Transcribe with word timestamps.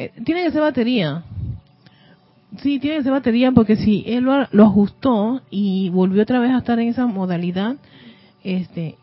Eh, 0.00 0.12
tiene 0.24 0.44
que 0.44 0.52
ser 0.52 0.62
batería. 0.62 1.24
Sí, 2.62 2.78
tiene 2.78 2.96
que 2.96 3.02
ser 3.02 3.12
batería 3.12 3.52
porque 3.52 3.76
si 3.76 4.02
él 4.06 4.24
lo, 4.24 4.64
ajustó 4.64 5.42
y 5.50 5.90
volvió 5.90 6.22
otra 6.22 6.40
vez 6.40 6.52
a 6.52 6.58
estar 6.58 6.78
en 6.78 6.88
esa 6.88 7.06
modalidad, 7.06 7.76
este 8.42 8.96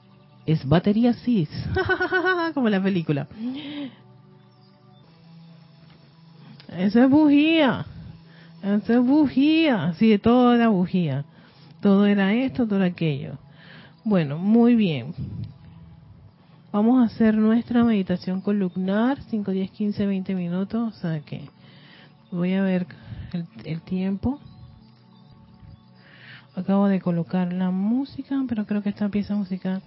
es 0.47 0.67
batería 0.67 1.13
cis, 1.13 1.49
como 2.55 2.67
la 2.69 2.81
película. 2.81 3.27
Eso 6.75 7.03
es 7.03 7.09
bujía. 7.11 7.85
Eso 8.63 8.93
es 8.93 9.05
bujía. 9.05 9.93
Sí, 9.99 10.17
todo 10.17 10.55
era 10.55 10.69
bujía. 10.69 11.25
Todo 11.79 12.07
era 12.07 12.33
esto, 12.33 12.67
todo 12.67 12.83
aquello. 12.83 13.37
Bueno, 14.03 14.39
muy 14.39 14.73
bien. 14.73 15.13
Vamos 16.77 16.99
a 16.99 17.05
hacer 17.11 17.33
nuestra 17.35 17.83
meditación 17.83 18.39
columnar, 18.39 19.19
5, 19.31 19.49
10, 19.49 19.71
15, 19.71 20.05
20 20.05 20.35
minutos. 20.35 20.95
O 20.95 20.99
sea 20.99 21.21
que 21.21 21.49
voy 22.29 22.53
a 22.53 22.61
ver 22.61 22.85
el, 23.33 23.47
el 23.63 23.81
tiempo. 23.81 24.39
Acabo 26.55 26.87
de 26.87 27.01
colocar 27.01 27.51
la 27.51 27.71
música, 27.71 28.39
pero 28.47 28.67
creo 28.67 28.83
que 28.83 28.89
esta 28.89 29.09
pieza 29.09 29.33
musical 29.33 29.81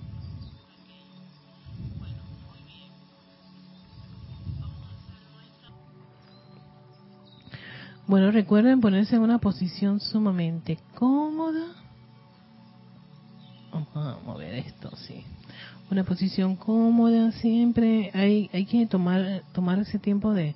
Bueno, 8.08 8.32
recuerden 8.32 8.80
ponerse 8.80 9.14
en 9.14 9.22
una 9.22 9.38
posición 9.38 10.00
sumamente 10.00 10.80
cómoda. 10.96 11.66
Vamos 13.70 13.88
a 13.94 14.18
mover 14.26 14.54
esto, 14.54 14.90
sí. 14.96 15.24
Una 15.90 16.04
posición 16.04 16.54
cómoda, 16.54 17.32
siempre 17.32 18.12
hay, 18.14 18.48
hay 18.52 18.64
que 18.64 18.86
tomar, 18.86 19.42
tomar 19.52 19.80
ese 19.80 19.98
tiempo 19.98 20.32
de, 20.32 20.54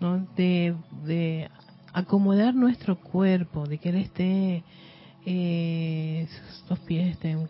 ¿no? 0.00 0.26
de, 0.36 0.74
de 1.04 1.48
acomodar 1.92 2.56
nuestro 2.56 2.98
cuerpo, 2.98 3.66
de 3.66 3.78
que 3.78 3.90
él 3.90 3.96
esté, 3.98 4.64
eh, 5.26 6.26
los 6.68 6.78
pies 6.80 7.12
estén 7.12 7.48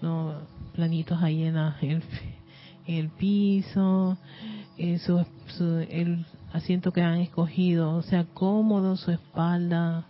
no 0.00 0.34
planitos 0.74 1.22
ahí 1.22 1.44
en 1.44 1.54
la, 1.54 1.76
el 2.86 3.10
piso, 3.10 4.18
eh, 4.76 4.98
el 5.88 6.26
asiento 6.52 6.92
que 6.92 7.02
han 7.02 7.20
escogido, 7.20 7.94
o 7.94 8.02
sea, 8.02 8.24
cómodo, 8.24 8.96
su 8.96 9.12
espalda 9.12 10.06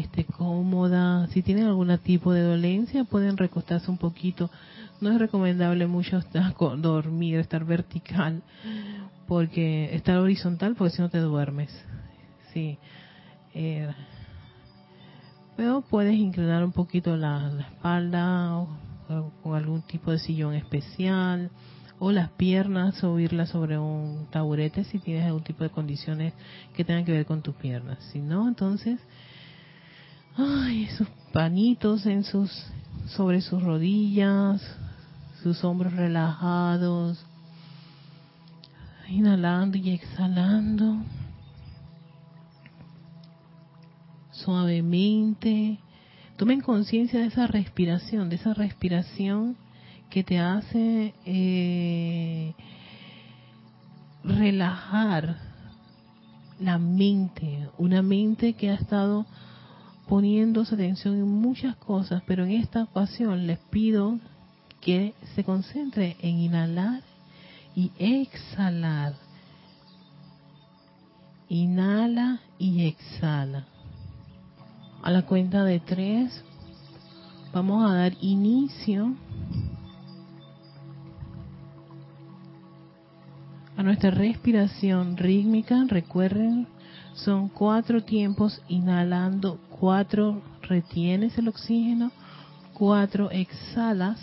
esté 0.00 0.24
cómoda. 0.24 1.26
Si 1.28 1.42
tienen 1.42 1.66
algún 1.66 1.96
tipo 1.98 2.32
de 2.32 2.42
dolencia, 2.42 3.04
pueden 3.04 3.36
recostarse 3.36 3.90
un 3.90 3.98
poquito. 3.98 4.50
No 5.00 5.10
es 5.10 5.18
recomendable 5.18 5.86
mucho 5.86 6.18
estar, 6.18 6.54
dormir, 6.78 7.38
estar 7.38 7.64
vertical, 7.64 8.42
porque 9.26 9.94
estar 9.94 10.18
horizontal, 10.18 10.74
porque 10.74 10.94
si 10.96 11.02
no 11.02 11.08
te 11.08 11.18
duermes. 11.18 11.70
Sí. 12.52 12.78
Eh, 13.54 13.88
pero 15.56 15.82
puedes 15.82 16.14
inclinar 16.14 16.64
un 16.64 16.72
poquito 16.72 17.16
la, 17.16 17.52
espalda 17.60 18.66
con 19.42 19.54
algún 19.54 19.82
tipo 19.82 20.10
de 20.10 20.18
sillón 20.18 20.54
especial 20.54 21.50
o 21.98 22.10
las 22.10 22.30
piernas 22.30 22.96
subirlas 22.96 23.50
sobre 23.50 23.78
un 23.78 24.26
taburete 24.30 24.82
si 24.84 24.98
tienes 24.98 25.24
algún 25.24 25.44
tipo 25.44 25.62
de 25.62 25.70
condiciones 25.70 26.32
que 26.74 26.84
tengan 26.84 27.04
que 27.04 27.12
ver 27.12 27.26
con 27.26 27.42
tus 27.42 27.54
piernas. 27.54 27.98
Si 28.12 28.18
no, 28.18 28.48
entonces, 28.48 28.98
ay, 30.36 30.84
esos 30.84 31.08
panitos 31.32 32.06
en 32.06 32.24
sus 32.24 32.50
sobre 33.06 33.40
sus 33.40 33.62
rodillas, 33.62 34.62
sus 35.42 35.62
hombros 35.64 35.92
relajados, 35.92 37.24
inhalando 39.08 39.76
y 39.76 39.90
exhalando. 39.90 40.96
Suavemente. 44.32 45.78
Tomen 46.36 46.60
conciencia 46.60 47.20
de 47.20 47.26
esa 47.26 47.46
respiración, 47.46 48.28
de 48.28 48.36
esa 48.36 48.54
respiración 48.54 49.56
que 50.10 50.24
te 50.24 50.38
hace 50.38 51.14
eh, 51.24 52.54
relajar 54.24 55.36
la 56.58 56.78
mente, 56.78 57.68
una 57.78 58.02
mente 58.02 58.54
que 58.54 58.70
ha 58.70 58.74
estado 58.74 59.26
poniendo 60.08 60.64
su 60.64 60.74
atención 60.74 61.14
en 61.14 61.28
muchas 61.28 61.76
cosas, 61.76 62.22
pero 62.26 62.44
en 62.44 62.52
esta 62.52 62.84
ocasión 62.84 63.46
les 63.46 63.58
pido 63.58 64.18
que 64.80 65.14
se 65.34 65.44
concentre 65.44 66.16
en 66.20 66.38
inhalar 66.38 67.02
y 67.74 67.90
exhalar. 67.98 69.14
Inhala 71.48 72.40
y 72.58 72.86
exhala. 72.86 73.66
A 75.02 75.10
la 75.10 75.22
cuenta 75.22 75.64
de 75.64 75.80
tres 75.80 76.44
vamos 77.52 77.88
a 77.88 77.94
dar 77.94 78.12
inicio 78.20 79.14
a 83.76 83.82
nuestra 83.82 84.10
respiración 84.10 85.16
rítmica. 85.16 85.84
Recuerden, 85.88 86.66
son 87.14 87.48
cuatro 87.48 88.02
tiempos 88.02 88.60
inhalando, 88.68 89.58
cuatro 89.80 90.42
retienes 90.62 91.38
el 91.38 91.48
oxígeno, 91.48 92.10
cuatro 92.72 93.30
exhalas 93.30 94.20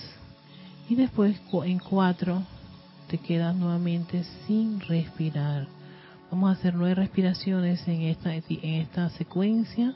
y 0.90 0.96
después 0.96 1.40
en 1.64 1.80
cuatro 1.80 2.44
te 3.08 3.18
quedas 3.18 3.56
nuevamente 3.56 4.24
sin 4.46 4.80
respirar. 4.82 5.68
Vamos 6.30 6.50
a 6.50 6.60
hacer 6.60 6.76
nueve 6.76 6.96
respiraciones 6.96 7.86
en 7.88 8.04
esta, 8.04 8.34
en 8.36 8.46
esta 8.64 9.10
secuencia 9.12 9.96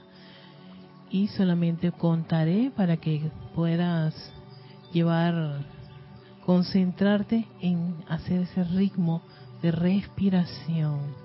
y 1.09 1.27
solamente 1.27 1.91
contaré 1.91 2.71
para 2.75 2.97
que 2.97 3.29
puedas 3.53 4.13
llevar, 4.91 5.65
concentrarte 6.45 7.45
en 7.61 7.95
hacer 8.07 8.41
ese 8.41 8.63
ritmo 8.63 9.21
de 9.61 9.71
respiración. 9.71 11.24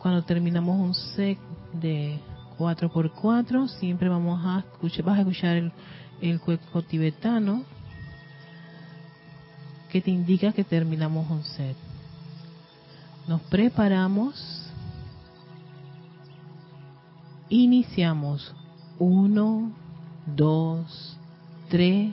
Cuando 0.00 0.22
terminamos 0.22 0.78
un 0.78 0.94
set 0.94 1.38
de 1.72 2.18
4x4, 2.58 3.68
siempre 3.68 4.08
vamos 4.08 4.40
a 4.44 4.60
escuchar, 4.60 5.04
vas 5.04 5.18
a 5.18 5.20
escuchar 5.20 5.56
el, 5.56 5.72
el 6.20 6.40
cuerpo 6.40 6.82
tibetano 6.82 7.64
que 9.90 10.00
te 10.00 10.10
indica 10.10 10.52
que 10.52 10.64
terminamos 10.64 11.30
un 11.30 11.42
set. 11.42 11.76
Nos 13.26 13.40
preparamos 13.42 14.58
Iniciamos. 17.50 18.54
Uno, 18.98 19.72
dos, 20.26 21.16
tres, 21.70 22.12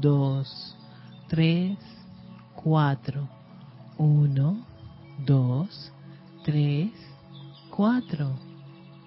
2, 0.00 0.44
3, 1.28 1.76
4. 2.54 3.28
1, 3.98 4.64
2, 5.26 5.68
3, 6.44 6.92
4. 7.70 8.38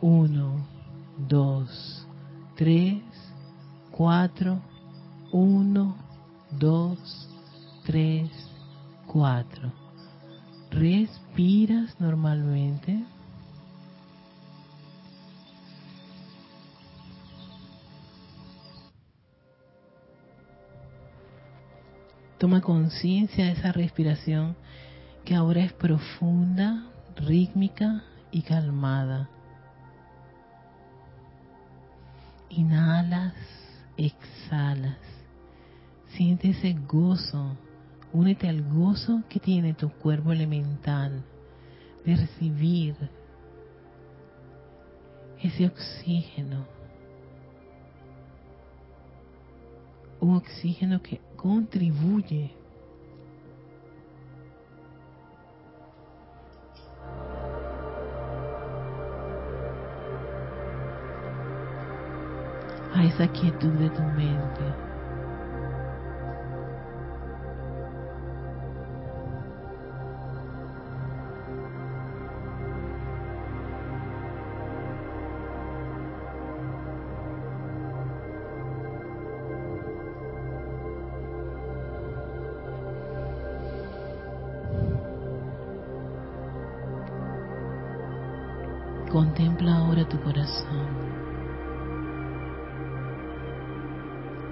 1, 0.02 0.68
2, 1.28 2.06
3, 2.56 3.04
4. 3.92 4.62
1, 5.32 5.96
2, 6.52 6.98
3, 7.86 8.32
4. 9.08 9.72
Respiras 10.72 11.96
normalmente. 12.00 13.17
Toma 22.38 22.62
conciencia 22.62 23.46
de 23.46 23.54
esa 23.54 23.72
respiración 23.72 24.56
que 25.26 25.34
ahora 25.34 25.62
es 25.62 25.74
profunda, 25.74 26.86
rítmica 27.16 28.04
y 28.32 28.44
calmada. 28.44 29.28
Inhalas, 32.50 33.34
exhalas. 33.98 34.98
Siente 36.10 36.52
ese 36.52 36.74
gozo. 36.74 37.58
Únete 38.14 38.48
al 38.48 38.64
gozo 38.64 39.24
que 39.28 39.40
tiene 39.40 39.74
tu 39.74 39.90
cuerpo 39.90 40.32
elemental 40.32 41.24
de 42.06 42.16
recibir 42.16 42.96
ese 45.42 45.66
oxígeno. 45.66 46.66
Un 50.20 50.38
oxígeno 50.38 51.02
que 51.02 51.20
contribuye 51.38 52.52
a 62.94 63.06
esa 63.06 63.28
quietud 63.28 63.72
de 63.74 63.90
tu 63.92 64.02
mente. 64.02 64.87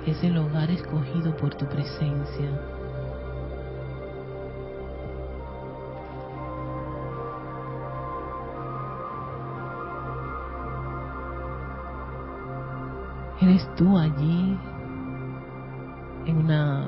Es 0.05 0.24
el 0.24 0.38
hogar 0.38 0.69
escogido 0.69 1.35
por 1.35 1.55
tu 1.55 1.65
presencia. 1.65 2.50
Eres 13.41 13.67
tú 13.75 13.97
allí 13.97 14.57
en 16.27 16.38
una 16.38 16.88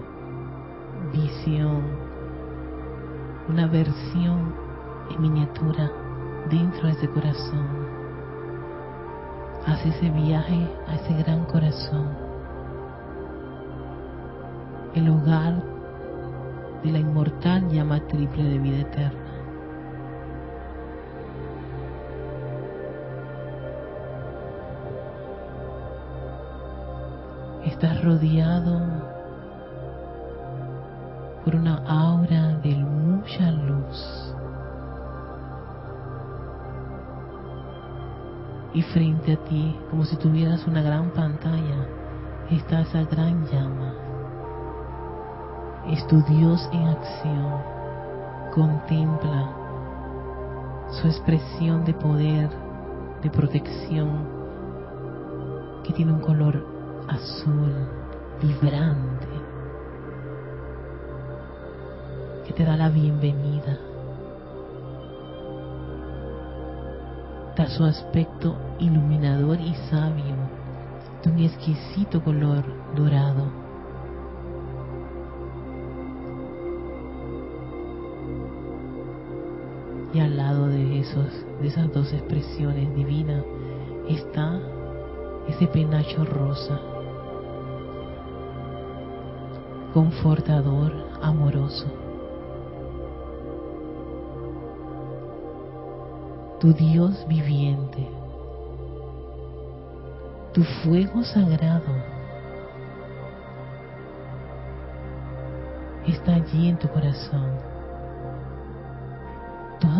visión, 1.11 1.81
una 3.49 3.65
versión 3.65 4.53
en 5.09 5.21
miniatura 5.21 5.91
dentro 6.51 6.87
de 6.87 6.93
ese 6.93 7.09
corazón. 7.09 7.67
Haz 9.65 9.83
ese 9.87 10.09
viaje 10.11 10.69
a 10.87 10.95
ese 10.95 11.13
gran 11.23 11.45
corazón. 11.45 12.26
El 14.97 15.09
hogar 15.09 15.53
de 16.83 16.91
la 16.91 16.97
inmortal 16.97 17.69
llama 17.69 17.99
triple 18.07 18.43
de 18.43 18.57
vida 18.57 18.79
eterna. 18.79 19.31
Estás 27.63 28.03
rodeado 28.03 28.81
por 31.45 31.53
una 31.53 31.75
aura 31.87 32.57
de 32.63 32.75
mucha 32.77 33.51
luz. 33.51 34.33
Y 38.73 38.81
frente 38.81 39.33
a 39.33 39.43
ti, 39.43 39.79
como 39.91 40.05
si 40.05 40.15
tuvieras 40.15 40.65
una 40.65 40.81
gran 40.81 41.11
pantalla, 41.11 41.85
está 42.49 42.81
esa 42.81 43.03
gran 43.03 43.45
llama. 43.45 43.86
Es 45.91 46.05
tu 46.07 46.21
Dios 46.23 46.69
en 46.73 46.87
acción. 46.87 47.61
Contempla 48.53 49.49
su 51.01 51.07
expresión 51.07 51.85
de 51.85 51.93
poder, 51.93 52.49
de 53.21 53.29
protección, 53.29 54.27
que 55.83 55.93
tiene 55.93 56.13
un 56.13 56.21
color 56.21 56.65
azul, 57.07 57.73
vibrante, 58.41 59.27
que 62.45 62.53
te 62.53 62.63
da 62.63 62.75
la 62.75 62.89
bienvenida. 62.89 63.77
está 67.57 67.75
su 67.75 67.85
aspecto 67.85 68.55
iluminador 68.77 69.59
y 69.59 69.73
sabio, 69.89 70.35
de 71.23 71.31
un 71.31 71.39
exquisito 71.39 72.23
color 72.23 72.63
dorado. 72.95 73.66
De 81.61 81.67
esas 81.67 81.91
dos 81.93 82.11
expresiones 82.13 82.93
divinas, 82.95 83.43
está 84.07 84.59
ese 85.47 85.67
penacho 85.67 86.23
rosa, 86.25 86.79
confortador, 89.93 90.93
amoroso. 91.21 91.87
Tu 96.59 96.73
Dios 96.73 97.25
viviente, 97.27 98.07
tu 100.53 100.63
fuego 100.63 101.23
sagrado 101.23 102.17
está 106.07 106.35
allí 106.35 106.69
en 106.69 106.77
tu 106.77 106.87
corazón. 106.89 107.76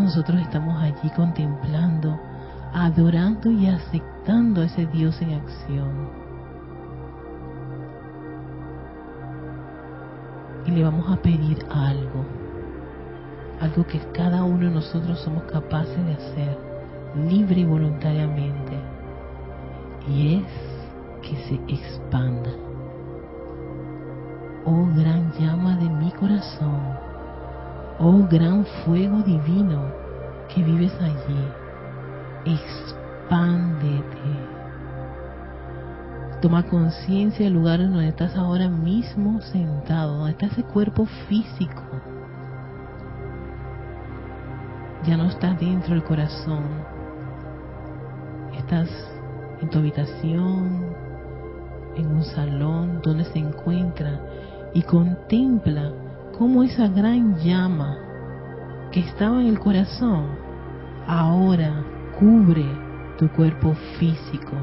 Nosotros 0.07 0.39
estamos 0.39 0.81
allí 0.81 1.09
contemplando, 1.17 2.17
adorando 2.73 3.51
y 3.51 3.67
aceptando 3.67 4.61
a 4.61 4.63
ese 4.63 4.85
Dios 4.85 5.21
en 5.21 5.33
acción. 5.33 6.09
Y 10.65 10.71
le 10.71 10.81
vamos 10.81 11.11
a 11.11 11.17
pedir 11.17 11.57
algo, 11.69 12.23
algo 13.59 13.85
que 13.85 13.99
cada 14.13 14.45
uno 14.45 14.69
de 14.69 14.75
nosotros 14.75 15.19
somos 15.19 15.43
capaces 15.43 16.05
de 16.05 16.13
hacer, 16.13 16.57
libre 17.27 17.59
y 17.59 17.65
voluntariamente, 17.65 18.79
y 20.07 20.35
es 20.35 21.21
que 21.21 21.35
se 21.49 21.55
expanda. 21.67 22.51
Oh 24.63 24.87
gran 24.95 25.33
llama 25.33 25.75
de 25.75 25.89
mi 25.89 26.11
corazón, 26.11 27.06
oh 27.99 28.27
gran 28.29 28.65
fuego 28.85 29.21
divino 29.23 29.91
que 30.53 30.63
vives 30.63 30.93
allí, 31.01 31.47
expándete. 32.45 34.05
Toma 36.41 36.63
conciencia 36.63 37.45
del 37.45 37.55
lugar 37.55 37.81
en 37.81 37.93
donde 37.93 38.09
estás 38.09 38.35
ahora 38.35 38.69
mismo 38.69 39.41
sentado, 39.41 40.17
donde 40.17 40.31
está 40.31 40.45
ese 40.45 40.63
cuerpo 40.63 41.05
físico. 41.27 41.81
Ya 45.05 45.17
no 45.17 45.25
estás 45.25 45.59
dentro 45.59 45.95
del 45.95 46.03
corazón. 46.03 46.63
Estás 48.55 48.89
en 49.61 49.69
tu 49.69 49.79
habitación, 49.79 50.95
en 51.95 52.07
un 52.07 52.23
salón 52.23 53.01
donde 53.01 53.25
se 53.25 53.39
encuentra 53.39 54.19
y 54.73 54.83
contempla 54.83 55.91
cómo 56.37 56.63
esa 56.63 56.87
gran 56.87 57.37
llama 57.39 57.97
que 58.91 58.99
estaba 58.99 59.41
en 59.41 59.47
el 59.47 59.59
corazón 59.59 60.27
ahora 61.07 61.83
cubre 62.19 62.65
tu 63.17 63.27
cuerpo 63.29 63.73
físico. 63.99 64.53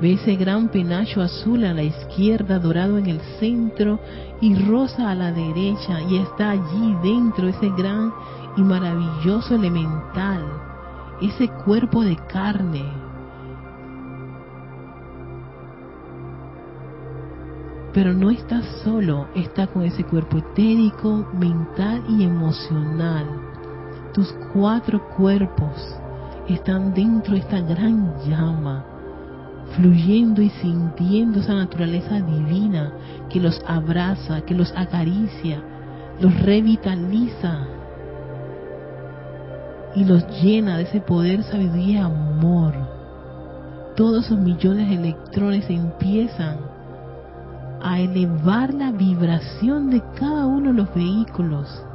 Ve 0.00 0.14
ese 0.14 0.36
gran 0.36 0.68
penacho 0.68 1.22
azul 1.22 1.64
a 1.64 1.72
la 1.72 1.82
izquierda, 1.82 2.58
dorado 2.58 2.98
en 2.98 3.06
el 3.06 3.20
centro 3.38 3.98
y 4.40 4.54
rosa 4.54 5.10
a 5.10 5.14
la 5.14 5.32
derecha 5.32 6.02
y 6.02 6.18
está 6.18 6.50
allí 6.50 6.96
dentro 7.02 7.48
ese 7.48 7.70
gran 7.70 8.12
y 8.56 8.62
maravilloso 8.62 9.54
elemental, 9.54 10.44
ese 11.22 11.48
cuerpo 11.64 12.02
de 12.02 12.16
carne. 12.26 13.05
Pero 17.96 18.12
no 18.12 18.30
está 18.30 18.60
solo, 18.84 19.26
está 19.34 19.68
con 19.68 19.82
ese 19.82 20.04
cuerpo 20.04 20.36
etérico, 20.36 21.26
mental 21.32 22.04
y 22.10 22.24
emocional. 22.24 23.24
Tus 24.12 24.34
cuatro 24.52 25.08
cuerpos 25.16 25.96
están 26.46 26.92
dentro 26.92 27.32
de 27.32 27.40
esta 27.40 27.58
gran 27.62 28.14
llama, 28.28 28.84
fluyendo 29.76 30.42
y 30.42 30.50
sintiendo 30.50 31.40
esa 31.40 31.54
naturaleza 31.54 32.20
divina 32.20 32.92
que 33.30 33.40
los 33.40 33.62
abraza, 33.66 34.42
que 34.42 34.54
los 34.54 34.70
acaricia, 34.76 35.62
los 36.20 36.38
revitaliza 36.42 37.66
y 39.94 40.04
los 40.04 40.22
llena 40.42 40.76
de 40.76 40.82
ese 40.82 41.00
poder, 41.00 41.42
sabiduría 41.44 41.94
y 41.94 41.96
amor. 41.96 42.74
Todos 43.96 44.26
esos 44.26 44.38
millones 44.38 44.90
de 44.90 44.96
electrones 44.96 45.64
empiezan 45.70 46.75
a 47.82 48.00
elevar 48.00 48.74
la 48.74 48.92
vibración 48.92 49.90
de 49.90 50.02
cada 50.18 50.46
uno 50.46 50.72
de 50.72 50.78
los 50.78 50.94
vehículos 50.94 51.86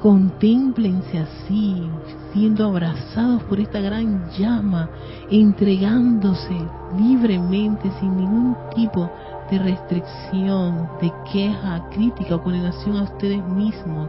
Contémplense 0.00 1.18
así, 1.18 1.86
siendo 2.32 2.64
abrazados 2.64 3.42
por 3.42 3.60
esta 3.60 3.80
gran 3.80 4.30
llama, 4.30 4.88
entregándose 5.30 6.56
libremente 6.96 7.90
sin 8.00 8.16
ningún 8.16 8.56
tipo 8.74 9.10
de 9.50 9.58
restricción, 9.58 10.88
de 11.02 11.12
queja, 11.30 11.86
crítica 11.90 12.36
o 12.36 12.42
condenación 12.42 12.96
a 12.96 13.02
ustedes 13.02 13.46
mismos, 13.46 14.08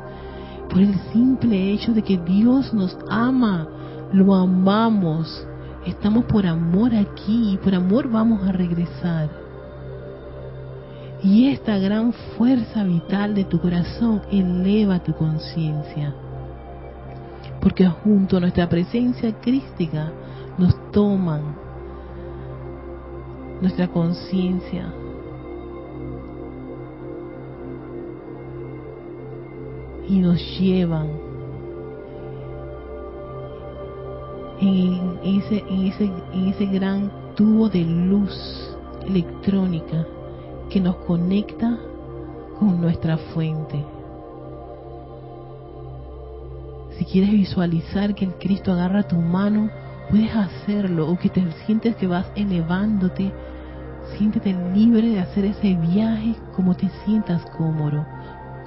por 0.70 0.80
el 0.80 0.96
simple 1.12 1.74
hecho 1.74 1.94
de 1.94 2.04
que 2.04 2.18
Dios 2.20 2.74
nos 2.74 2.98
ama, 3.10 3.68
lo 4.14 4.34
amamos, 4.34 5.46
estamos 5.86 6.24
por 6.24 6.48
amor 6.48 6.96
aquí 6.96 7.52
y 7.52 7.58
por 7.58 7.76
amor 7.76 8.10
vamos 8.10 8.48
a 8.48 8.54
regresar. 8.54 9.41
Y 11.24 11.50
esta 11.50 11.78
gran 11.78 12.14
fuerza 12.14 12.84
vital 12.84 13.36
de 13.36 13.44
tu 13.44 13.60
corazón 13.60 14.22
eleva 14.32 15.00
tu 15.00 15.14
conciencia. 15.14 16.16
Porque 17.62 17.88
junto 17.88 18.38
a 18.38 18.40
nuestra 18.40 18.68
presencia 18.68 19.32
crística 19.40 20.12
nos 20.58 20.76
toman 20.92 21.56
nuestra 23.62 23.88
conciencia. 23.88 24.92
Y 30.10 30.20
nos 30.20 30.40
llevan 30.60 31.08
en 34.60 35.20
ese, 35.24 35.64
en 35.70 35.86
ese, 35.86 36.12
en 36.34 36.48
ese 36.48 36.66
gran 36.66 37.12
tubo 37.36 37.70
de 37.70 37.84
luz 37.84 38.76
electrónica 39.08 40.06
que 40.72 40.80
nos 40.80 40.96
conecta 40.98 41.78
con 42.58 42.80
nuestra 42.80 43.18
fuente. 43.18 43.84
Si 46.98 47.06
quieres 47.06 47.32
visualizar 47.32 48.16
que 48.16 48.26
el 48.26 48.36
Cristo 48.36 48.72
agarra 48.72 49.04
tu 49.04 49.18
mano, 49.18 49.70
puedes 50.10 50.34
hacerlo 50.34 51.10
o 51.10 51.18
que 51.18 51.30
te 51.30 51.44
sientes 51.66 51.96
que 51.98 52.08
vas 52.08 52.26
elevándote, 52.36 53.34
siéntete 54.18 54.56
libre 54.74 55.10
de 55.10 55.20
hacer 55.20 55.46
ese 55.46 55.76
viaje 55.76 56.36
como 56.56 56.76
te 56.76 56.90
sientas 57.04 57.46
cómodo, 57.58 58.06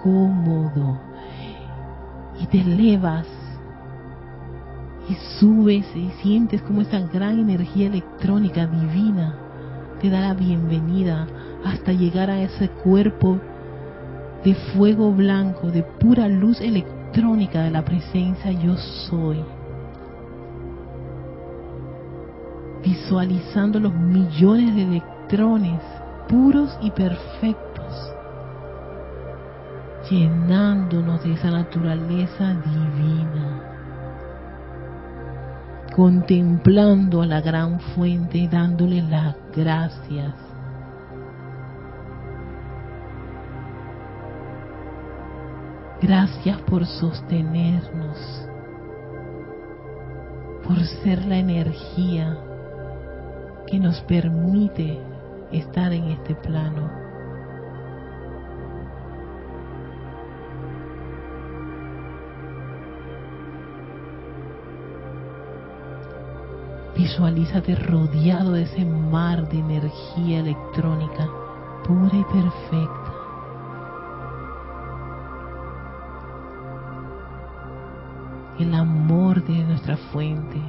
cómodo. 0.02 1.00
Y 2.40 2.46
te 2.46 2.60
elevas 2.60 3.26
y 5.08 5.14
subes 5.38 5.86
y 5.94 6.10
sientes 6.22 6.60
como 6.62 6.82
esa 6.82 7.00
gran 7.00 7.38
energía 7.38 7.86
electrónica 7.86 8.66
divina 8.66 9.38
te 10.00 10.10
da 10.10 10.20
la 10.20 10.34
bienvenida 10.34 11.26
hasta 11.64 11.92
llegar 11.92 12.30
a 12.30 12.40
ese 12.40 12.68
cuerpo 12.68 13.40
de 14.44 14.54
fuego 14.54 15.10
blanco, 15.12 15.70
de 15.70 15.82
pura 15.82 16.28
luz 16.28 16.60
electrónica 16.60 17.62
de 17.62 17.70
la 17.70 17.84
presencia 17.84 18.52
yo 18.52 18.76
soy. 18.76 19.42
Visualizando 22.84 23.80
los 23.80 23.94
millones 23.94 24.74
de 24.74 24.82
electrones 24.82 25.80
puros 26.28 26.76
y 26.82 26.90
perfectos, 26.90 28.12
llenándonos 30.10 31.24
de 31.24 31.32
esa 31.32 31.50
naturaleza 31.50 32.54
divina 32.54 33.70
contemplando 35.96 37.22
a 37.22 37.26
la 37.26 37.40
gran 37.40 37.78
fuente, 37.78 38.48
dándole 38.50 39.00
las 39.00 39.36
gracias 39.54 40.43
Gracias 46.00 46.60
por 46.62 46.86
sostenernos, 46.86 48.48
por 50.64 50.78
ser 51.02 51.24
la 51.24 51.38
energía 51.38 52.38
que 53.66 53.78
nos 53.78 54.00
permite 54.02 55.00
estar 55.50 55.92
en 55.92 56.10
este 56.10 56.34
plano. 56.34 56.90
Visualízate 66.96 67.74
rodeado 67.74 68.52
de 68.52 68.62
ese 68.62 68.84
mar 68.84 69.48
de 69.48 69.58
energía 69.58 70.40
electrónica 70.40 71.28
pura 71.84 72.16
y 72.16 72.24
perfecta. 72.24 73.03
El 78.56 78.72
amor 78.72 79.42
de 79.42 79.64
nuestra 79.64 79.96
fuente, 79.96 80.62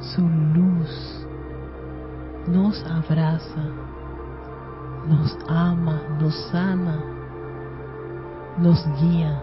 su 0.00 0.26
luz, 0.26 1.26
nos 2.48 2.82
abraza, 2.86 3.64
nos 5.06 5.36
ama, 5.46 6.00
nos 6.18 6.34
sana, 6.50 7.04
nos 8.56 8.82
guía. 8.98 9.42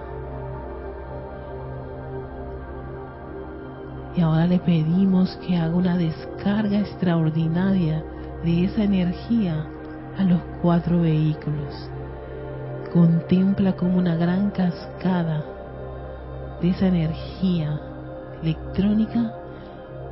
Y 4.15 4.21
ahora 4.21 4.47
le 4.47 4.57
pedimos 4.57 5.37
que 5.45 5.55
haga 5.55 5.75
una 5.75 5.95
descarga 5.95 6.79
extraordinaria 6.79 8.03
de 8.43 8.65
esa 8.65 8.81
energía 8.81 9.67
a 10.17 10.23
los 10.23 10.41
cuatro 10.63 11.01
vehículos. 11.01 11.87
Contempla 12.91 13.73
como 13.73 13.99
una 13.99 14.15
gran 14.15 14.49
cascada 14.49 15.58
de 16.61 16.69
esa 16.69 16.87
energía 16.87 17.79
electrónica 18.41 19.33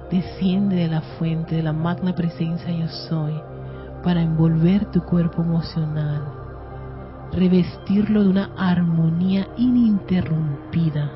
desciende 0.09 0.77
de 0.77 0.87
la 0.87 1.01
fuente 1.01 1.55
de 1.55 1.63
la 1.63 1.73
magna 1.73 2.15
presencia 2.15 2.71
yo 2.71 2.87
soy 2.87 3.33
para 4.03 4.21
envolver 4.21 4.85
tu 4.91 5.01
cuerpo 5.01 5.41
emocional, 5.41 6.21
revestirlo 7.33 8.23
de 8.23 8.29
una 8.29 8.51
armonía 8.57 9.47
ininterrumpida. 9.57 11.11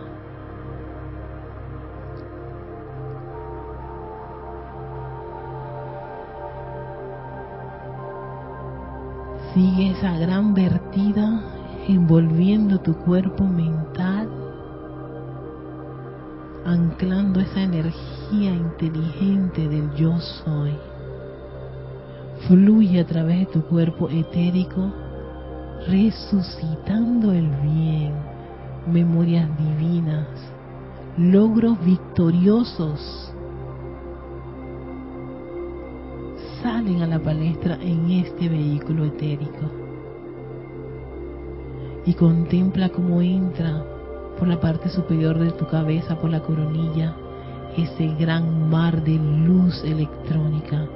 Sigue 9.54 9.92
esa 9.92 10.18
gran 10.18 10.54
vertida 10.54 11.42
envolviendo 11.88 12.80
tu 12.80 12.94
cuerpo 12.96 13.46
mental, 13.46 14.11
anclando 16.66 17.40
esa 17.40 17.62
energía 17.62 18.52
inteligente 18.52 19.68
del 19.68 19.94
yo 19.96 20.18
soy. 20.20 20.74
Fluye 22.48 23.00
a 23.00 23.06
través 23.06 23.40
de 23.40 23.46
tu 23.48 23.62
cuerpo 23.64 24.10
etérico, 24.10 24.92
resucitando 25.88 27.32
el 27.32 27.50
bien, 27.62 28.14
memorias 28.88 29.50
divinas, 29.58 30.28
logros 31.18 31.84
victoriosos 31.84 33.32
salen 36.62 37.02
a 37.02 37.08
la 37.08 37.20
palestra 37.20 37.76
en 37.82 38.12
este 38.12 38.48
vehículo 38.48 39.06
etérico. 39.06 39.70
Y 42.06 42.14
contempla 42.14 42.90
cómo 42.90 43.22
entra 43.22 43.84
por 44.42 44.48
la 44.48 44.60
parte 44.60 44.90
superior 44.90 45.38
de 45.38 45.52
tu 45.52 45.68
cabeza, 45.68 46.16
por 46.16 46.32
la 46.32 46.40
coronilla, 46.40 47.14
ese 47.78 48.08
gran 48.16 48.72
mar 48.72 49.04
de 49.04 49.14
luz 49.14 49.84
electrónica, 49.84 50.88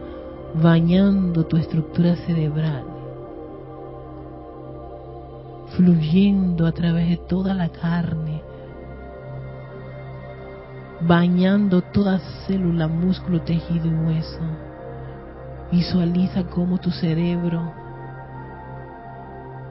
bañando 0.56 1.46
tu 1.46 1.56
estructura 1.56 2.16
cerebral, 2.26 2.84
fluyendo 5.78 6.66
a 6.66 6.72
través 6.72 7.08
de 7.08 7.18
toda 7.18 7.54
la 7.54 7.70
carne, 7.70 8.42
bañando 11.02 11.84
toda 11.84 12.18
célula, 12.48 12.88
músculo, 12.88 13.42
tejido 13.42 13.86
y 13.86 13.94
hueso. 13.94 14.42
Visualiza 15.72 16.46
cómo 16.46 16.80
tu 16.80 16.90
cerebro 16.90 17.62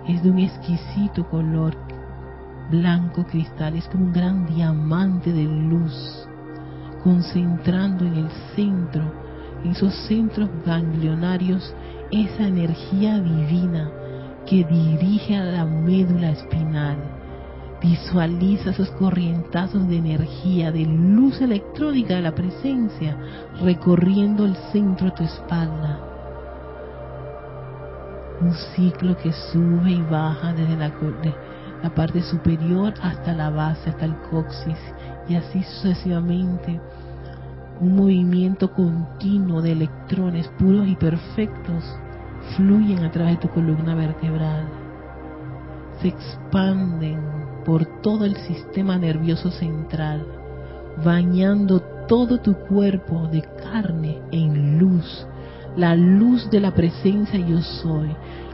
es 0.06 0.22
de 0.22 0.30
un 0.30 0.38
exquisito 0.38 1.28
color 1.28 1.74
blanco 2.70 3.24
cristal, 3.24 3.76
es 3.76 3.88
como 3.88 4.06
un 4.06 4.12
gran 4.12 4.46
diamante 4.46 5.32
de 5.32 5.44
luz, 5.44 6.28
concentrando 7.02 8.04
en 8.04 8.14
el 8.14 8.30
centro, 8.54 9.02
en 9.64 9.70
esos 9.72 9.94
centros 10.06 10.48
ganglionarios, 10.64 11.74
esa 12.10 12.46
energía 12.46 13.20
divina 13.20 13.90
que 14.46 14.64
dirige 14.64 15.36
a 15.36 15.44
la 15.44 15.64
médula 15.64 16.30
espinal 16.30 17.14
Visualiza 17.84 18.70
esos 18.70 18.90
corrientazos 18.92 19.86
de 19.88 19.98
energía, 19.98 20.72
de 20.72 20.86
luz 20.86 21.42
electrónica 21.42 22.14
de 22.14 22.22
la 22.22 22.34
presencia 22.34 23.14
recorriendo 23.60 24.46
el 24.46 24.56
centro 24.72 25.10
de 25.10 25.12
tu 25.12 25.22
espalda. 25.22 26.00
Un 28.40 28.54
ciclo 28.74 29.14
que 29.18 29.30
sube 29.52 29.90
y 29.90 30.00
baja 30.00 30.54
desde 30.54 30.76
la, 30.76 30.94
la 31.84 31.94
parte 31.94 32.22
superior 32.22 32.94
hasta 33.02 33.34
la 33.34 33.50
base, 33.50 33.90
hasta 33.90 34.06
el 34.06 34.16
coxis, 34.30 34.78
y 35.28 35.34
así 35.34 35.62
sucesivamente. 35.64 36.80
Un 37.78 37.94
movimiento 37.94 38.72
continuo 38.72 39.60
de 39.60 39.72
electrones 39.72 40.48
puros 40.58 40.88
y 40.88 40.96
perfectos 40.96 41.84
fluyen 42.56 43.04
a 43.04 43.10
través 43.10 43.34
de 43.34 43.42
tu 43.42 43.48
columna 43.50 43.94
vertebral. 43.94 44.66
Se 46.00 46.08
expanden 46.08 47.20
por 47.66 47.84
todo 48.00 48.24
el 48.24 48.34
sistema 48.36 48.96
nervioso 48.96 49.50
central, 49.50 50.26
bañando 51.04 51.80
todo 52.08 52.40
tu 52.40 52.54
cuerpo 52.54 53.28
de 53.28 53.42
carne 53.62 54.22
en 54.32 54.78
luz, 54.78 55.26
la 55.76 55.94
luz 55.94 56.48
de 56.48 56.60
la 56.60 56.70
presencia 56.70 57.38
yo 57.38 57.60
soy, 57.60 58.08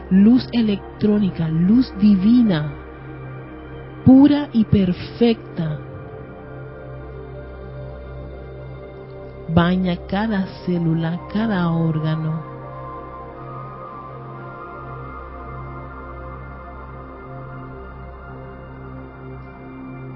luz 0.09 0.49
electrónica, 0.51 1.47
luz 1.47 1.93
divina, 1.97 2.80
pura 4.05 4.49
y 4.53 4.65
perfecta. 4.65 5.79
Baña 9.49 9.97
cada 10.07 10.45
célula, 10.65 11.19
cada 11.33 11.69
órgano, 11.71 12.51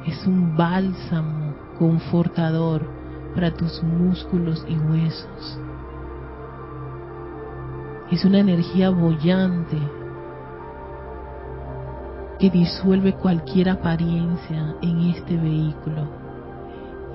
es 0.07 0.25
un 0.25 0.55
bálsamo 0.55 1.53
confortador 1.77 2.87
para 3.33 3.53
tus 3.53 3.83
músculos 3.83 4.65
y 4.69 4.77
huesos. 4.77 5.59
Es 8.11 8.23
una 8.23 8.39
energía 8.39 8.89
bollante 8.89 9.77
que 12.39 12.49
disuelve 12.49 13.13
cualquier 13.13 13.69
apariencia 13.69 14.75
en 14.81 14.99
este 15.01 15.37
vehículo. 15.37 16.07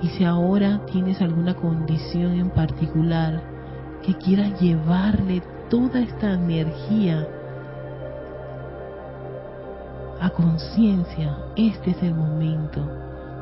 Y 0.01 0.09
si 0.09 0.23
ahora 0.23 0.81
tienes 0.91 1.21
alguna 1.21 1.53
condición 1.53 2.33
en 2.33 2.49
particular 2.49 3.41
que 4.01 4.15
quieras 4.15 4.59
llevarle 4.59 5.43
toda 5.69 5.99
esta 5.99 6.33
energía 6.33 7.27
a 10.19 10.29
conciencia, 10.31 11.37
este 11.55 11.91
es 11.91 12.03
el 12.03 12.15
momento. 12.15 12.81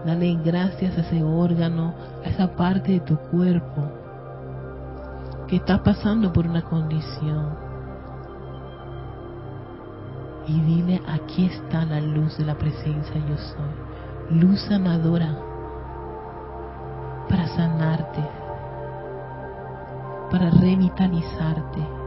Dale 0.06 0.38
gracias 0.44 0.98
a 0.98 1.02
ese 1.02 1.24
órgano, 1.24 1.94
a 2.24 2.30
esa 2.30 2.56
parte 2.56 2.94
de 2.94 3.00
tu 3.02 3.18
cuerpo 3.18 3.84
que 5.48 5.58
está 5.58 5.82
pasando 5.82 6.32
por 6.32 6.46
una 6.46 6.62
condición. 6.62 7.69
Y 10.50 10.60
dile, 10.62 11.00
aquí 11.08 11.46
está 11.46 11.86
la 11.86 12.02
luz 12.02 12.36
de 12.40 12.46
la 12.46 12.56
presencia 12.56 13.16
yo 13.28 13.38
soy. 13.38 14.40
Luz 14.40 14.60
sanadora 14.62 15.38
para 17.30 17.48
sanarte, 17.50 18.24
para 20.32 20.50
revitalizarte 20.50 22.00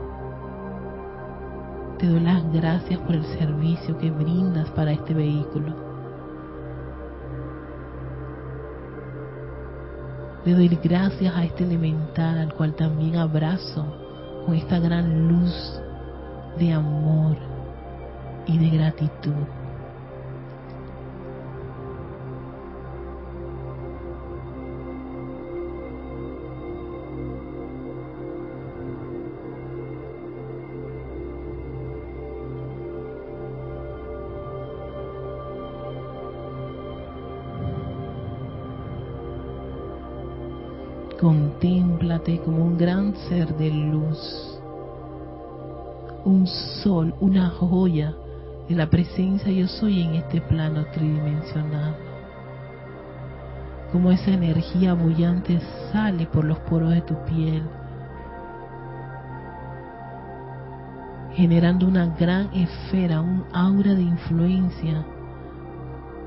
te 2.03 2.09
doy 2.09 2.19
las 2.19 2.53
gracias 2.53 2.99
por 2.99 3.15
el 3.15 3.25
servicio 3.39 3.97
que 3.97 4.11
brindas 4.11 4.69
para 4.71 4.91
este 4.91 5.15
vehículo. 5.15 5.73
Le 10.45 10.55
doy 10.55 10.67
gracias 10.83 11.33
a 11.37 11.45
este 11.45 11.63
elemental 11.63 12.39
al 12.39 12.55
cual 12.55 12.75
también 12.75 13.15
abrazo 13.15 13.87
con 14.45 14.57
esta 14.57 14.81
gran 14.81 15.29
luz 15.29 15.81
de 16.59 16.73
amor 16.73 17.52
y 18.47 18.59
de 18.59 18.77
gratitud. 18.77 19.33
Contémplate 41.21 42.41
como 42.41 42.65
un 42.65 42.77
gran 42.77 43.15
ser 43.29 43.57
de 43.57 43.71
luz, 43.71 44.59
un 46.25 46.49
sol, 46.49 47.15
una 47.21 47.49
joya 47.49 48.13
de 48.73 48.79
la 48.79 48.89
presencia 48.89 49.53
yo 49.53 49.69
soy 49.69 50.01
en 50.01 50.15
este 50.15 50.41
plano 50.41 50.87
tridimensional. 50.95 51.95
Como 53.93 54.11
esa 54.11 54.31
energía 54.31 54.95
bullante 54.95 55.61
sale 55.93 56.25
por 56.25 56.47
los 56.47 56.59
poros 56.61 56.95
de 56.95 57.03
tu 57.03 57.15
piel, 57.27 57.63
generando 61.35 61.87
una 61.87 62.07
gran 62.07 62.49
esfera, 62.55 63.21
un 63.21 63.45
aura 63.53 63.95
de 63.95 64.03
influencia 64.03 65.05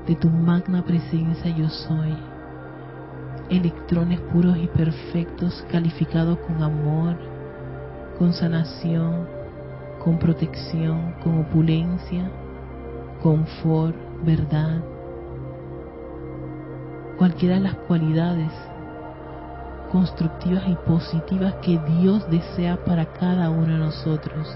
de 0.06 0.14
tu 0.14 0.30
magna 0.30 0.84
presencia 0.84 1.50
yo 1.50 1.68
soy. 1.68 2.16
Electrones 3.50 4.20
puros 4.32 4.56
y 4.56 4.68
perfectos 4.68 5.66
calificados 5.68 6.38
con 6.46 6.62
amor, 6.62 7.16
con 8.20 8.32
sanación, 8.32 9.35
con 10.06 10.20
protección, 10.20 11.14
con 11.24 11.40
opulencia, 11.40 12.30
confort, 13.20 13.96
verdad. 14.24 14.80
Cualquiera 17.18 17.56
de 17.56 17.62
las 17.62 17.74
cualidades 17.74 18.52
constructivas 19.90 20.62
y 20.68 20.76
positivas 20.88 21.54
que 21.54 21.80
Dios 21.98 22.24
desea 22.30 22.76
para 22.84 23.06
cada 23.14 23.50
uno 23.50 23.66
de 23.66 23.78
nosotros. 23.78 24.46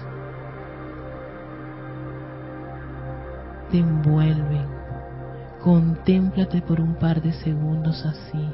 Te 3.71 3.79
envuelven. 3.79 4.67
Contémplate 5.61 6.61
por 6.61 6.79
un 6.79 6.95
par 6.95 7.21
de 7.21 7.33
segundos 7.33 8.05
así, 8.05 8.49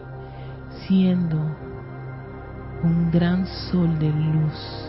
siendo 0.88 1.38
un 2.83 3.12
gran 3.12 3.45
sol 3.45 3.99
de 3.99 4.10
luz 4.10 4.87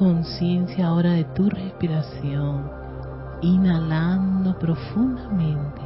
conciencia 0.00 0.86
ahora 0.86 1.10
de 1.10 1.24
tu 1.24 1.50
respiración, 1.50 2.70
inhalando 3.42 4.58
profundamente, 4.58 5.82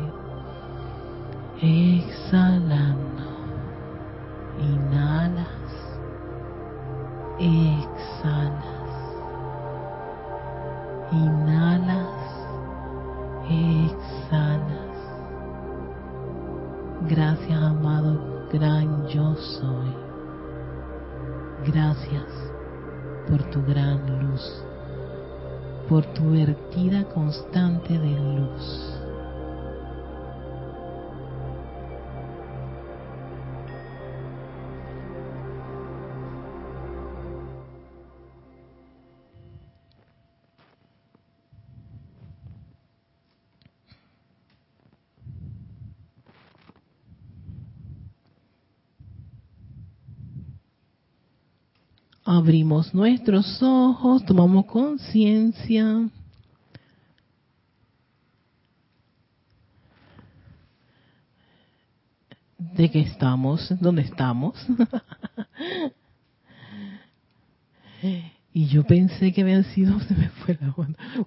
exhalando. 1.60 3.24
Inhalas, 4.56 5.48
exhalas. 7.40 8.92
Inhalas, 11.10 12.08
exhalas. 13.50 14.96
Gracias, 17.08 17.60
amado 17.60 18.46
gran 18.52 19.08
yo 19.08 19.34
soy. 19.34 19.92
Gracias 21.66 22.53
por 23.34 23.50
tu 23.50 23.64
gran 23.66 23.98
luz, 24.20 24.64
por 25.88 26.06
tu 26.14 26.30
vertida 26.30 27.02
constante 27.12 27.98
de 27.98 28.20
luz. 28.20 28.93
Abrimos 52.44 52.92
nuestros 52.92 53.62
ojos, 53.62 54.22
tomamos 54.26 54.66
conciencia. 54.66 56.10
de 62.58 62.90
que 62.90 63.00
estamos 63.00 63.72
donde 63.80 64.02
estamos. 64.02 64.54
y 68.52 68.66
yo 68.66 68.84
pensé 68.84 69.32
que 69.32 69.40
habían 69.40 69.64
sido, 69.64 69.98
se 70.06 70.14
me 70.14 70.28
fue 70.28 70.58
la 70.60 70.74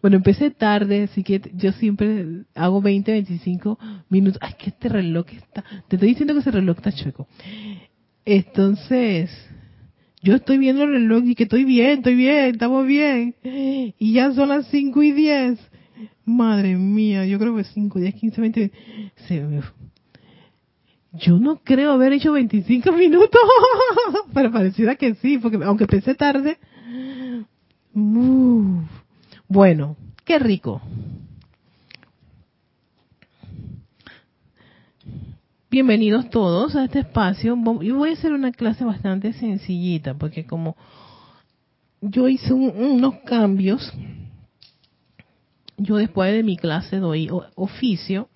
Bueno, 0.03 0.17
empecé 0.17 0.51
tarde, 0.51 1.05
así 1.05 1.23
que 1.23 1.51
yo 1.55 1.71
siempre 1.71 2.43
hago 2.53 2.79
20, 2.79 3.11
25 3.11 3.79
minutos. 4.09 4.39
Ay, 4.39 4.53
que 4.59 4.69
este 4.69 4.87
reloj 4.87 5.25
está, 5.31 5.63
te 5.87 5.95
estoy 5.95 6.09
diciendo 6.09 6.35
que 6.35 6.41
ese 6.41 6.51
reloj 6.51 6.77
está 6.77 6.91
chueco. 6.91 7.27
Entonces, 8.23 9.31
yo 10.21 10.35
estoy 10.35 10.57
viendo 10.57 10.83
el 10.83 10.91
reloj 10.91 11.23
y 11.25 11.35
que 11.35 11.43
estoy 11.43 11.63
bien, 11.63 11.99
estoy 11.99 12.15
bien, 12.15 12.45
estamos 12.45 12.85
bien. 12.85 13.35
Y 13.43 14.13
ya 14.13 14.31
son 14.33 14.49
las 14.49 14.67
5 14.67 15.03
y 15.03 15.11
10. 15.11 15.59
Madre 16.25 16.75
mía, 16.75 17.25
yo 17.25 17.39
creo 17.39 17.55
que 17.55 17.63
5, 17.63 17.99
10, 17.99 18.15
15, 18.15 18.41
20. 18.41 18.71
Yo 21.13 21.39
no 21.39 21.61
creo 21.63 21.91
haber 21.91 22.13
hecho 22.13 22.33
25 22.33 22.91
minutos, 22.91 23.41
pero 24.33 24.51
pareciera 24.51 24.95
que 24.95 25.15
sí, 25.15 25.37
porque 25.37 25.57
aunque 25.63 25.85
empecé 25.85 26.15
tarde. 26.15 26.57
bueno, 29.47 29.95
qué 30.25 30.39
rico. 30.39 30.81
Bienvenidos 35.77 36.31
todos 36.31 36.75
a 36.75 36.85
este 36.85 37.01
espacio. 37.01 37.55
Y 37.81 37.91
voy 37.91 38.09
a 38.09 38.13
hacer 38.13 38.33
una 38.33 38.51
clase 38.51 38.83
bastante 38.83 39.31
sencillita, 39.33 40.15
porque 40.15 40.43
como 40.43 40.75
yo 42.01 42.27
hice 42.27 42.51
unos 42.51 43.19
cambios, 43.27 43.93
yo 45.77 45.97
después 45.97 46.33
de 46.33 46.41
mi 46.41 46.57
clase 46.57 46.97
doy 46.97 47.29
oficio, 47.53 48.27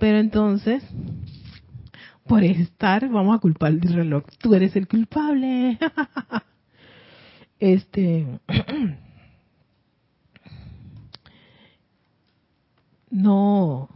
pero 0.00 0.18
entonces, 0.18 0.82
por 2.26 2.42
estar, 2.42 3.08
vamos 3.08 3.36
a 3.36 3.38
culpar 3.38 3.70
el 3.70 3.82
reloj. 3.82 4.24
Tú 4.40 4.56
eres 4.56 4.74
el 4.74 4.88
culpable. 4.88 5.78
este. 7.60 8.40
no 13.12 13.88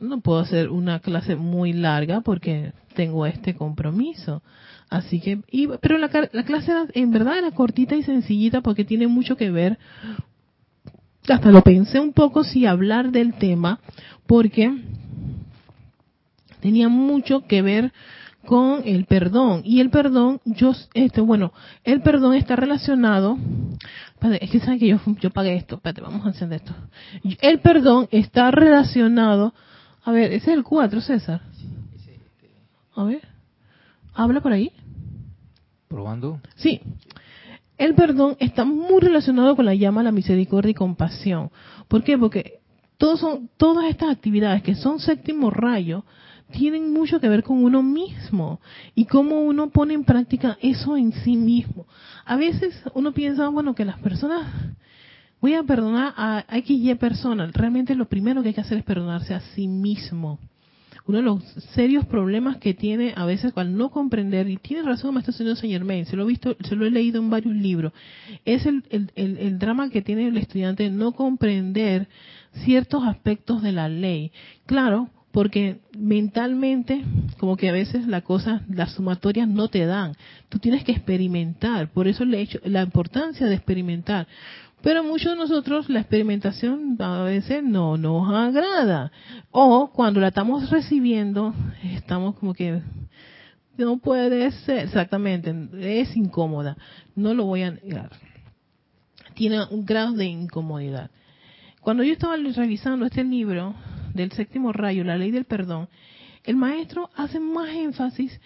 no 0.00 0.20
puedo 0.20 0.40
hacer 0.40 0.70
una 0.70 1.00
clase 1.00 1.36
muy 1.36 1.72
larga 1.72 2.20
porque 2.20 2.72
tengo 2.94 3.26
este 3.26 3.54
compromiso. 3.54 4.42
Así 4.88 5.20
que, 5.20 5.40
pero 5.80 5.98
la, 5.98 6.10
la 6.32 6.44
clase 6.44 6.72
en 6.94 7.10
verdad 7.12 7.38
era 7.38 7.52
cortita 7.52 7.94
y 7.94 8.02
sencillita 8.02 8.60
porque 8.60 8.84
tiene 8.84 9.06
mucho 9.06 9.36
que 9.36 9.50
ver. 9.50 9.78
Hasta 11.28 11.50
lo 11.50 11.62
pensé 11.62 12.00
un 12.00 12.12
poco 12.12 12.42
si 12.42 12.66
hablar 12.66 13.12
del 13.12 13.34
tema 13.34 13.78
porque 14.26 14.72
tenía 16.60 16.88
mucho 16.88 17.46
que 17.46 17.62
ver 17.62 17.92
con 18.46 18.82
el 18.84 19.04
perdón 19.04 19.60
y 19.64 19.80
el 19.80 19.90
perdón 19.90 20.40
yo 20.46 20.74
este 20.94 21.20
bueno 21.20 21.52
el 21.84 22.00
perdón 22.00 22.34
está 22.34 22.56
relacionado 22.56 23.36
es 24.40 24.50
que 24.50 24.60
saben 24.60 24.78
que 24.78 24.88
yo, 24.88 24.98
yo 25.20 25.30
pagué 25.30 25.56
esto. 25.56 25.76
Espérate, 25.76 26.00
vamos 26.02 26.24
a 26.24 26.28
encender 26.28 26.60
esto. 26.60 26.74
El 27.40 27.60
perdón 27.60 28.08
está 28.10 28.50
relacionado. 28.50 29.54
A 30.02 30.12
ver, 30.12 30.32
ese 30.32 30.50
es 30.50 30.56
el 30.56 30.64
4, 30.64 31.00
César. 31.00 31.42
A 32.94 33.04
ver, 33.04 33.22
habla 34.14 34.40
por 34.40 34.52
ahí. 34.52 34.72
¿Probando? 35.88 36.40
Sí. 36.56 36.80
El 37.78 37.94
perdón 37.94 38.36
está 38.40 38.64
muy 38.64 39.00
relacionado 39.00 39.56
con 39.56 39.64
la 39.64 39.74
llama, 39.74 40.02
la 40.02 40.12
misericordia 40.12 40.70
y 40.70 40.74
compasión. 40.74 41.50
¿Por 41.88 42.04
qué? 42.04 42.18
Porque 42.18 42.60
todos 42.98 43.20
son, 43.20 43.48
todas 43.56 43.86
estas 43.86 44.10
actividades 44.10 44.62
que 44.62 44.74
son 44.74 45.00
séptimo 45.00 45.50
rayo 45.50 46.04
tienen 46.50 46.92
mucho 46.92 47.20
que 47.20 47.28
ver 47.28 47.42
con 47.42 47.64
uno 47.64 47.82
mismo 47.82 48.60
y 48.94 49.06
cómo 49.06 49.40
uno 49.40 49.70
pone 49.70 49.94
en 49.94 50.04
práctica 50.04 50.58
eso 50.60 50.96
en 50.96 51.12
sí 51.12 51.36
mismo. 51.36 51.86
A 52.24 52.36
veces 52.36 52.82
uno 52.94 53.12
piensa, 53.12 53.48
bueno, 53.48 53.74
que 53.74 53.84
las 53.84 53.98
personas, 54.00 54.46
voy 55.40 55.54
a 55.54 55.62
perdonar 55.62 56.14
a 56.16 56.44
X 56.50 56.70
y 56.70 56.94
personas. 56.94 57.52
Realmente 57.52 57.94
lo 57.94 58.06
primero 58.06 58.42
que 58.42 58.48
hay 58.48 58.54
que 58.54 58.60
hacer 58.60 58.78
es 58.78 58.84
perdonarse 58.84 59.34
a 59.34 59.40
sí 59.40 59.68
mismo 59.68 60.38
uno 61.10 61.18
de 61.18 61.24
los 61.24 61.42
serios 61.74 62.06
problemas 62.06 62.58
que 62.58 62.72
tiene 62.72 63.12
a 63.16 63.24
veces 63.24 63.52
al 63.56 63.76
no 63.76 63.90
comprender, 63.90 64.48
y 64.48 64.56
tiene 64.56 64.82
razón 64.84 65.14
Maestro 65.14 65.32
Señor 65.32 65.56
Señor 65.56 65.84
May, 65.84 66.04
se 66.04 66.16
lo 66.16 66.22
he 66.24 66.26
visto, 66.26 66.56
se 66.62 66.76
lo 66.76 66.86
he 66.86 66.90
leído 66.90 67.20
en 67.20 67.30
varios 67.30 67.54
libros, 67.54 67.92
es 68.44 68.64
el, 68.64 68.84
el, 68.90 69.10
el, 69.16 69.58
drama 69.58 69.90
que 69.90 70.02
tiene 70.02 70.28
el 70.28 70.36
estudiante 70.36 70.88
no 70.90 71.12
comprender 71.12 72.08
ciertos 72.64 73.04
aspectos 73.04 73.62
de 73.62 73.72
la 73.72 73.88
ley. 73.88 74.32
Claro, 74.66 75.08
porque 75.32 75.80
mentalmente, 75.96 77.04
como 77.38 77.56
que 77.56 77.68
a 77.68 77.72
veces 77.72 78.06
la 78.06 78.22
cosa, 78.22 78.62
las 78.68 78.92
sumatorias 78.92 79.48
no 79.48 79.68
te 79.68 79.86
dan. 79.86 80.14
Tú 80.48 80.58
tienes 80.58 80.82
que 80.82 80.92
experimentar. 80.92 81.88
Por 81.92 82.08
eso 82.08 82.24
le 82.24 82.38
he 82.38 82.42
hecho 82.42 82.58
la 82.64 82.82
importancia 82.82 83.46
de 83.46 83.54
experimentar. 83.54 84.26
Pero 84.82 85.04
muchos 85.04 85.32
de 85.32 85.36
nosotros 85.36 85.90
la 85.90 86.00
experimentación 86.00 86.96
a 87.00 87.22
veces 87.22 87.62
no 87.62 87.98
nos 87.98 88.32
agrada. 88.32 89.12
O 89.50 89.90
cuando 89.92 90.20
la 90.20 90.28
estamos 90.28 90.70
recibiendo, 90.70 91.54
estamos 91.82 92.36
como 92.36 92.54
que 92.54 92.80
no 93.76 93.98
puede 93.98 94.50
ser, 94.50 94.86
exactamente, 94.86 95.54
es 95.80 96.16
incómoda. 96.16 96.76
No 97.14 97.34
lo 97.34 97.44
voy 97.44 97.62
a 97.62 97.72
negar. 97.72 98.10
Tiene 99.34 99.64
un 99.70 99.84
grado 99.84 100.12
de 100.12 100.26
incomodidad. 100.26 101.10
Cuando 101.80 102.02
yo 102.02 102.12
estaba 102.12 102.36
revisando 102.36 103.06
este 103.06 103.24
libro 103.24 103.74
del 104.14 104.32
séptimo 104.32 104.72
rayo, 104.72 105.04
la 105.04 105.16
ley 105.16 105.30
del 105.30 105.44
perdón, 105.44 105.88
el 106.44 106.56
maestro 106.56 107.10
hace 107.16 107.38
más 107.38 107.68
énfasis 107.70 108.40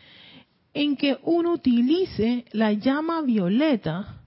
en 0.72 0.96
que 0.96 1.18
uno 1.22 1.52
utilice 1.52 2.44
la 2.52 2.72
llama 2.72 3.22
violeta 3.22 4.20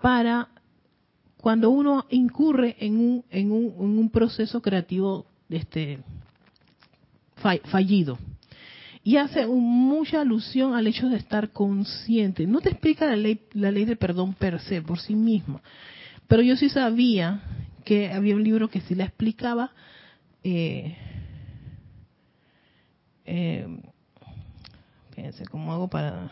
para 0.00 0.48
cuando 1.46 1.70
uno 1.70 2.06
incurre 2.10 2.74
en 2.80 2.98
un, 2.98 3.24
en 3.30 3.52
un, 3.52 3.66
en 3.78 3.98
un 4.00 4.10
proceso 4.10 4.60
creativo 4.60 5.26
este, 5.48 6.00
fallido. 7.66 8.18
Y 9.04 9.16
hace 9.18 9.46
mucha 9.46 10.22
alusión 10.22 10.74
al 10.74 10.88
hecho 10.88 11.08
de 11.08 11.18
estar 11.18 11.52
consciente. 11.52 12.48
No 12.48 12.60
te 12.60 12.70
explica 12.70 13.06
la 13.06 13.14
ley, 13.14 13.42
la 13.52 13.70
ley 13.70 13.84
de 13.84 13.94
perdón 13.94 14.34
per 14.34 14.58
se, 14.58 14.82
por 14.82 14.98
sí 14.98 15.14
misma. 15.14 15.62
Pero 16.26 16.42
yo 16.42 16.56
sí 16.56 16.68
sabía 16.68 17.40
que 17.84 18.12
había 18.12 18.34
un 18.34 18.42
libro 18.42 18.68
que 18.68 18.80
sí 18.80 18.96
la 18.96 19.04
explicaba. 19.04 19.70
Eh, 20.42 20.96
eh, 23.24 23.68
fíjense, 25.14 25.46
¿cómo 25.46 25.72
hago 25.72 25.86
para 25.86 26.28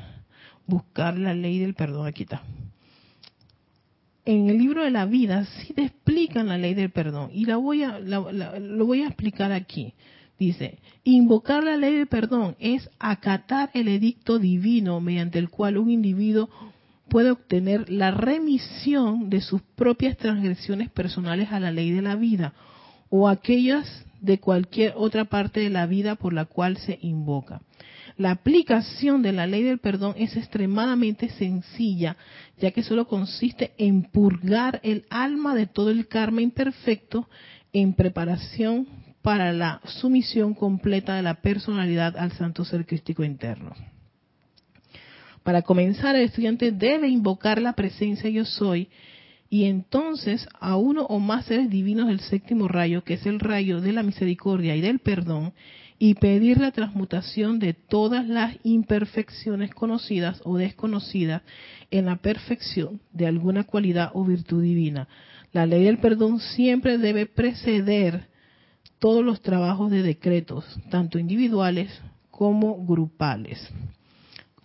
buscar 0.67 1.17
la 1.17 1.35
ley 1.35 1.61
del 1.61 1.75
perdón? 1.75 2.09
Aquí 2.09 2.25
está 2.25 2.43
en 4.25 4.49
el 4.49 4.59
libro 4.59 4.85
de 4.85 4.91
la 4.91 5.07
vida 5.07 5.45
sí 5.45 5.75
te 5.75 5.83
explican 5.83 6.49
la 6.49 6.59
ley 6.59 6.75
del 6.75 6.91
perdón 6.91 7.31
y 7.33 7.45
la 7.45 7.57
voy 7.57 7.83
a 7.83 7.99
lo 7.99 8.87
voy 8.87 9.03
a 9.03 9.09
explicar 9.09 9.53
aquí. 9.53 9.95
Dice, 10.39 10.79
invocar 11.05 11.63
la 11.63 11.77
ley 11.77 11.95
del 11.95 12.09
perdón 12.09 12.57
es 12.59 12.91
acatar 12.99 13.71
el 13.73 13.87
edicto 13.87 14.39
divino 14.39 15.01
mediante 15.01 15.39
el 15.39 15.49
cual 15.49 15.79
un 15.79 15.91
individuo 15.91 16.51
puede 17.09 17.31
obtener 17.31 17.89
la 17.89 18.11
remisión 18.11 19.31
de 19.31 19.41
sus 19.41 19.63
propias 19.63 20.17
transgresiones 20.17 20.91
personales 20.91 21.53
a 21.53 21.61
la 21.61 21.71
ley 21.71 21.93
de 21.93 22.03
la 22.03 22.17
vida 22.17 22.53
o 23.11 23.29
aquellas 23.29 24.05
de 24.21 24.41
cualquier 24.41 24.95
otra 24.97 25.27
parte 25.27 25.61
de 25.61 25.71
la 25.71 25.87
vida 25.87 26.17
por 26.17 26.33
la 26.33 26.47
cual 26.47 26.79
se 26.79 26.99
invoca. 27.03 27.61
La 28.17 28.31
aplicación 28.31 29.23
de 29.23 29.33
la 29.33 29.47
ley 29.47 29.63
del 29.65 29.79
perdón 29.79 30.15
es 30.17 30.37
extremadamente 30.37 31.31
sencilla, 31.31 32.17
ya 32.59 32.71
que 32.71 32.85
solo 32.85 33.09
consiste 33.09 33.73
en 33.77 34.05
purgar 34.05 34.81
el 34.85 35.05
alma 35.11 35.55
de 35.55 35.67
todo 35.67 35.91
el 35.91 36.07
karma 36.07 36.41
imperfecto 36.41 37.29
en 37.73 37.95
preparación 37.95 38.87
para 39.21 39.53
la 39.53 39.81
sumisión 39.85 40.55
completa 40.55 41.17
de 41.17 41.23
la 41.23 41.41
personalidad 41.41 42.17
al 42.17 42.31
santo 42.33 42.65
ser 42.65 42.87
crístico 42.87 43.25
interno. 43.25 43.75
Para 45.43 45.63
comenzar, 45.63 46.15
el 46.15 46.23
estudiante 46.23 46.73
debe 46.73 47.09
invocar 47.09 47.61
la 47.61 47.73
presencia 47.73 48.31
yo 48.31 48.45
soy 48.45 48.89
y 49.51 49.65
entonces 49.65 50.49
a 50.61 50.77
uno 50.77 51.03
o 51.03 51.19
más 51.19 51.47
seres 51.47 51.69
divinos 51.69 52.09
del 52.09 52.21
séptimo 52.21 52.69
rayo, 52.69 53.03
que 53.03 53.15
es 53.15 53.27
el 53.27 53.41
rayo 53.41 53.81
de 53.81 53.93
la 53.93 54.03
misericordia 54.03 54.77
y 54.77 54.81
del 54.81 55.01
perdón, 55.01 55.53
y 55.99 56.15
pedir 56.15 56.59
la 56.59 56.73
transmutación 56.73 57.59
de 57.59 57.75
todas 57.75 58.27
las 58.27 58.57
imperfecciones 58.63 59.75
conocidas 59.75 60.41
o 60.45 60.57
desconocidas 60.57 61.43
en 61.91 62.07
la 62.07 62.17
perfección 62.17 63.01
de 63.13 63.27
alguna 63.27 63.65
cualidad 63.65 64.11
o 64.15 64.25
virtud 64.25 64.63
divina. 64.63 65.09
La 65.53 65.67
ley 65.67 65.85
del 65.85 65.99
perdón 65.99 66.41
siempre 66.41 66.99
debe 66.99 67.27
preceder 67.27 68.29
todos 68.99 69.25
los 69.25 69.41
trabajos 69.41 69.91
de 69.91 70.03
decretos, 70.03 70.65
tanto 70.91 71.19
individuales 71.19 71.91
como 72.31 72.85
grupales. 72.85 73.71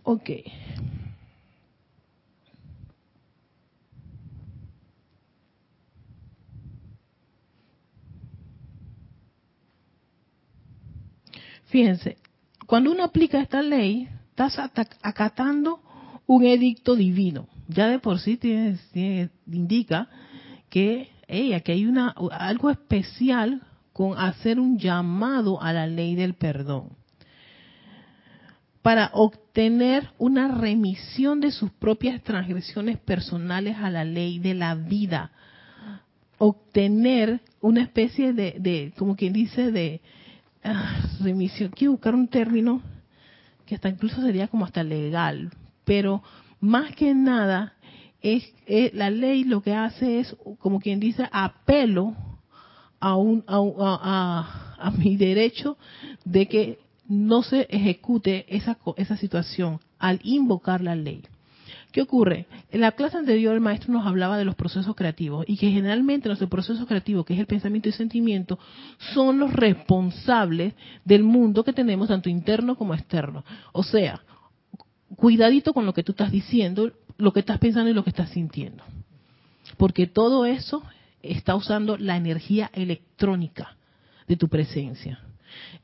Ok. 0.04 0.30
Fíjense, 11.70 12.18
cuando 12.66 12.92
uno 12.92 13.04
aplica 13.04 13.40
esta 13.40 13.62
ley, 13.62 14.08
estás 14.30 14.60
acatando 15.02 15.80
un 16.26 16.46
edicto 16.46 16.96
divino. 16.96 17.48
Ya 17.68 17.88
de 17.88 18.00
por 18.00 18.20
sí 18.20 18.40
indica 19.48 20.10
que 20.70 21.10
aquí 21.56 21.72
hay 21.72 21.86
una, 21.86 22.14
algo 22.32 22.70
especial 22.70 23.62
con 23.94 24.18
hacer 24.18 24.60
un 24.60 24.78
llamado 24.80 25.62
a 25.62 25.74
la 25.74 25.88
ley 25.88 26.16
del 26.16 26.34
perdón 26.34 26.98
para 28.82 29.12
obtener 29.14 30.10
una 30.18 30.48
remisión 30.48 31.42
de 31.42 31.52
sus 31.52 31.70
propias 31.72 32.24
transgresiones 32.24 32.98
personales 32.98 33.78
a 33.78 33.90
la 33.90 34.06
ley 34.06 34.40
de 34.40 34.54
la 34.54 34.74
vida, 34.74 35.32
obtener 36.38 37.42
una 37.62 37.82
especie 37.82 38.34
de, 38.34 38.56
de 38.58 38.94
como 38.98 39.16
quien 39.16 39.34
dice, 39.34 39.72
de, 39.72 40.02
Ah, 40.64 41.02
remisión, 41.22 41.72
quiero 41.72 41.94
buscar 41.94 42.16
un 42.16 42.28
término 42.28 42.82
que 43.66 43.76
hasta 43.76 43.90
incluso 43.90 44.22
sería 44.22 44.48
como 44.48 44.66
hasta 44.66 44.84
legal, 44.84 45.52
pero 45.86 46.22
más 46.60 46.96
que 46.96 47.14
nada 47.14 47.74
es, 48.22 48.54
la 48.94 49.10
ley 49.10 49.44
lo 49.44 49.62
que 49.62 49.74
hace 49.74 50.20
es 50.20 50.36
como 50.60 50.80
quien 50.80 51.00
dice 51.00 51.30
apelo 51.32 52.16
a 53.00 53.16
un 53.16 53.44
a, 53.48 54.76
a 54.78 54.92
mi 54.98 55.16
derecho 55.16 55.78
de 56.26 56.48
que 56.48 56.80
no 57.08 57.42
se 57.42 57.62
ejecute 57.70 58.46
esa 58.54 58.78
esa 58.98 59.18
situación 59.18 59.80
al 59.98 60.20
invocar 60.24 60.82
la 60.82 60.96
ley. 60.96 61.24
¿Qué 61.92 62.02
ocurre? 62.02 62.46
En 62.72 62.82
la 62.82 62.92
clase 62.92 63.18
anterior 63.18 63.56
el 63.56 63.62
maestro 63.62 63.92
nos 63.92 64.06
hablaba 64.06 64.38
de 64.38 64.46
los 64.46 64.56
procesos 64.56 64.96
creativos 64.96 65.44
y 65.48 65.58
que 65.58 65.72
generalmente 65.72 66.30
nuestro 66.30 66.48
proceso 66.48 66.86
creativo, 66.86 67.24
que 67.24 67.34
es 67.34 67.40
el 67.40 67.48
pensamiento 67.48 67.90
y 67.90 67.94
sentimiento, 67.94 68.60
son 69.14 69.40
los 69.40 69.52
responsables 69.52 70.76
del 71.04 71.24
mundo 71.24 71.64
que 71.64 71.74
tenemos 71.74 72.08
tanto 72.08 72.30
interno 72.30 72.76
como 72.76 72.94
externo. 72.94 73.44
O 73.72 73.82
sea, 73.82 74.22
cuidadito 75.16 75.74
con 75.74 75.88
lo 75.88 75.94
que 75.94 76.04
tú 76.04 76.12
estás 76.12 76.32
diciendo, 76.32 76.92
lo 77.18 77.34
que 77.34 77.40
estás 77.40 77.58
pensando 77.58 77.90
y 77.90 77.94
lo 77.94 78.04
que 78.04 78.12
estás 78.12 78.30
sintiendo. 78.30 78.84
Porque 79.78 80.06
todo 80.06 80.46
eso 80.46 80.84
está 81.24 81.56
usando 81.56 81.98
la 81.98 82.18
energía 82.18 82.70
electrónica 82.74 83.76
de 84.28 84.36
tu 84.36 84.48
presencia. 84.48 85.20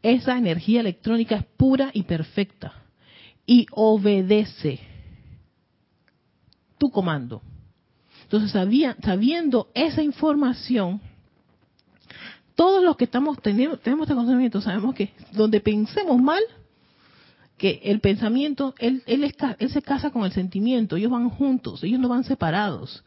Esa 0.04 0.38
energía 0.38 0.82
electrónica 0.82 1.36
es 1.36 1.46
pura 1.58 1.90
y 1.94 2.04
perfecta 2.04 2.74
y 3.48 3.66
obedece 3.72 4.80
tu 6.78 6.90
comando. 6.92 7.42
Entonces, 8.24 8.52
sabiendo 8.52 9.70
esa 9.74 10.02
información, 10.02 11.00
todos 12.56 12.84
los 12.84 12.96
que 12.98 13.06
estamos 13.06 13.42
teniendo, 13.42 13.78
tenemos 13.78 14.06
este 14.06 14.16
conocimiento, 14.16 14.62
sabemos 14.62 14.96
que 14.96 15.14
donde 15.34 15.60
pensemos 15.60 16.22
mal, 16.22 16.42
que 17.58 17.82
el 17.84 18.00
pensamiento, 18.00 18.74
él, 18.80 19.04
él, 19.06 19.34
él 19.60 19.70
se 19.70 19.82
casa 19.82 20.10
con 20.10 20.26
el 20.26 20.32
sentimiento, 20.32 20.96
ellos 20.96 21.12
van 21.12 21.30
juntos, 21.30 21.84
ellos 21.84 22.00
no 22.00 22.10
van 22.10 22.24
separados. 22.24 23.04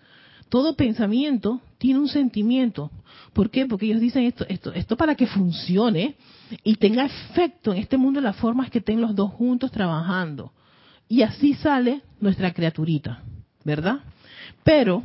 Todo 0.48 0.76
pensamiento 0.76 1.61
tiene 1.76 2.00
un 2.00 2.09
sentimiento. 2.09 2.90
¿Por 3.35 3.50
qué? 3.50 3.66
Porque 3.66 3.87
ellos 3.87 4.00
dicen 4.00 4.24
esto, 4.24 4.46
esto, 4.48 4.72
esto 4.72 4.96
para 4.96 5.14
que 5.14 5.26
funcione 5.26 6.16
y 6.64 6.76
tenga 6.76 7.04
efecto 7.04 7.72
en 7.72 7.78
este 7.78 7.98
mundo 7.98 8.20
de 8.20 8.24
las 8.24 8.37
formas 8.37 8.70
que 8.70 8.78
estén 8.78 9.00
los 9.00 9.14
dos 9.14 9.33
juntos 9.33 9.70
trabajando. 9.70 10.52
Y 11.09 11.22
así 11.22 11.54
sale 11.54 12.02
nuestra 12.20 12.52
criaturita, 12.52 13.22
¿verdad? 13.68 13.98
Pero 14.64 15.02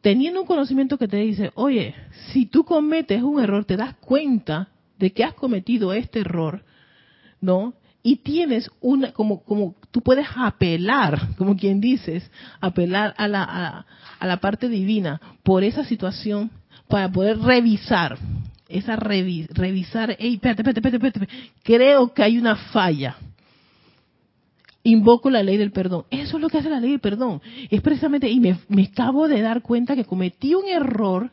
teniendo 0.00 0.40
un 0.40 0.46
conocimiento 0.46 0.96
que 0.96 1.08
te 1.08 1.16
dice, 1.16 1.50
oye, 1.56 1.92
si 2.28 2.46
tú 2.46 2.64
cometes 2.64 3.20
un 3.20 3.42
error, 3.42 3.64
te 3.64 3.76
das 3.76 3.96
cuenta 3.96 4.68
de 4.96 5.12
que 5.12 5.24
has 5.24 5.34
cometido 5.34 5.92
este 5.92 6.20
error, 6.20 6.62
¿no? 7.40 7.74
Y 8.00 8.16
tienes 8.16 8.70
una, 8.80 9.12
como, 9.12 9.42
como 9.42 9.74
tú 9.90 10.02
puedes 10.02 10.28
apelar, 10.36 11.34
como 11.36 11.56
quien 11.56 11.80
dices, 11.80 12.30
apelar 12.60 13.12
a 13.16 13.26
la, 13.26 13.86
a, 14.20 14.26
la 14.26 14.36
parte 14.36 14.68
divina 14.68 15.20
por 15.42 15.64
esa 15.64 15.84
situación 15.84 16.52
para 16.86 17.10
poder 17.10 17.38
revisar, 17.40 18.18
esa 18.68 18.94
revisar, 18.94 20.16
hey, 20.20 20.34
espérate, 20.34 20.62
espérate, 20.62 20.80
espérate, 20.80 21.08
espérate, 21.08 21.48
creo 21.64 22.14
que 22.14 22.22
hay 22.22 22.38
una 22.38 22.54
falla 22.54 23.16
invoco 24.84 25.30
la 25.30 25.42
ley 25.42 25.56
del 25.56 25.72
perdón. 25.72 26.04
Eso 26.10 26.36
es 26.36 26.42
lo 26.42 26.48
que 26.48 26.58
hace 26.58 26.70
la 26.70 26.78
ley 26.78 26.90
del 26.90 27.00
perdón. 27.00 27.42
Es 27.70 27.80
precisamente, 27.80 28.28
y 28.28 28.38
me, 28.38 28.56
acabo 28.84 29.26
de 29.26 29.40
dar 29.40 29.62
cuenta 29.62 29.96
que 29.96 30.04
cometí 30.04 30.54
un 30.54 30.68
error. 30.68 31.30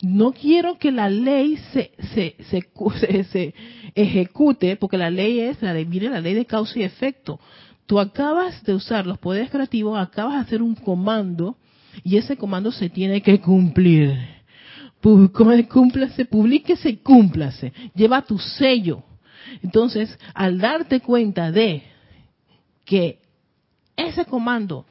No 0.00 0.32
quiero 0.32 0.78
que 0.78 0.90
la 0.90 1.08
ley 1.08 1.58
se, 1.72 1.92
se, 2.14 2.34
se, 2.50 3.24
se, 3.30 3.54
ejecute, 3.94 4.76
porque 4.76 4.98
la 4.98 5.10
ley 5.10 5.38
es, 5.38 5.62
la 5.62 5.74
la 5.74 6.20
ley 6.20 6.34
de 6.34 6.46
causa 6.46 6.78
y 6.78 6.82
efecto. 6.82 7.38
Tú 7.86 8.00
acabas 8.00 8.64
de 8.64 8.74
usar 8.74 9.06
los 9.06 9.18
poderes 9.18 9.50
creativos, 9.50 9.98
acabas 10.00 10.34
de 10.34 10.40
hacer 10.40 10.62
un 10.62 10.74
comando, 10.74 11.56
y 12.02 12.16
ese 12.16 12.36
comando 12.36 12.72
se 12.72 12.88
tiene 12.88 13.20
que 13.20 13.40
cumplir. 13.40 14.16
Cúmplase, 15.00 16.24
publíquese, 16.24 16.98
cúmplase. 17.00 17.72
Lleva 17.94 18.22
tu 18.22 18.38
sello. 18.38 19.02
Entonces, 19.62 20.16
al 20.32 20.58
darte 20.58 21.00
cuenta 21.00 21.50
de 21.50 21.82
que 22.84 23.20
ese 23.96 24.24
comando 24.24 24.86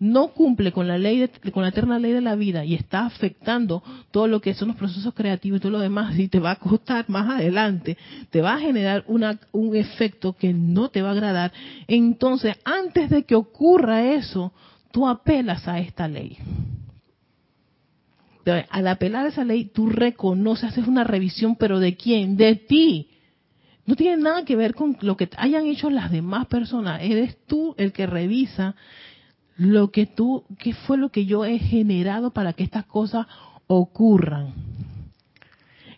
no 0.00 0.28
cumple 0.28 0.72
con 0.72 0.86
la 0.86 0.96
ley 0.96 1.28
con 1.52 1.62
la 1.62 1.70
eterna 1.70 1.98
ley 1.98 2.12
de 2.12 2.20
la 2.20 2.36
vida 2.36 2.64
y 2.64 2.74
está 2.74 3.04
afectando 3.04 3.82
todo 4.10 4.28
lo 4.28 4.40
que 4.40 4.54
son 4.54 4.68
los 4.68 4.76
procesos 4.76 5.12
creativos 5.12 5.58
y 5.58 5.60
todo 5.60 5.72
lo 5.72 5.80
demás 5.80 6.16
y 6.18 6.28
te 6.28 6.38
va 6.38 6.52
a 6.52 6.56
costar 6.56 7.08
más 7.08 7.28
adelante, 7.28 7.96
te 8.30 8.40
va 8.40 8.54
a 8.54 8.60
generar 8.60 9.04
una, 9.08 9.40
un 9.52 9.74
efecto 9.74 10.34
que 10.34 10.52
no 10.52 10.88
te 10.88 11.02
va 11.02 11.08
a 11.08 11.12
agradar, 11.12 11.52
entonces 11.88 12.56
antes 12.64 13.10
de 13.10 13.24
que 13.24 13.34
ocurra 13.34 14.12
eso, 14.12 14.52
tú 14.92 15.08
apelas 15.08 15.66
a 15.66 15.80
esta 15.80 16.06
ley. 16.06 16.38
Al 18.70 18.88
apelar 18.88 19.26
a 19.26 19.28
esa 19.28 19.44
ley, 19.44 19.66
tú 19.66 19.90
reconoces, 19.90 20.70
haces 20.70 20.86
una 20.86 21.04
revisión, 21.04 21.56
pero 21.56 21.80
¿de 21.80 21.96
quién? 21.96 22.38
De 22.38 22.56
ti. 22.56 23.10
No 23.88 23.96
tiene 23.96 24.18
nada 24.22 24.44
que 24.44 24.54
ver 24.54 24.74
con 24.74 24.98
lo 25.00 25.16
que 25.16 25.30
hayan 25.38 25.64
hecho 25.64 25.88
las 25.88 26.10
demás 26.10 26.46
personas. 26.46 27.00
Eres 27.02 27.38
tú 27.46 27.74
el 27.78 27.94
que 27.94 28.06
revisa 28.06 28.76
lo 29.56 29.90
que 29.90 30.04
tú, 30.04 30.44
qué 30.58 30.74
fue 30.74 30.98
lo 30.98 31.08
que 31.08 31.24
yo 31.24 31.46
he 31.46 31.58
generado 31.58 32.30
para 32.30 32.52
que 32.52 32.64
estas 32.64 32.84
cosas 32.84 33.26
ocurran. 33.66 34.52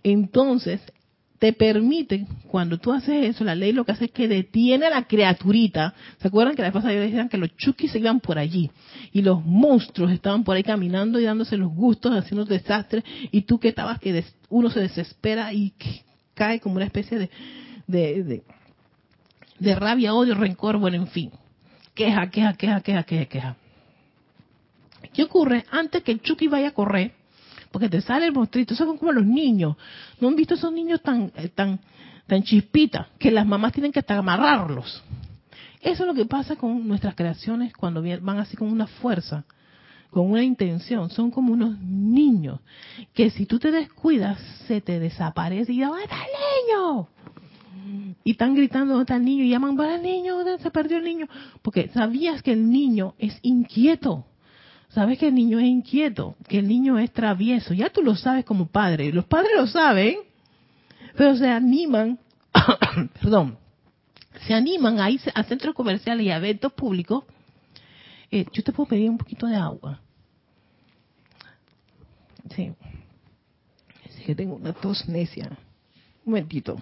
Entonces, 0.05 0.81
te 1.41 1.53
permite, 1.53 2.29
cuando 2.47 2.79
tú 2.79 2.93
haces 2.93 3.25
eso, 3.25 3.43
la 3.43 3.57
ley 3.57 3.73
lo 3.73 3.85
que 3.85 3.91
hace 3.91 4.05
es 4.05 4.13
que 4.13 4.29
detiene 4.29 4.87
a 4.87 4.91
la 4.91 5.09
criaturita. 5.09 5.93
¿Se 6.21 6.29
acuerdan 6.29 6.55
que 6.55 6.63
la 6.63 6.69
vez 6.69 6.75
pasada 6.75 6.95
decían 6.95 7.29
que 7.29 7.39
los 7.39 7.57
chukis 7.57 7.91
se 7.91 7.99
iban 7.99 8.21
por 8.21 8.39
allí? 8.39 8.71
Y 9.13 9.23
los 9.23 9.45
monstruos 9.45 10.13
estaban 10.13 10.45
por 10.45 10.55
ahí 10.55 10.63
caminando 10.63 11.19
y 11.19 11.25
dándose 11.25 11.57
los 11.57 11.75
gustos, 11.75 12.13
haciendo 12.13 12.45
desastres. 12.45 13.03
Y 13.33 13.43
tú 13.43 13.59
que 13.59 13.67
estabas 13.67 13.99
que 13.99 14.25
uno 14.49 14.71
se 14.71 14.79
desespera 14.79 15.53
y 15.53 15.73
cae 16.35 16.61
como 16.61 16.77
una 16.77 16.85
especie 16.85 17.19
de, 17.19 17.31
de, 17.91 18.43
de, 19.59 19.75
rabia, 19.75 20.15
odio, 20.15 20.35
rencor, 20.35 20.79
bueno, 20.79 20.97
en 20.97 21.09
fin. 21.09 21.31
Queja, 21.95 22.31
queja, 22.31 22.55
queja, 22.55 22.81
queja, 22.81 23.03
queja, 23.03 23.25
queja. 23.27 23.57
¿Qué 25.13 25.25
ocurre? 25.25 25.65
Antes 25.71 26.03
que 26.03 26.13
el 26.13 26.23
Chucky 26.23 26.49
vaya 26.49 26.69
a 26.69 26.73
correr, 26.73 27.13
porque 27.71 27.89
te 27.89 28.01
sale 28.01 28.27
el 28.27 28.33
monstruito, 28.33 28.75
son 28.75 28.97
como 28.97 29.13
los 29.13 29.25
niños. 29.25 29.77
¿No 30.21 30.29
han 30.29 30.37
visto 30.37 30.55
esos 30.55 30.73
niños 30.73 31.03
tan, 31.03 31.33
eh, 31.37 31.49
tan, 31.49 31.81
tan 32.27 32.43
chispitas 32.43 33.09
que 33.19 33.31
las 33.31 33.47
mamás 33.47 33.73
tienen 33.73 33.93
que 33.93 34.01
hasta 34.01 34.17
amarrarlos? 34.17 35.03
Eso 35.81 36.03
es 36.03 36.07
lo 36.07 36.15
que 36.15 36.27
pasa 36.27 36.57
con 36.57 36.87
nuestras 36.87 37.15
creaciones 37.15 37.73
cuando 37.73 38.03
van 38.03 38.39
así 38.39 38.57
con 38.57 38.71
una 38.71 38.87
fuerza, 38.87 39.45
con 40.11 40.31
una 40.31 40.43
intención. 40.43 41.09
Son 41.11 41.31
como 41.31 41.53
unos 41.53 41.79
niños 41.79 42.61
que 43.15 43.31
si 43.31 43.47
tú 43.47 43.59
te 43.59 43.71
descuidas, 43.71 44.39
se 44.67 44.81
te 44.81 45.01
desaparece 45.01 45.73
y 45.73 45.81
¡dónde 45.81 46.03
está 46.03 46.17
el 46.17 46.69
niño? 46.69 47.09
Y 48.25 48.33
están 48.33 48.55
gritando 48.55 48.95
dónde 48.95 49.05
está 49.05 49.17
el 49.17 49.25
niño 49.25 49.45
y 49.45 49.51
llaman 49.51 49.77
para 49.77 49.95
el 49.95 50.03
niño, 50.03 50.37
¿dónde 50.37 50.63
se 50.63 50.71
perdió 50.71 50.99
el 50.99 51.05
niño? 51.05 51.27
Porque 51.63 51.89
sabías 51.89 52.43
que 52.43 52.53
el 52.53 52.71
niño 52.71 53.15
es 53.19 53.39
inquieto. 53.43 54.27
Sabes 54.91 55.19
que 55.19 55.29
el 55.29 55.35
niño 55.35 55.59
es 55.61 55.67
inquieto, 55.67 56.37
que 56.49 56.59
el 56.59 56.69
niño 56.69 56.99
es 56.99 57.13
travieso. 57.13 57.73
Ya 57.73 57.91
tú 57.91 58.03
lo 58.03 58.17
sabes 58.17 58.45
como 58.45 58.67
padre. 58.67 59.13
Los 59.13 59.25
padres 59.25 59.53
lo 59.57 59.67
saben, 59.67 60.19
pero 61.17 61.37
se 61.37 61.49
animan, 61.49 62.19
perdón, 63.21 63.57
se 64.47 64.55
animan 64.55 64.99
a 64.99 65.11
irse 65.11 65.31
a 65.35 65.45
centros 65.45 65.75
comerciales 65.75 66.27
y 66.27 66.31
a 66.31 66.37
eventos 66.37 66.73
públicos. 66.73 67.25
Eh, 68.31 68.47
yo 68.53 68.63
te 68.63 68.73
puedo 68.73 68.89
pedir 68.89 69.09
un 69.11 69.19
poquito 69.19 69.47
de 69.47 69.57
agua. 69.57 70.01
Sí. 72.55 72.73
Es 74.05 74.25
que 74.27 74.35
tengo 74.35 74.57
una 74.57 74.73
tos 74.73 75.09
necia. 75.09 75.51
Un 76.25 76.33
momentito. 76.33 76.79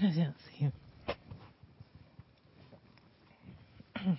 Gracias. 0.00 0.34
Sí. 0.58 0.68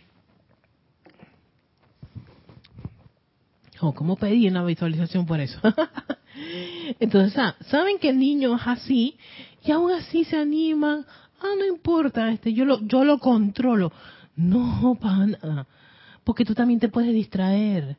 Oh, 3.79 3.93
¿Cómo 3.93 4.15
pedí 4.15 4.47
una 4.47 4.63
visualización 4.63 5.27
por 5.27 5.39
eso? 5.39 5.59
Entonces, 6.99 7.39
saben 7.69 7.99
que 7.99 8.09
el 8.09 8.17
niño 8.17 8.55
es 8.55 8.63
así 8.65 9.19
y 9.63 9.71
aún 9.71 9.91
así 9.91 10.23
se 10.23 10.35
animan. 10.35 11.05
Ah, 11.39 11.53
no 11.59 11.63
importa, 11.63 12.31
este, 12.31 12.53
yo 12.53 12.65
lo, 12.65 12.81
yo 12.81 13.03
lo 13.03 13.19
controlo. 13.19 13.91
No, 14.35 14.97
pana, 14.99 15.67
porque 16.23 16.43
tú 16.43 16.55
también 16.55 16.79
te 16.79 16.89
puedes 16.89 17.13
distraer. 17.13 17.97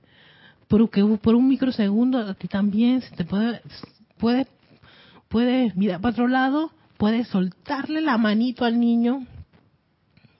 Porque 0.66 1.04
por 1.22 1.36
un 1.36 1.48
microsegundo 1.48 2.18
a 2.18 2.34
ti 2.34 2.48
también 2.48 3.00
se 3.00 3.14
te 3.14 3.24
puede, 3.24 3.62
puedes, 4.18 4.48
puedes 5.28 5.76
mirar 5.76 6.00
para 6.00 6.10
otro 6.10 6.26
lado 6.26 6.72
puede 6.98 7.24
soltarle 7.24 8.02
la 8.02 8.18
manito 8.18 8.64
al 8.64 8.78
niño 8.78 9.26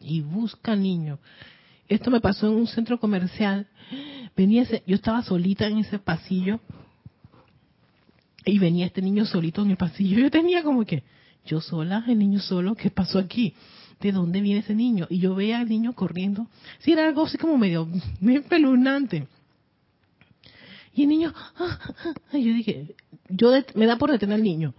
y 0.00 0.20
busca 0.20 0.72
al 0.72 0.82
niño. 0.82 1.18
Esto 1.88 2.10
me 2.10 2.20
pasó 2.20 2.48
en 2.48 2.54
un 2.54 2.66
centro 2.66 3.00
comercial. 3.00 3.66
Venía 4.36 4.66
yo 4.86 4.96
estaba 4.96 5.22
solita 5.22 5.66
en 5.66 5.78
ese 5.78 5.98
pasillo 5.98 6.60
y 8.44 8.58
venía 8.58 8.86
este 8.86 9.00
niño 9.00 9.24
solito 9.24 9.62
en 9.62 9.70
el 9.70 9.76
pasillo. 9.76 10.18
Yo 10.18 10.30
tenía 10.30 10.62
como 10.62 10.84
que, 10.84 11.04
yo 11.46 11.60
sola, 11.60 12.04
el 12.08 12.18
niño 12.18 12.40
solo, 12.40 12.74
¿qué 12.74 12.90
pasó 12.90 13.18
aquí? 13.18 13.54
¿De 14.00 14.12
dónde 14.12 14.40
viene 14.40 14.60
ese 14.60 14.74
niño? 14.74 15.06
Y 15.08 15.18
yo 15.18 15.34
veía 15.34 15.60
al 15.60 15.68
niño 15.68 15.94
corriendo. 15.94 16.48
Sí, 16.80 16.92
era 16.92 17.06
algo 17.06 17.24
así 17.24 17.38
como 17.38 17.56
medio, 17.56 17.88
medio 18.20 18.42
pelunante. 18.44 19.28
Y 20.94 21.04
el 21.04 21.08
niño, 21.08 21.32
ah, 21.36 21.52
ah, 21.58 22.14
ah, 22.32 22.38
yo 22.38 22.52
dije, 22.52 22.96
yo 23.28 23.52
me 23.74 23.86
da 23.86 23.96
por 23.96 24.10
detener 24.10 24.34
al 24.36 24.42
niño 24.42 24.74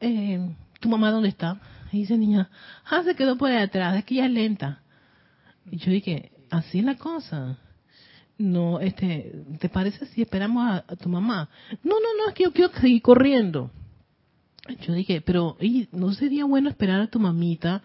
eh, 0.00 0.54
¿tu 0.80 0.88
mamá 0.88 1.10
dónde 1.10 1.28
está? 1.28 1.60
Y 1.92 1.98
dice 1.98 2.18
niña, 2.18 2.50
ah, 2.84 3.02
se 3.04 3.14
quedó 3.14 3.36
por 3.36 3.50
ahí 3.50 3.62
atrás, 3.62 3.96
es 3.96 4.04
que 4.04 4.14
ella 4.14 4.26
es 4.26 4.32
lenta. 4.32 4.82
Y 5.70 5.78
yo 5.78 5.90
dije, 5.90 6.32
así 6.50 6.80
es 6.80 6.84
la 6.84 6.96
cosa. 6.96 7.58
No, 8.38 8.80
este, 8.80 9.32
¿te 9.60 9.68
parece 9.68 10.04
si 10.06 10.22
esperamos 10.22 10.82
a, 10.86 10.96
tu 10.96 11.08
mamá? 11.08 11.48
No, 11.82 11.94
no, 11.94 12.22
no, 12.22 12.28
es 12.28 12.34
que 12.34 12.44
yo 12.44 12.52
quiero 12.52 12.70
seguir 12.74 13.00
corriendo. 13.00 13.70
Yo 14.82 14.92
dije, 14.92 15.20
pero 15.20 15.56
¿y 15.60 15.88
¿no 15.92 16.12
sería 16.12 16.44
bueno 16.44 16.68
esperar 16.68 17.00
a 17.00 17.06
tu 17.06 17.18
mamita? 17.18 17.82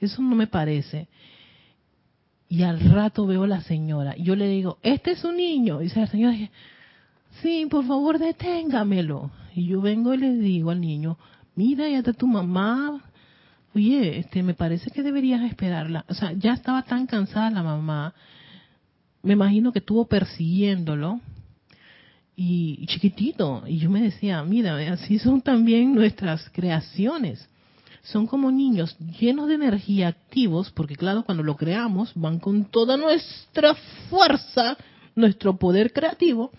Eso 0.00 0.20
no 0.20 0.34
me 0.34 0.46
parece. 0.46 1.08
Y 2.48 2.62
al 2.62 2.80
rato 2.80 3.26
veo 3.26 3.44
a 3.44 3.48
la 3.48 3.62
señora. 3.62 4.14
Y 4.16 4.24
yo 4.24 4.36
le 4.36 4.48
digo, 4.48 4.78
este 4.82 5.12
es 5.12 5.24
un 5.24 5.36
niño. 5.36 5.80
Y 5.80 5.84
dice 5.84 6.00
la 6.00 6.06
señora, 6.08 6.36
sí, 7.42 7.66
por 7.70 7.86
favor, 7.86 8.18
deténgamelo. 8.18 9.30
Y 9.54 9.66
yo 9.66 9.80
vengo 9.80 10.12
y 10.12 10.18
le 10.18 10.32
digo 10.34 10.70
al 10.70 10.80
niño, 10.80 11.16
mira, 11.56 11.88
ya 11.88 11.98
está 11.98 12.12
tu 12.12 12.28
mamá. 12.28 13.02
Oye, 13.74 14.18
este, 14.18 14.42
me 14.42 14.54
parece 14.54 14.90
que 14.90 15.02
deberías 15.02 15.42
esperarla. 15.42 16.04
O 16.08 16.14
sea, 16.14 16.32
ya 16.32 16.52
estaba 16.52 16.82
tan 16.82 17.06
cansada 17.06 17.50
la 17.50 17.62
mamá. 17.62 18.14
Me 19.22 19.32
imagino 19.32 19.72
que 19.72 19.80
estuvo 19.80 20.06
persiguiéndolo. 20.06 21.20
Y, 22.36 22.78
y 22.80 22.86
chiquitito. 22.86 23.64
Y 23.66 23.78
yo 23.78 23.90
me 23.90 24.02
decía, 24.02 24.42
mira, 24.44 24.76
así 24.92 25.18
son 25.18 25.42
también 25.42 25.94
nuestras 25.94 26.48
creaciones 26.50 27.48
son 28.06 28.26
como 28.26 28.52
niños 28.52 28.96
llenos 29.18 29.48
de 29.48 29.54
energía, 29.54 30.08
activos, 30.08 30.70
porque 30.70 30.94
claro, 30.94 31.24
cuando 31.24 31.42
lo 31.42 31.56
creamos, 31.56 32.12
van 32.14 32.38
con 32.38 32.66
toda 32.66 32.96
nuestra 32.96 33.74
fuerza, 34.08 34.76
nuestro 35.14 35.56
poder 35.56 35.92
creativo, 35.92 36.52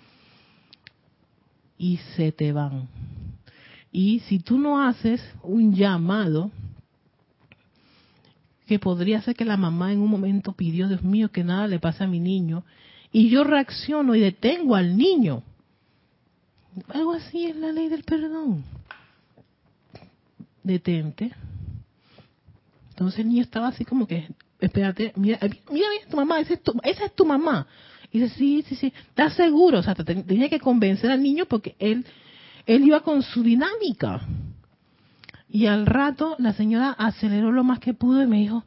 y 1.77 1.97
se 2.15 2.31
te 2.31 2.51
van. 2.51 2.89
Y 3.99 4.19
si 4.27 4.37
tú 4.37 4.59
no 4.59 4.85
haces 4.85 5.19
un 5.41 5.73
llamado, 5.73 6.51
que 8.67 8.77
podría 8.77 9.23
ser 9.23 9.35
que 9.35 9.43
la 9.43 9.57
mamá 9.57 9.91
en 9.91 10.01
un 10.01 10.11
momento 10.11 10.51
pidió, 10.51 10.87
Dios 10.87 11.01
mío, 11.01 11.31
que 11.31 11.43
nada 11.43 11.65
le 11.65 11.79
pase 11.79 12.03
a 12.03 12.07
mi 12.07 12.19
niño, 12.19 12.63
y 13.11 13.29
yo 13.29 13.43
reacciono 13.43 14.13
y 14.13 14.19
detengo 14.19 14.75
al 14.75 14.95
niño. 14.95 15.41
Algo 16.89 17.13
así 17.13 17.47
es 17.47 17.55
la 17.55 17.71
ley 17.71 17.89
del 17.89 18.03
perdón 18.03 18.63
detente. 20.61 21.31
Entonces 22.89 23.21
el 23.21 23.29
niño 23.29 23.41
estaba 23.41 23.69
así 23.69 23.83
como 23.83 24.05
que, 24.05 24.27
espérate, 24.59 25.11
mira, 25.15 25.39
mira, 25.41 25.57
mira 25.71 26.07
tu 26.07 26.17
mamá, 26.17 26.39
esa 26.39 26.53
es 26.53 26.61
tu, 26.61 26.79
esa 26.83 27.05
es 27.05 27.15
tu 27.15 27.25
mamá. 27.25 27.65
Y 28.11 28.19
dice, 28.19 28.35
sí, 28.35 28.63
sí, 28.69 28.75
sí, 28.75 28.93
¿estás 29.09 29.33
seguro? 29.33 29.79
O 29.79 29.83
sea, 29.83 29.95
tenía 29.95 30.49
que 30.49 30.59
convencer 30.59 31.09
al 31.09 31.23
niño 31.23 31.47
porque 31.47 31.75
él, 31.79 32.05
él 32.67 32.83
iba 32.85 32.99
con 32.99 33.23
su 33.23 33.41
dinámica. 33.41 34.21
Y 35.49 35.65
al 35.65 35.85
rato 35.85 36.35
la 36.37 36.53
señora 36.53 36.91
aceleró 36.91 37.51
lo 37.51 37.63
más 37.63 37.79
que 37.79 37.93
pudo 37.93 38.21
y 38.21 38.27
me 38.27 38.39
dijo, 38.39 38.65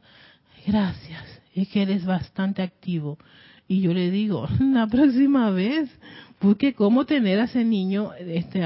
gracias, 0.65 1.23
es 1.53 1.69
que 1.69 1.83
eres 1.83 2.05
bastante 2.05 2.63
activo. 2.63 3.19
Y 3.67 3.81
yo 3.81 3.93
le 3.93 4.09
digo, 4.09 4.47
la 4.59 4.87
próxima 4.87 5.51
vez, 5.51 5.89
porque 6.39 6.73
cómo 6.73 7.05
tener 7.05 7.39
a 7.39 7.45
ese 7.45 7.63
niño 7.63 8.11
este 8.13 8.63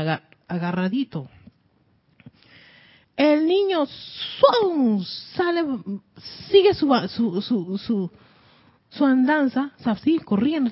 agarradito. 0.48 1.30
El 3.18 3.46
niño 3.46 3.86
sale, 5.36 5.64
sigue 6.50 6.74
su, 6.74 6.88
su, 7.08 7.42
su, 7.42 8.12
su, 8.90 9.06
andanza, 9.06 9.72
así, 9.86 10.20
corriendo. 10.20 10.70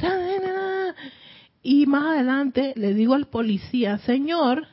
Y 1.64 1.86
más 1.86 2.04
adelante 2.04 2.74
le 2.76 2.94
digo 2.94 3.14
al 3.14 3.28
policía, 3.28 3.98
señor, 4.00 4.68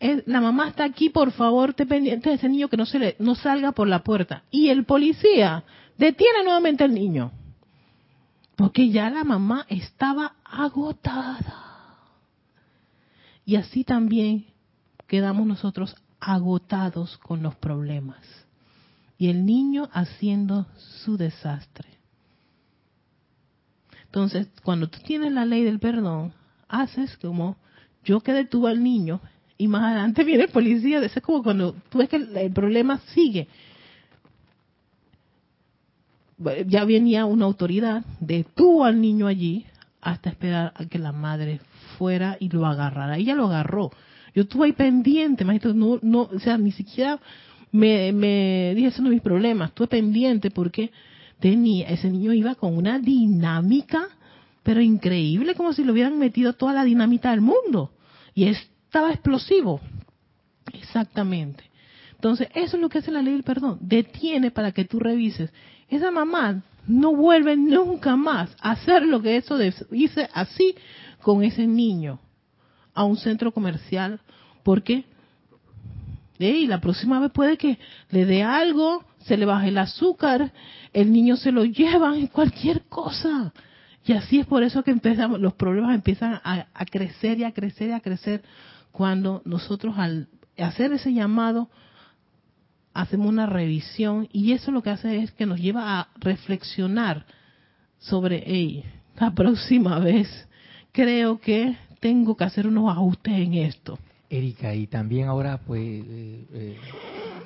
la 0.00 0.40
mamá 0.40 0.68
está 0.68 0.84
aquí, 0.84 1.10
por 1.10 1.30
favor, 1.30 1.74
te 1.74 1.86
pendiente 1.86 2.30
de 2.30 2.36
ese 2.36 2.48
niño 2.48 2.68
que 2.68 2.76
no, 2.76 2.86
se 2.86 2.98
le, 2.98 3.16
no 3.18 3.34
salga 3.34 3.72
por 3.72 3.86
la 3.86 4.02
puerta. 4.02 4.42
Y 4.50 4.68
el 4.68 4.84
policía 4.84 5.62
detiene 5.98 6.42
nuevamente 6.42 6.82
al 6.82 6.94
niño. 6.94 7.30
Porque 8.56 8.90
ya 8.90 9.10
la 9.10 9.24
mamá 9.24 9.66
estaba 9.68 10.34
agotada. 10.44 11.72
Y 13.44 13.56
así 13.56 13.84
también 13.84 14.46
quedamos 15.06 15.46
nosotros 15.46 15.94
agotados 16.18 17.18
con 17.18 17.42
los 17.42 17.54
problemas. 17.56 18.24
Y 19.18 19.28
el 19.28 19.44
niño 19.44 19.88
haciendo 19.92 20.66
su 21.04 21.16
desastre. 21.16 21.91
Entonces, 24.12 24.48
cuando 24.62 24.88
tú 24.88 24.98
tienes 25.04 25.32
la 25.32 25.46
ley 25.46 25.64
del 25.64 25.78
perdón, 25.78 26.34
haces 26.68 27.16
como 27.16 27.56
yo 28.04 28.20
que 28.20 28.34
detuve 28.34 28.70
al 28.70 28.82
niño 28.82 29.20
y 29.56 29.68
más 29.68 29.84
adelante 29.84 30.22
viene 30.24 30.44
el 30.44 30.50
policía. 30.50 30.98
Eso 30.98 31.18
es 31.18 31.24
como 31.24 31.42
cuando 31.42 31.74
tú 31.88 31.96
ves 31.96 32.10
que 32.10 32.16
el, 32.16 32.52
problema 32.52 33.00
sigue. 33.14 33.48
Ya 36.66 36.84
venía 36.84 37.24
una 37.24 37.46
autoridad, 37.46 38.04
detuvo 38.20 38.84
al 38.84 39.00
niño 39.00 39.28
allí 39.28 39.64
hasta 40.02 40.28
esperar 40.28 40.74
a 40.76 40.84
que 40.84 40.98
la 40.98 41.12
madre 41.12 41.60
fuera 41.96 42.36
y 42.38 42.50
lo 42.50 42.66
agarrara. 42.66 43.16
Ella 43.16 43.34
lo 43.34 43.46
agarró 43.46 43.92
yo 44.34 44.42
estuve 44.42 44.66
ahí 44.66 44.72
pendiente, 44.72 45.44
maestro, 45.44 45.74
no, 45.74 45.98
no, 46.02 46.22
o 46.22 46.38
sea, 46.38 46.56
ni 46.56 46.72
siquiera 46.72 47.20
me, 47.70 48.72
dije, 48.74 48.88
eso 48.88 49.02
no 49.02 49.10
es 49.12 49.22
mi 49.22 49.64
estuve 49.64 49.86
pendiente 49.88 50.50
porque 50.50 50.90
tenía, 51.42 51.88
ese 51.88 52.08
niño 52.08 52.32
iba 52.32 52.54
con 52.54 52.76
una 52.76 53.00
dinámica, 53.00 54.06
pero 54.62 54.80
increíble, 54.80 55.56
como 55.56 55.72
si 55.72 55.82
le 55.82 55.90
hubieran 55.90 56.16
metido 56.16 56.52
toda 56.52 56.72
la 56.72 56.84
dinamita 56.84 57.32
del 57.32 57.40
mundo. 57.40 57.90
Y 58.32 58.44
estaba 58.44 59.10
explosivo. 59.10 59.80
Exactamente. 60.72 61.64
Entonces, 62.14 62.48
eso 62.54 62.76
es 62.76 62.80
lo 62.80 62.88
que 62.88 62.98
hace 62.98 63.10
la 63.10 63.22
ley 63.22 63.32
del 63.32 63.42
perdón. 63.42 63.78
Detiene 63.80 64.52
para 64.52 64.70
que 64.70 64.84
tú 64.84 65.00
revises. 65.00 65.52
Esa 65.88 66.12
mamá 66.12 66.62
no 66.86 67.14
vuelve 67.16 67.56
nunca 67.56 68.14
más 68.14 68.54
a 68.60 68.70
hacer 68.70 69.02
lo 69.04 69.20
que 69.20 69.36
eso 69.36 69.58
dice 69.58 70.28
así 70.32 70.76
con 71.22 71.42
ese 71.42 71.66
niño 71.66 72.20
a 72.94 73.04
un 73.04 73.16
centro 73.16 73.52
comercial 73.52 74.20
porque 74.62 75.04
y 76.38 76.66
la 76.66 76.80
próxima 76.80 77.20
vez 77.20 77.30
puede 77.30 77.56
que 77.56 77.78
le 78.10 78.26
dé 78.26 78.42
algo, 78.42 79.04
se 79.24 79.36
le 79.36 79.46
baje 79.46 79.68
el 79.68 79.78
azúcar, 79.78 80.52
el 80.92 81.12
niño 81.12 81.36
se 81.36 81.52
lo 81.52 81.64
lleva, 81.64 82.14
cualquier 82.32 82.82
cosa. 82.82 83.52
Y 84.04 84.12
así 84.12 84.40
es 84.40 84.46
por 84.46 84.62
eso 84.62 84.82
que 84.82 84.90
empezamos, 84.90 85.40
los 85.40 85.54
problemas 85.54 85.94
empiezan 85.94 86.40
a, 86.42 86.66
a, 86.74 86.84
crecer 86.86 87.38
y 87.38 87.44
a 87.44 87.52
crecer 87.52 87.90
y 87.90 87.92
a 87.92 88.00
crecer 88.00 88.42
cuando 88.90 89.42
nosotros 89.44 89.94
al 89.96 90.28
hacer 90.58 90.92
ese 90.92 91.12
llamado 91.12 91.70
hacemos 92.94 93.28
una 93.28 93.46
revisión 93.46 94.28
y 94.32 94.52
eso 94.52 94.70
lo 94.70 94.82
que 94.82 94.90
hace 94.90 95.22
es 95.22 95.32
que 95.32 95.46
nos 95.46 95.60
lleva 95.60 95.98
a 95.98 96.08
reflexionar 96.16 97.24
sobre, 97.98 98.42
hey, 98.44 98.84
la 99.18 99.30
próxima 99.30 99.98
vez 99.98 100.28
creo 100.92 101.40
que 101.40 101.76
tengo 102.00 102.36
que 102.36 102.44
hacer 102.44 102.66
unos 102.66 102.90
ajustes 102.90 103.32
en 103.34 103.54
esto. 103.54 103.98
Erika, 104.28 104.74
y 104.74 104.86
también 104.86 105.28
ahora, 105.28 105.58
pues, 105.58 105.82
eh, 105.82 106.46
eh, 106.52 106.76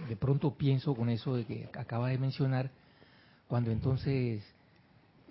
de 0.08 0.16
pronto 0.16 0.54
pienso 0.54 0.94
con 0.94 1.08
eso 1.08 1.36
de 1.36 1.44
que 1.44 1.68
acaba 1.74 2.08
de 2.08 2.18
mencionar, 2.18 2.70
cuando 3.48 3.70
entonces 3.70 4.42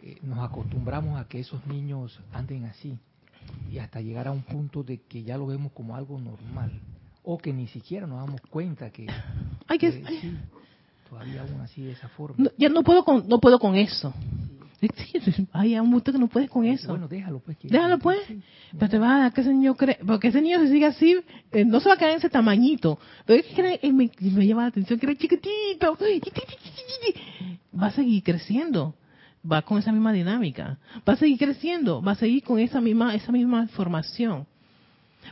eh, 0.01 0.17
nos 0.21 0.39
acostumbramos 0.39 1.19
a 1.19 1.27
que 1.27 1.39
esos 1.39 1.65
niños 1.67 2.19
anden 2.31 2.65
así, 2.65 2.97
y 3.71 3.77
hasta 3.77 4.01
llegar 4.01 4.27
a 4.27 4.31
un 4.31 4.41
punto 4.41 4.83
de 4.83 4.99
que 4.99 5.23
ya 5.23 5.37
lo 5.37 5.47
vemos 5.47 5.71
como 5.73 5.95
algo 5.95 6.19
normal, 6.19 6.71
o 7.23 7.37
que 7.37 7.53
ni 7.53 7.67
siquiera 7.67 8.07
nos 8.07 8.25
damos 8.25 8.41
cuenta 8.49 8.89
que, 8.91 9.07
que 9.79 10.33
todavía 11.09 11.41
aún 11.41 11.61
así 11.61 11.83
de 11.83 11.91
esa 11.91 12.07
forma. 12.09 12.49
ya 12.57 12.69
no 12.69 12.83
puedo 12.83 13.03
con, 13.03 13.27
no 13.27 13.39
puedo 13.39 13.59
con 13.59 13.75
eso. 13.75 14.13
Hay 15.53 15.77
un 15.79 15.87
momento 15.87 16.11
que 16.11 16.17
no 16.17 16.27
puedes 16.27 16.49
con 16.49 16.65
eso. 16.65 16.89
Bueno, 16.89 17.07
déjalo 17.07 17.39
pues. 17.39 17.57
déjalo 17.63 17.99
pues. 17.99 18.19
Pero 18.77 18.89
te 18.89 18.99
va 18.99 19.15
a 19.15 19.19
dar 19.19 19.33
que 19.33 19.41
ese 19.41 19.53
niño 19.53 19.75
cree, 19.75 19.97
porque 20.05 20.27
ese 20.27 20.41
niño 20.41 20.59
se 20.59 20.69
sigue 20.69 20.85
así, 20.85 21.17
eh, 21.51 21.65
no 21.65 21.79
se 21.79 21.89
va 21.89 21.95
a 21.95 21.97
quedar 21.97 22.11
en 22.11 22.17
ese 22.17 22.29
tamañito. 22.29 22.99
Pero 23.25 23.39
es 23.39 23.45
que 23.47 23.79
eh, 23.81 23.93
me, 23.93 24.11
me, 24.19 24.47
llama 24.47 24.63
la 24.63 24.67
atención 24.67 24.99
que 24.99 25.05
era 25.05 25.15
chiquitito. 25.15 25.97
Va 27.79 27.87
a 27.87 27.91
seguir 27.91 28.23
creciendo. 28.23 28.95
Va 29.49 29.61
con 29.61 29.77
esa 29.77 29.91
misma 29.91 30.11
dinámica. 30.11 30.77
Va 31.07 31.13
a 31.13 31.17
seguir 31.17 31.37
creciendo. 31.37 32.01
Va 32.01 32.13
a 32.13 32.15
seguir 32.15 32.43
con 32.43 32.59
esa 32.59 32.81
misma, 32.81 33.15
esa 33.15 33.31
misma 33.31 33.67
formación. 33.67 34.47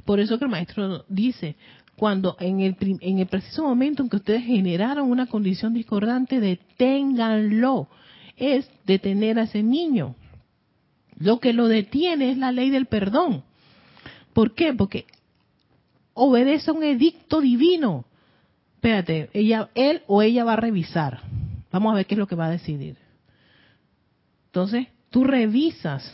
Por 0.06 0.20
eso 0.20 0.38
que 0.40 0.46
el 0.46 0.52
maestro 0.52 1.06
dice, 1.08 1.56
cuando 1.96 2.36
en 2.40 2.62
el, 2.62 2.76
en 2.80 3.20
el 3.20 3.28
preciso 3.28 3.64
momento 3.64 4.02
en 4.02 4.10
que 4.10 4.16
ustedes 4.16 4.44
generaron 4.44 5.10
una 5.10 5.28
condición 5.28 5.74
discordante, 5.74 6.40
deténganlo 6.40 7.88
es 8.38 8.70
detener 8.86 9.40
a 9.40 9.44
ese 9.44 9.64
niño. 9.64 10.16
Lo 11.18 11.40
que 11.40 11.54
lo 11.54 11.68
detiene 11.68 12.32
es 12.32 12.38
la 12.38 12.52
ley 12.52 12.70
del 12.70 12.88
perdón. 12.88 13.44
¿Por 14.34 14.56
qué? 14.56 14.74
Porque 14.74 15.06
obedece 16.14 16.72
a 16.72 16.74
un 16.74 16.84
edicto 16.84 17.42
divino. 17.42 18.06
Espérate, 18.76 19.30
ella, 19.34 19.70
él 19.76 20.02
o 20.08 20.22
ella 20.22 20.44
va 20.44 20.54
a 20.54 20.58
revisar. 20.58 21.22
Vamos 21.72 21.92
a 21.92 21.96
ver 21.96 22.06
qué 22.06 22.16
es 22.16 22.20
lo 22.20 22.28
que 22.28 22.36
va 22.36 22.48
a 22.48 22.52
decidir. 22.52 22.98
Entonces, 24.48 24.88
tú 25.10 25.24
revisas. 25.24 26.14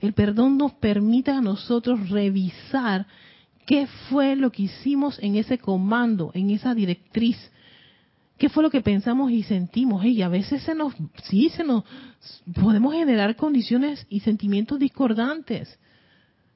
El 0.00 0.12
perdón 0.12 0.58
nos 0.58 0.72
permite 0.72 1.30
a 1.30 1.40
nosotros 1.40 2.10
revisar 2.10 3.06
qué 3.66 3.86
fue 4.08 4.36
lo 4.36 4.52
que 4.52 4.64
hicimos 4.64 5.18
en 5.20 5.36
ese 5.36 5.58
comando, 5.58 6.30
en 6.34 6.50
esa 6.50 6.74
directriz, 6.74 7.36
qué 8.38 8.48
fue 8.48 8.62
lo 8.62 8.70
que 8.70 8.80
pensamos 8.80 9.30
y 9.30 9.42
sentimos. 9.42 10.04
Y 10.04 10.22
a 10.22 10.28
veces 10.28 10.62
se 10.62 10.74
nos, 10.74 10.94
sí, 11.24 11.48
se 11.50 11.64
nos, 11.64 11.84
podemos 12.60 12.94
generar 12.94 13.36
condiciones 13.36 14.06
y 14.08 14.20
sentimientos 14.20 14.78
discordantes. 14.78 15.78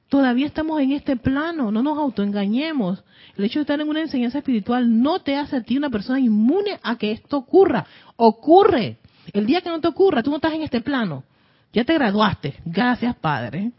Todavía 0.09 0.45
estamos 0.45 0.81
en 0.81 0.91
este 0.91 1.15
plano, 1.15 1.71
no 1.71 1.81
nos 1.81 1.97
autoengañemos. 1.97 3.03
El 3.37 3.45
hecho 3.45 3.59
de 3.59 3.61
estar 3.61 3.79
en 3.79 3.87
una 3.87 4.01
enseñanza 4.01 4.39
espiritual 4.39 5.01
no 5.01 5.19
te 5.19 5.37
hace 5.37 5.55
a 5.55 5.61
ti 5.61 5.77
una 5.77 5.89
persona 5.89 6.19
inmune 6.19 6.79
a 6.83 6.97
que 6.97 7.11
esto 7.11 7.37
ocurra. 7.37 7.85
Ocurre. 8.17 8.97
El 9.31 9.45
día 9.45 9.61
que 9.61 9.69
no 9.69 9.79
te 9.79 9.87
ocurra, 9.87 10.21
tú 10.21 10.29
no 10.29 10.37
estás 10.37 10.53
en 10.53 10.63
este 10.63 10.81
plano. 10.81 11.23
Ya 11.71 11.85
te 11.85 11.93
graduaste, 11.93 12.55
gracias 12.65 13.15
Padre. 13.15 13.71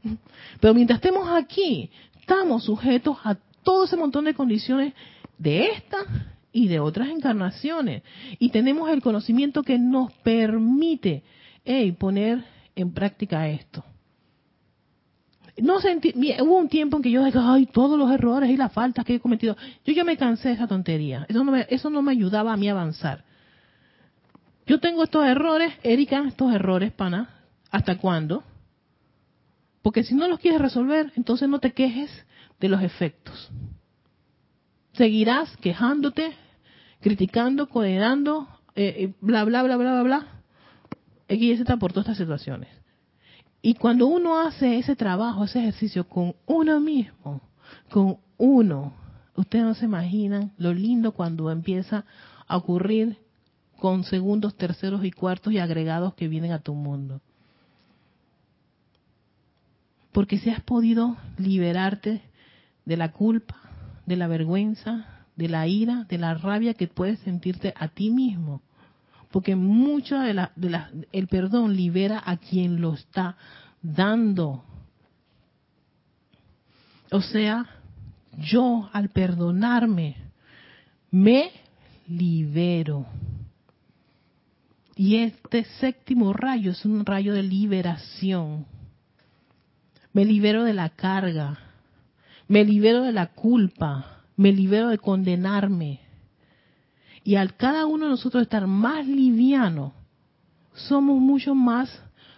Pero 0.59 0.73
mientras 0.73 0.97
estemos 0.97 1.29
aquí, 1.29 1.91
estamos 2.19 2.65
sujetos 2.65 3.19
a 3.25 3.37
todo 3.63 3.85
ese 3.85 3.99
montón 3.99 4.25
de 4.25 4.33
condiciones 4.33 4.95
de 5.37 5.67
esta 5.67 5.99
y 6.53 6.69
de 6.69 6.81
otras 6.81 7.09
encarnaciones. 7.09 8.03
Y 8.39 8.51
tenemos 8.51 8.91
el 8.91 9.03
conocimiento 9.03 9.63
que 9.63 9.79
nos 9.79 10.13
permite 10.13 11.23
poner 11.99 12.45
en 12.75 12.93
práctica 12.93 13.49
esto. 13.49 13.85
No 15.59 15.81
sentí, 15.81 16.15
hubo 16.41 16.57
un 16.57 16.69
tiempo 16.69 16.97
en 16.97 17.03
que 17.03 17.11
yo 17.11 17.23
dije, 17.25 17.39
ay, 17.41 17.67
todos 17.67 17.99
los 17.99 18.11
errores 18.11 18.51
y 18.51 18.57
las 18.57 18.73
faltas 18.73 19.05
que 19.05 19.17
he 19.17 19.21
cometido. 19.21 19.57
Yo 19.85 19.93
ya 19.93 20.03
me 20.03 20.17
cansé 20.17 20.49
de 20.49 20.55
esa 20.55 20.67
tontería. 20.67 21.27
Eso 21.29 21.45
no 21.45 21.53
me, 21.53 21.67
eso 21.69 21.91
no 21.91 22.01
me 22.01 22.13
ayudaba 22.13 22.53
a 22.53 22.57
mí 22.57 22.69
avanzar. 22.69 23.25
Yo 24.67 24.81
tengo 24.81 25.05
estos 25.05 25.27
errores, 25.27 25.75
Erika, 25.83 26.25
estos 26.27 26.55
errores, 26.55 26.93
pana. 26.93 27.29
¿Hasta 27.71 27.99
cuándo? 27.99 28.45
Porque 29.83 30.05
si 30.05 30.15
no 30.15 30.29
los 30.29 30.39
quieres 30.39 30.61
resolver, 30.61 31.13
entonces 31.17 31.49
no 31.49 31.59
te 31.59 31.73
quejes 31.73 32.11
de 32.61 32.69
los 32.69 32.83
efectos. 32.83 33.51
Seguirás 35.03 35.57
quejándote, 35.57 36.33
criticando, 37.01 37.69
condenando, 37.69 38.47
eh, 38.77 38.95
eh, 38.99 39.15
bla, 39.21 39.43
bla, 39.43 39.65
bla, 39.65 39.77
bla, 39.77 39.95
bla, 39.95 40.03
bla. 40.05 40.27
X 41.27 41.43
y 41.43 41.57
Z 41.57 41.77
por 41.79 41.93
todas 41.93 42.05
estas 42.05 42.19
situaciones. 42.19 42.69
Y 43.63 43.75
cuando 43.75 44.07
uno 44.07 44.39
hace 44.39 44.79
ese 44.79 44.95
trabajo, 44.95 45.43
ese 45.43 45.59
ejercicio 45.59 46.09
con 46.09 46.37
uno 46.47 46.79
mismo, 46.79 47.41
con 47.91 48.19
uno, 48.39 48.93
ustedes 49.35 49.65
no 49.65 49.75
se 49.75 49.87
imaginan 49.87 50.53
lo 50.57 50.73
lindo 50.73 51.11
cuando 51.11 51.51
empieza 51.51 52.05
a 52.47 52.57
ocurrir 52.57 53.19
con 53.81 54.05
segundos, 54.05 54.57
terceros 54.57 55.05
y 55.05 55.11
cuartos 55.11 55.53
y 55.53 55.59
agregados 55.59 56.15
que 56.15 56.29
vienen 56.29 56.53
a 56.53 56.61
tu 56.61 56.75
mundo. 56.75 57.21
Porque 60.13 60.39
si 60.39 60.49
has 60.51 60.61
podido 60.61 61.17
liberarte 61.39 62.23
de 62.85 62.97
la 62.97 63.11
culpa, 63.11 63.62
de 64.07 64.17
la 64.17 64.27
vergüenza, 64.27 65.25
de 65.37 65.49
la 65.49 65.67
ira, 65.67 66.05
de 66.09 66.19
la 66.19 66.35
rabia 66.35 66.75
que 66.75 66.89
puedes 66.89 67.19
sentirte 67.21 67.73
a 67.77 67.89
ti 67.89 68.11
mismo 68.11 68.63
porque 69.33 69.57
mucho 69.57 70.19
de 70.21 70.35
la, 70.35 70.53
de 70.55 70.71
la, 70.71 70.91
el 71.11 71.27
perdón 71.27 71.75
libera 71.75 72.23
a 72.25 72.37
quien 72.37 72.81
lo 72.81 72.95
está 72.95 73.37
dando. 73.81 74.63
O 77.11 77.21
sea, 77.23 77.67
yo 78.39 78.89
al 78.93 79.09
perdonarme 79.09 80.17
me 81.11 81.51
libero. 82.07 83.07
Y 84.95 85.17
este 85.17 85.65
séptimo 85.81 86.35
rayo 86.35 86.73
es 86.73 86.85
un 86.85 87.05
rayo 87.05 87.33
de 87.33 87.43
liberación. 87.43 88.67
Me 90.13 90.27
libero 90.27 90.65
de 90.65 90.75
la 90.75 90.91
carga, 90.91 91.59
me 92.53 92.67
libero 92.67 93.01
de 93.01 93.13
la 93.13 93.29
culpa, 93.29 94.25
me 94.37 94.53
libero 94.53 94.89
de 94.89 94.99
condenarme, 94.99 96.01
y 97.25 97.37
al 97.37 97.57
cada 97.57 97.87
uno 97.87 98.05
de 98.05 98.11
nosotros 98.11 98.43
estar 98.43 98.67
más 98.67 99.07
liviano, 99.07 99.95
somos 100.75 101.19
mucho 101.19 101.55
más, 101.55 101.89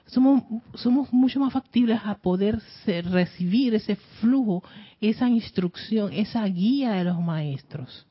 somos, 0.06 0.44
somos 0.74 1.12
mucho 1.12 1.40
más 1.40 1.52
factibles 1.52 2.00
a 2.04 2.14
poder 2.14 2.60
recibir 2.86 3.74
ese 3.74 3.96
flujo, 4.20 4.62
esa 5.00 5.28
instrucción, 5.28 6.12
esa 6.12 6.44
guía 6.44 6.92
de 6.92 7.02
los 7.02 7.20
maestros. 7.20 8.06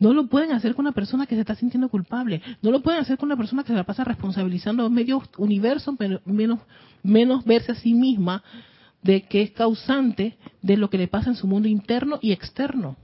No 0.00 0.14
lo 0.14 0.28
pueden 0.28 0.52
hacer 0.52 0.74
con 0.74 0.86
una 0.86 0.94
persona 0.94 1.26
que 1.26 1.34
se 1.34 1.42
está 1.42 1.54
sintiendo 1.56 1.90
culpable. 1.90 2.40
No 2.62 2.70
lo 2.70 2.80
pueden 2.82 3.00
hacer 3.00 3.18
con 3.18 3.26
una 3.26 3.36
persona 3.36 3.64
que 3.64 3.68
se 3.68 3.74
la 3.74 3.84
pasa 3.84 4.02
responsabilizando 4.02 4.86
a 4.86 4.88
medio 4.88 5.22
universo, 5.36 5.94
menos, 6.24 6.60
menos 7.02 7.44
verse 7.44 7.72
a 7.72 7.74
sí 7.74 7.92
misma 7.92 8.42
de 9.06 9.22
que 9.22 9.42
es 9.42 9.52
causante 9.52 10.36
de 10.62 10.76
lo 10.76 10.90
que 10.90 10.98
le 10.98 11.08
pasa 11.08 11.30
en 11.30 11.36
su 11.36 11.46
mundo 11.46 11.68
interno 11.68 12.18
y 12.20 12.32
externo. 12.32 12.96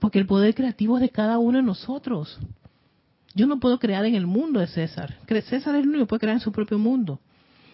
Porque 0.00 0.18
el 0.18 0.26
poder 0.26 0.54
creativo 0.54 0.96
es 0.96 1.02
de 1.02 1.10
cada 1.10 1.38
uno 1.38 1.58
de 1.58 1.62
nosotros. 1.62 2.38
Yo 3.34 3.46
no 3.46 3.60
puedo 3.60 3.78
crear 3.78 4.04
en 4.04 4.16
el 4.16 4.26
mundo 4.26 4.58
de 4.58 4.66
César. 4.66 5.16
César 5.28 5.76
es 5.76 5.82
el 5.82 5.88
único 5.88 6.04
que 6.04 6.08
puede 6.08 6.20
crear 6.20 6.36
en 6.36 6.40
su 6.40 6.50
propio 6.50 6.78
mundo. 6.78 7.20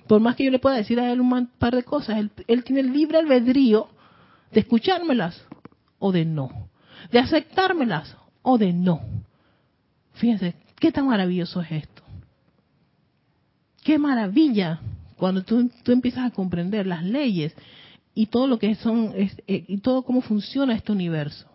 Por 0.06 0.20
más 0.20 0.36
que 0.36 0.44
yo 0.44 0.50
le 0.50 0.58
pueda 0.58 0.76
decir 0.76 1.00
a 1.00 1.10
él 1.10 1.20
un 1.20 1.46
par 1.58 1.74
de 1.74 1.82
cosas, 1.82 2.18
él, 2.46 2.64
tiene 2.64 2.80
el 2.80 2.92
libre 2.92 3.18
albedrío 3.18 3.88
de 4.52 4.60
escuchármelas 4.60 5.42
o 5.98 6.12
de 6.12 6.26
no. 6.26 6.68
De 7.10 7.18
aceptármelas 7.18 8.16
o 8.42 8.58
de 8.58 8.72
no. 8.72 9.00
Fíjense, 10.12 10.54
qué 10.78 10.92
tan 10.92 11.06
maravilloso 11.06 11.62
es 11.62 11.72
esto. 11.72 12.02
Qué 13.82 13.98
maravilla 13.98 14.80
cuando 15.18 15.42
tú, 15.42 15.70
empiezas 15.86 16.24
a 16.24 16.30
comprender 16.30 16.86
las 16.86 17.04
leyes 17.04 17.54
y 18.14 18.26
todo 18.26 18.46
lo 18.46 18.58
que 18.58 18.74
son 18.76 19.12
eh, 19.14 19.30
y 19.46 19.78
todo 19.78 20.02
cómo 20.02 20.22
funciona 20.22 20.74
este 20.74 20.92
universo. 20.92 21.46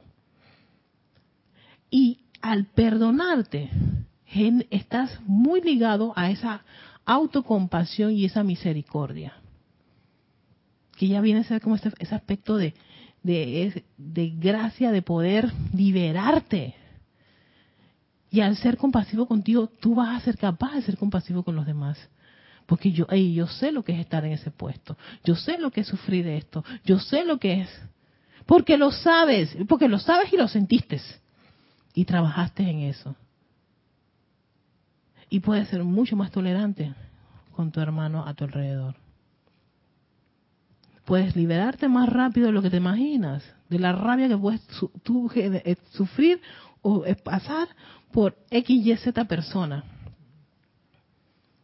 Y 1.89 2.19
al 2.41 2.65
perdonarte, 2.65 3.69
estás 4.69 5.19
muy 5.25 5.61
ligado 5.61 6.13
a 6.15 6.29
esa 6.29 6.63
autocompasión 7.05 8.11
y 8.11 8.25
esa 8.25 8.43
misericordia. 8.43 9.33
Que 10.97 11.07
ya 11.07 11.21
viene 11.21 11.41
a 11.41 11.43
ser 11.43 11.61
como 11.61 11.75
ese, 11.75 11.91
aspecto 12.11 12.57
de, 12.57 12.73
de, 13.23 13.83
de 13.97 14.29
gracia, 14.29 14.91
de 14.91 15.01
poder 15.01 15.51
liberarte. 15.73 16.75
Y 18.29 18.41
al 18.41 18.57
ser 18.57 18.77
compasivo 18.77 19.27
contigo, 19.27 19.67
tú 19.67 19.95
vas 19.95 20.21
a 20.21 20.25
ser 20.25 20.37
capaz 20.37 20.73
de 20.73 20.81
ser 20.81 20.97
compasivo 20.97 21.43
con 21.43 21.55
los 21.55 21.65
demás. 21.65 21.97
Porque 22.65 22.91
yo, 22.91 23.07
yo 23.07 23.47
sé 23.47 23.71
lo 23.71 23.83
que 23.83 23.93
es 23.93 23.99
estar 23.99 24.23
en 24.25 24.31
ese 24.31 24.51
puesto. 24.51 24.97
Yo 25.23 25.35
sé 25.35 25.57
lo 25.57 25.71
que 25.71 25.81
es 25.81 25.87
sufrir 25.87 26.27
esto. 26.27 26.63
Yo 26.85 26.99
sé 26.99 27.25
lo 27.25 27.37
que 27.37 27.61
es. 27.61 27.81
Porque 28.45 28.77
lo 28.77 28.91
sabes. 28.91 29.55
Porque 29.67 29.87
lo 29.87 29.99
sabes 29.99 30.31
y 30.31 30.37
lo 30.37 30.47
sentiste 30.47 31.01
y 31.93 32.05
trabajaste 32.05 32.63
en 32.63 32.79
eso. 32.79 33.15
Y 35.29 35.39
puedes 35.39 35.67
ser 35.69 35.83
mucho 35.83 36.15
más 36.15 36.31
tolerante 36.31 36.93
con 37.55 37.71
tu 37.71 37.79
hermano 37.79 38.25
a 38.25 38.33
tu 38.33 38.43
alrededor. 38.43 38.95
Puedes 41.05 41.35
liberarte 41.35 41.87
más 41.87 42.07
rápido 42.09 42.47
de 42.47 42.53
lo 42.53 42.61
que 42.61 42.69
te 42.69 42.77
imaginas, 42.77 43.43
de 43.69 43.79
la 43.79 43.91
rabia 43.91 44.27
que 44.27 44.37
puedes 44.37 44.65
tú, 45.03 45.29
eh, 45.35 45.75
sufrir 45.91 46.39
o 46.81 47.05
eh, 47.05 47.15
pasar 47.15 47.67
por 48.11 48.37
X, 48.49 48.85
Y, 48.85 48.95
Z 48.95 49.25
persona. 49.25 49.83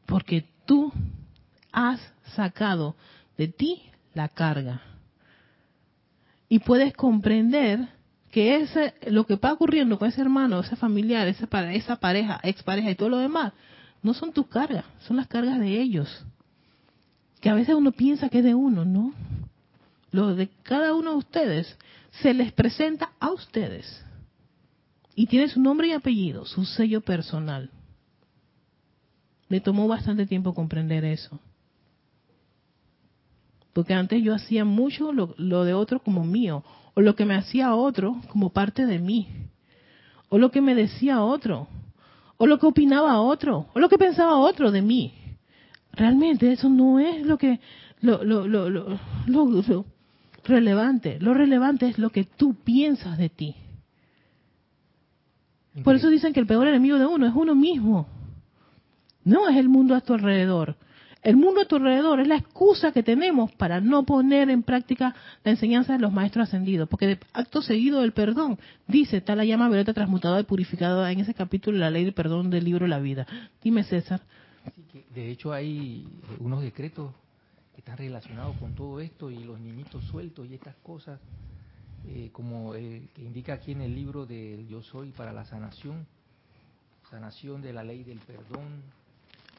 Porque 0.06 0.45
tú 0.70 0.93
has 1.72 1.99
sacado 2.36 2.95
de 3.39 3.47
ti 3.47 3.82
la 4.13 4.30
carga. 4.30 4.84
Y 6.47 6.59
puedes 6.59 6.93
comprender 6.93 7.89
que 8.30 8.57
ese, 8.57 8.93
lo 9.07 9.26
que 9.26 9.36
va 9.36 9.53
ocurriendo 9.53 9.97
con 9.97 10.07
ese 10.07 10.22
hermano, 10.22 10.59
ese 10.59 10.76
familiar, 10.76 11.28
esa, 11.28 11.47
esa 11.74 11.95
pareja, 11.95 12.39
expareja 12.43 12.91
y 12.91 12.95
todo 12.95 13.09
lo 13.09 13.17
demás, 13.17 13.53
no 14.03 14.13
son 14.13 14.32
tus 14.32 14.45
cargas, 14.45 14.86
son 15.07 15.17
las 15.17 15.26
cargas 15.26 15.59
de 15.59 15.82
ellos. 15.82 16.24
Que 17.41 17.49
a 17.49 17.55
veces 17.55 17.74
uno 17.74 17.91
piensa 17.91 18.30
que 18.30 18.38
es 18.38 18.43
de 18.43 18.53
uno, 18.53 18.86
¿no? 18.86 19.11
Lo 20.11 20.36
de 20.36 20.49
cada 20.61 20.93
uno 20.93 21.13
de 21.13 21.17
ustedes 21.17 21.78
se 22.22 22.36
les 22.36 22.51
presenta 22.51 23.13
a 23.20 23.32
ustedes. 23.32 24.05
Y 25.15 25.26
tiene 25.26 25.49
su 25.49 25.59
nombre 25.59 25.88
y 25.88 25.93
apellido, 25.93 26.45
su 26.45 26.63
sello 26.63 27.01
personal. 27.01 27.72
Me 29.50 29.60
tomó 29.60 29.88
bastante 29.88 30.26
tiempo 30.26 30.54
comprender 30.54 31.04
eso. 31.04 31.39
Porque 33.74 33.93
antes 33.93 34.24
yo 34.24 34.34
hacía 34.34 34.66
mucho 34.66 35.12
lo, 35.12 35.36
lo 35.38 35.64
de 35.64 35.74
otro 35.74 36.00
como 36.00 36.24
mío, 36.24 36.64
o 36.93 37.02
lo 37.02 37.16
que 37.16 37.26
me 37.26 37.36
hacía 37.36 37.76
otro 37.76 38.22
como 38.30 38.52
parte 38.52 38.86
de 38.86 39.00
mí, 39.00 39.28
o 40.30 40.38
lo 40.38 40.52
que 40.52 40.62
me 40.62 40.76
decía 40.76 41.24
otro, 41.24 41.68
o 42.38 42.47
lo 42.47 42.60
que 42.60 42.66
opinaba 42.66 43.20
otro, 43.20 43.68
o 43.74 43.80
lo 43.80 43.89
que 43.89 43.97
pensaba 43.97 44.38
otro 44.38 44.72
de 44.72 44.82
mí. 44.82 45.14
Realmente 45.91 46.52
eso 46.52 46.70
no 46.70 47.00
es 47.00 47.26
lo 47.26 47.38
que 47.38 47.60
lo, 48.02 48.24
lo, 48.24 48.47
lo, 48.47 48.70
lo 48.70 49.86
relevante. 50.43 51.20
Lo 51.20 51.34
relevante 51.34 51.88
es 51.88 51.97
lo 51.97 52.10
que 52.10 52.24
tú 52.24 52.56
piensas 52.56 53.18
de 53.18 53.30
ti. 53.30 53.56
Por 55.84 55.95
eso 55.95 56.10
dicen 56.10 56.34
que 56.34 56.39
el 56.39 56.47
peor 56.47 56.68
enemigo 56.68 56.97
de 56.97 57.06
uno 57.06 57.26
es 57.26 57.34
uno 57.34 57.56
mismo. 57.56 58.08
No 59.30 59.47
es 59.47 59.57
el 59.57 59.69
mundo 59.69 59.93
a 59.93 60.01
tu 60.01 60.15
alrededor. 60.15 60.75
El 61.21 61.38
mundo 61.38 61.61
a 61.61 61.65
tu 61.65 61.75
alrededor 61.75 62.19
es 62.19 62.27
la 62.27 62.38
excusa 62.38 62.91
que 62.91 63.03
tenemos 63.03 63.51
para 63.51 63.80
no 63.80 64.03
poner 64.03 64.49
en 64.49 64.63
práctica 64.63 65.13
la 65.43 65.51
enseñanza 65.51 65.93
de 65.93 65.99
los 65.99 66.11
maestros 66.11 66.47
ascendidos, 66.47 66.89
porque 66.89 67.05
de 67.05 67.19
acto 67.34 67.61
seguido 67.61 68.01
del 68.01 68.11
perdón, 68.11 68.57
dice, 68.88 69.17
está 69.17 69.36
la 69.36 69.45
llama 69.45 69.67
violeta 69.67 69.93
transmutada 69.93 70.39
y 70.39 70.45
purificada 70.45 71.11
en 71.11 71.19
ese 71.19 71.36
capítulo 71.36 71.77
de 71.77 71.82
la 71.82 71.91
ley 71.91 72.05
del 72.05 72.15
perdón 72.15 72.49
del 72.49 72.63
libro 72.63 72.88
La 72.88 72.97
Vida. 72.97 73.27
Dime, 73.61 73.84
César. 73.84 74.21
de 75.13 75.30
hecho, 75.30 75.53
hay 75.53 76.07
unos 76.39 76.63
decretos 76.63 77.13
que 77.75 77.82
están 77.82 77.97
relacionados 77.97 78.57
con 78.57 78.73
todo 78.73 78.99
esto 78.99 79.30
y 79.30 79.43
los 79.43 79.59
niñitos 79.59 80.03
sueltos 80.05 80.47
y 80.49 80.55
estas 80.55 80.75
cosas, 80.77 81.19
eh, 82.07 82.30
como 82.32 82.73
el 82.73 83.09
que 83.13 83.21
indica 83.21 83.53
aquí 83.53 83.73
en 83.73 83.82
el 83.82 83.93
libro 83.93 84.25
de 84.25 84.65
Yo 84.67 84.82
Soy 84.82 85.11
para 85.11 85.34
la 85.34 85.45
Sanación, 85.45 86.07
sanación 87.11 87.61
de 87.61 87.73
la 87.73 87.84
ley 87.84 88.03
del 88.03 88.19
perdón. 88.19 88.97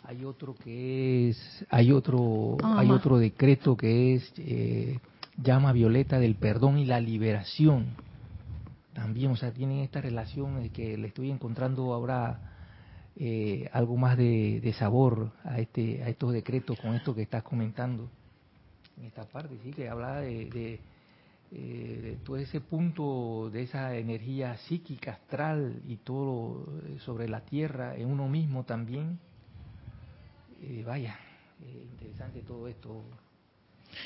Hay 0.04 0.24
otro 0.24 0.54
que 0.54 1.28
es, 1.28 1.66
hay 1.68 1.92
otro, 1.92 2.56
hay 2.62 2.86
Ajá. 2.86 2.94
otro 2.94 3.18
decreto 3.18 3.76
que 3.76 4.14
es 4.14 4.32
eh, 4.38 4.98
llama 5.36 5.72
violeta 5.72 6.18
del 6.18 6.34
perdón 6.34 6.78
y 6.78 6.84
la 6.84 7.00
liberación. 7.00 7.86
También, 8.94 9.30
o 9.30 9.36
sea, 9.36 9.52
tienen 9.52 9.78
esta 9.80 10.00
relación 10.00 10.62
de 10.62 10.70
que 10.70 10.96
le 10.96 11.08
estoy 11.08 11.30
encontrando 11.30 11.92
ahora 11.94 12.40
eh, 13.16 13.68
algo 13.72 13.96
más 13.96 14.16
de, 14.16 14.60
de 14.60 14.72
sabor 14.72 15.32
a 15.44 15.60
este, 15.60 16.02
a 16.02 16.08
estos 16.08 16.32
decretos 16.32 16.78
con 16.80 16.94
esto 16.94 17.14
que 17.14 17.22
estás 17.22 17.42
comentando 17.42 18.08
en 19.00 19.06
esta 19.06 19.24
parte, 19.24 19.56
sí, 19.64 19.70
que 19.70 19.88
habla 19.88 20.20
de, 20.20 20.50
de, 20.50 20.80
eh, 21.52 22.00
de 22.02 22.16
todo 22.24 22.36
ese 22.36 22.60
punto 22.60 23.50
de 23.50 23.62
esa 23.62 23.96
energía 23.96 24.56
psíquica, 24.58 25.12
astral 25.12 25.80
y 25.88 25.96
todo 25.96 26.66
eh, 26.86 26.98
sobre 27.00 27.28
la 27.28 27.40
tierra, 27.40 27.96
en 27.96 28.08
uno 28.08 28.28
mismo 28.28 28.64
también. 28.64 29.18
Eh, 30.62 30.82
vaya, 30.86 31.18
eh, 31.62 31.86
interesante 31.92 32.40
todo 32.40 32.68
esto. 32.68 33.02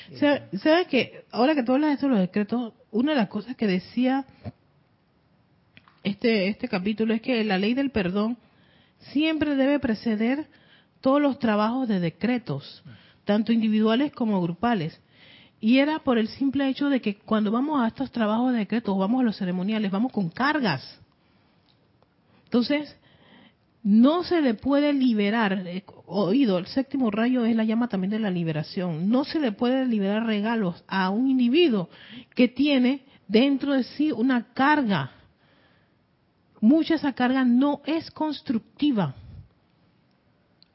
Eh, 0.09 0.17
¿Sabes 0.17 0.61
sabe 0.61 0.85
que 0.85 1.25
ahora 1.31 1.53
que 1.53 1.63
tú 1.63 1.73
hablas 1.73 1.91
de 1.91 1.95
eso, 1.95 2.07
los 2.07 2.19
decretos, 2.19 2.73
una 2.91 3.11
de 3.11 3.17
las 3.17 3.27
cosas 3.27 3.55
que 3.55 3.67
decía 3.67 4.25
este, 6.03 6.47
este 6.47 6.67
capítulo 6.67 7.13
es 7.13 7.21
que 7.21 7.43
la 7.43 7.57
ley 7.57 7.73
del 7.73 7.91
perdón 7.91 8.37
siempre 8.99 9.55
debe 9.55 9.79
preceder 9.79 10.47
todos 11.01 11.21
los 11.21 11.39
trabajos 11.39 11.87
de 11.87 11.99
decretos, 11.99 12.83
tanto 13.25 13.51
individuales 13.51 14.11
como 14.11 14.41
grupales. 14.41 14.99
Y 15.59 15.79
era 15.79 15.99
por 15.99 16.17
el 16.17 16.27
simple 16.27 16.67
hecho 16.69 16.89
de 16.89 17.01
que 17.01 17.15
cuando 17.17 17.51
vamos 17.51 17.81
a 17.81 17.87
estos 17.87 18.11
trabajos 18.11 18.51
de 18.53 18.59
decretos, 18.59 18.97
vamos 18.97 19.21
a 19.21 19.23
los 19.23 19.37
ceremoniales, 19.37 19.91
vamos 19.91 20.11
con 20.11 20.29
cargas. 20.29 20.99
Entonces, 22.45 22.95
no 23.85 24.23
se 24.23 24.41
le 24.41 24.55
puede 24.55 24.93
liberar, 24.93 25.61
eh, 25.67 25.83
oído, 26.07 26.57
el 26.57 26.65
séptimo 26.65 27.11
rayo 27.11 27.45
es 27.45 27.55
la 27.55 27.63
llama 27.63 27.87
también 27.87 28.09
de 28.09 28.17
la 28.17 28.31
liberación, 28.31 29.11
no 29.11 29.25
se 29.25 29.39
le 29.39 29.51
puede 29.51 29.85
liberar 29.85 30.25
regalos 30.25 30.83
a 30.87 31.11
un 31.11 31.29
individuo 31.29 31.87
que 32.33 32.47
tiene 32.47 33.05
dentro 33.27 33.73
de 33.73 33.83
sí 33.83 34.11
una 34.11 34.53
carga. 34.55 35.11
Mucha 36.61 36.95
esa 36.95 37.13
carga 37.13 37.45
no 37.45 37.81
es 37.85 38.09
constructiva. 38.09 39.13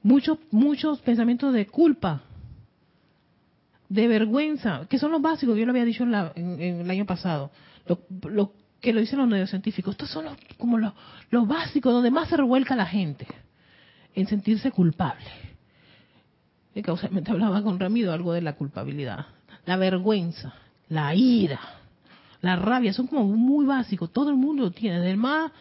Muchos, 0.05 0.39
muchos 0.53 1.01
pensamientos 1.01 1.53
de 1.53 1.67
culpa, 1.67 2.23
de 3.89 4.07
vergüenza, 4.07 4.87
que 4.89 5.01
son 5.01 5.11
los 5.11 5.21
básicos, 5.21 5.59
yo 5.59 5.67
lo 5.67 5.73
había 5.73 5.85
dicho 5.85 6.05
en 6.05 6.13
la- 6.13 6.31
en- 6.37 6.61
el 6.61 6.89
año 6.91 7.07
pasado, 7.07 7.51
lo 8.23 8.53
que 8.81 8.93
lo 8.93 9.01
dicen 9.01 9.19
los 9.19 9.29
neurocientíficos, 9.29 9.93
estos 9.93 10.11
son 10.11 10.25
los, 10.27 10.37
como 10.59 10.79
los, 10.79 10.93
los 11.31 11.47
básicos 11.47 11.93
donde 11.93 12.11
más 12.11 12.29
se 12.29 12.37
revuelca 12.37 12.75
la 12.75 12.87
gente, 12.87 13.27
en 14.15 14.27
sentirse 14.27 14.71
culpable. 14.71 15.27
Y 16.75 16.83
causalmente 16.83 17.31
hablaba 17.31 17.63
con 17.63 17.79
Ramiro 17.79 18.13
algo 18.13 18.33
de 18.33 18.43
la 18.43 18.55
culpabilidad, 18.55 19.27
la 19.67 19.77
vergüenza, 19.77 20.55
la 20.89 21.15
ira, 21.15 21.61
la 22.41 22.57
rabia, 22.57 22.93
son 22.93 23.07
como 23.07 23.25
muy 23.25 23.67
básicos, 23.67 24.13
todo 24.13 24.31
el 24.31 24.37
mundo 24.37 24.65
lo 24.65 24.71
tiene, 24.71 25.01
del 25.01 25.17
más 25.17 25.53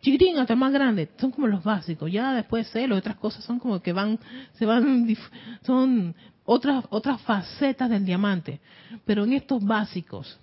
chiquitín 0.00 0.36
hasta 0.38 0.52
el 0.52 0.58
más 0.58 0.72
grande, 0.72 1.10
son 1.18 1.30
como 1.30 1.46
los 1.46 1.62
básicos, 1.64 2.10
ya 2.10 2.34
después 2.34 2.68
celos, 2.70 2.98
otras 2.98 3.16
cosas 3.16 3.44
son 3.44 3.58
como 3.58 3.80
que 3.80 3.92
van, 3.92 4.18
se 4.52 4.66
van, 4.66 5.16
son 5.62 6.14
otras, 6.44 6.84
otras 6.90 7.20
facetas 7.22 7.88
del 7.88 8.04
diamante, 8.04 8.60
pero 9.04 9.24
en 9.24 9.32
estos 9.32 9.64
básicos. 9.64 10.38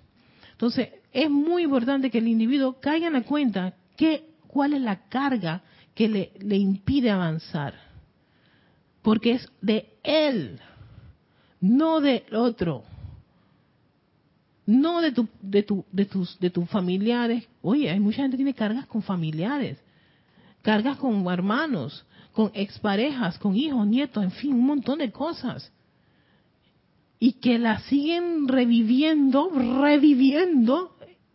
Entonces, 0.52 0.88
es 1.12 1.30
muy 1.30 1.64
importante 1.64 2.10
que 2.10 2.18
el 2.18 2.28
individuo 2.28 2.80
caiga 2.80 3.06
en 3.06 3.12
la 3.12 3.22
cuenta 3.22 3.74
que, 3.96 4.30
cuál 4.46 4.72
es 4.72 4.80
la 4.80 5.08
carga 5.08 5.62
que 5.94 6.08
le, 6.08 6.56
impide 6.56 7.10
avanzar. 7.10 7.74
Porque 9.02 9.32
es 9.32 9.52
de 9.60 9.94
él, 10.02 10.58
no 11.60 12.00
del 12.00 12.34
otro. 12.34 12.84
No 14.64 15.00
de 15.00 15.12
tu, 15.12 15.28
de 15.42 15.62
tu, 15.64 15.84
de 15.90 16.06
tus, 16.06 16.38
de 16.38 16.48
tus 16.48 16.68
familiares. 16.68 17.46
Oye, 17.60 17.90
hay 17.90 18.00
mucha 18.00 18.22
gente 18.22 18.36
que 18.36 18.44
tiene 18.44 18.54
cargas 18.54 18.86
con 18.86 19.02
familiares, 19.02 19.78
cargas 20.62 20.96
con 20.96 21.26
hermanos, 21.26 22.06
con 22.32 22.50
exparejas, 22.54 23.38
con 23.38 23.54
hijos, 23.56 23.86
nietos, 23.86 24.22
en 24.22 24.30
fin, 24.30 24.54
un 24.54 24.66
montón 24.66 25.00
de 25.00 25.10
cosas 25.10 25.70
y 27.24 27.34
que 27.34 27.56
la 27.56 27.78
siguen 27.82 28.48
reviviendo, 28.48 29.48
reviviendo 29.80 30.91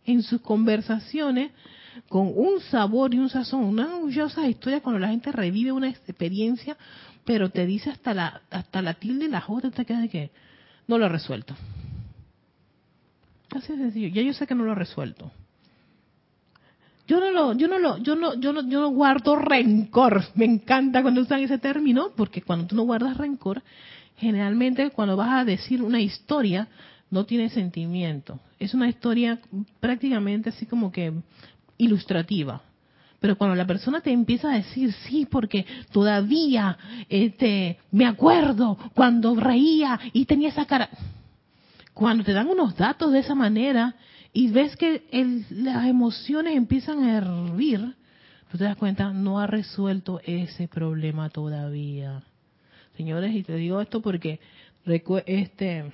en 0.08 0.22
sus 0.22 0.40
conversaciones 0.40 1.52
con 2.08 2.32
un 2.34 2.60
sabor 2.60 3.12
y 3.12 3.18
un 3.18 3.28
sazón, 3.28 3.64
una 3.64 3.94
orgullosa 3.94 4.48
historia 4.48 4.80
cuando 4.80 4.98
la 4.98 5.08
gente 5.08 5.30
revive 5.30 5.70
una 5.70 5.90
experiencia, 5.90 6.78
pero 7.26 7.50
te 7.50 7.66
dice 7.66 7.90
hasta 7.90 8.14
la 8.14 8.40
hasta 8.50 8.80
la 8.80 8.94
tilde 8.94 9.26
y 9.26 9.28
la 9.28 9.42
jota 9.42 9.70
te 9.70 9.84
queda 9.84 10.00
de 10.00 10.08
que 10.08 10.30
no 10.86 10.96
lo 10.96 11.04
he 11.04 11.08
resuelto. 11.10 11.54
Así 13.50 13.72
de 13.72 13.78
sencillo, 13.78 14.08
ya 14.08 14.22
yo 14.22 14.32
sé 14.32 14.46
que 14.46 14.54
no 14.54 14.64
lo 14.64 14.72
he 14.72 14.76
resuelto. 14.76 15.30
Yo 17.06 17.20
no 17.20 17.30
lo, 17.30 17.52
yo 17.52 17.68
no 17.68 17.78
lo, 17.78 17.98
yo 17.98 18.16
no, 18.16 18.34
yo 18.34 18.52
no, 18.54 18.66
yo 18.66 18.80
no 18.80 18.88
guardo 18.88 19.36
rencor. 19.36 20.24
Me 20.34 20.46
encanta 20.46 21.02
cuando 21.02 21.20
usan 21.20 21.40
ese 21.40 21.58
término, 21.58 22.12
porque 22.16 22.40
cuando 22.40 22.66
tú 22.66 22.76
no 22.76 22.82
guardas 22.84 23.18
rencor, 23.18 23.62
generalmente 24.16 24.90
cuando 24.90 25.16
vas 25.16 25.32
a 25.32 25.44
decir 25.44 25.82
una 25.82 26.00
historia, 26.00 26.68
no 27.10 27.24
tiene 27.24 27.48
sentimiento. 27.50 28.38
Es 28.58 28.74
una 28.74 28.88
historia 28.88 29.38
prácticamente 29.80 30.50
así 30.50 30.66
como 30.66 30.92
que 30.92 31.12
ilustrativa. 31.78 32.62
Pero 33.20 33.36
cuando 33.36 33.56
la 33.56 33.66
persona 33.66 34.00
te 34.00 34.12
empieza 34.12 34.52
a 34.52 34.56
decir, 34.56 34.92
sí, 34.92 35.26
porque 35.28 35.66
todavía 35.92 36.78
este, 37.08 37.78
me 37.90 38.06
acuerdo 38.06 38.78
cuando 38.94 39.34
reía 39.34 39.98
y 40.12 40.24
tenía 40.24 40.50
esa 40.50 40.66
cara. 40.66 40.88
Cuando 41.94 42.22
te 42.22 42.32
dan 42.32 42.46
unos 42.48 42.76
datos 42.76 43.12
de 43.12 43.18
esa 43.20 43.34
manera 43.34 43.96
y 44.32 44.48
ves 44.50 44.76
que 44.76 45.02
el- 45.10 45.44
las 45.50 45.86
emociones 45.86 46.56
empiezan 46.56 47.02
a 47.02 47.16
hervir, 47.16 47.96
tú 48.52 48.58
te 48.58 48.64
das 48.64 48.76
cuenta, 48.76 49.12
no 49.12 49.40
ha 49.40 49.48
resuelto 49.48 50.20
ese 50.24 50.68
problema 50.68 51.28
todavía. 51.28 52.22
Señores, 52.96 53.34
y 53.34 53.42
te 53.42 53.56
digo 53.56 53.80
esto 53.80 54.00
porque 54.00 54.38
este 55.26 55.90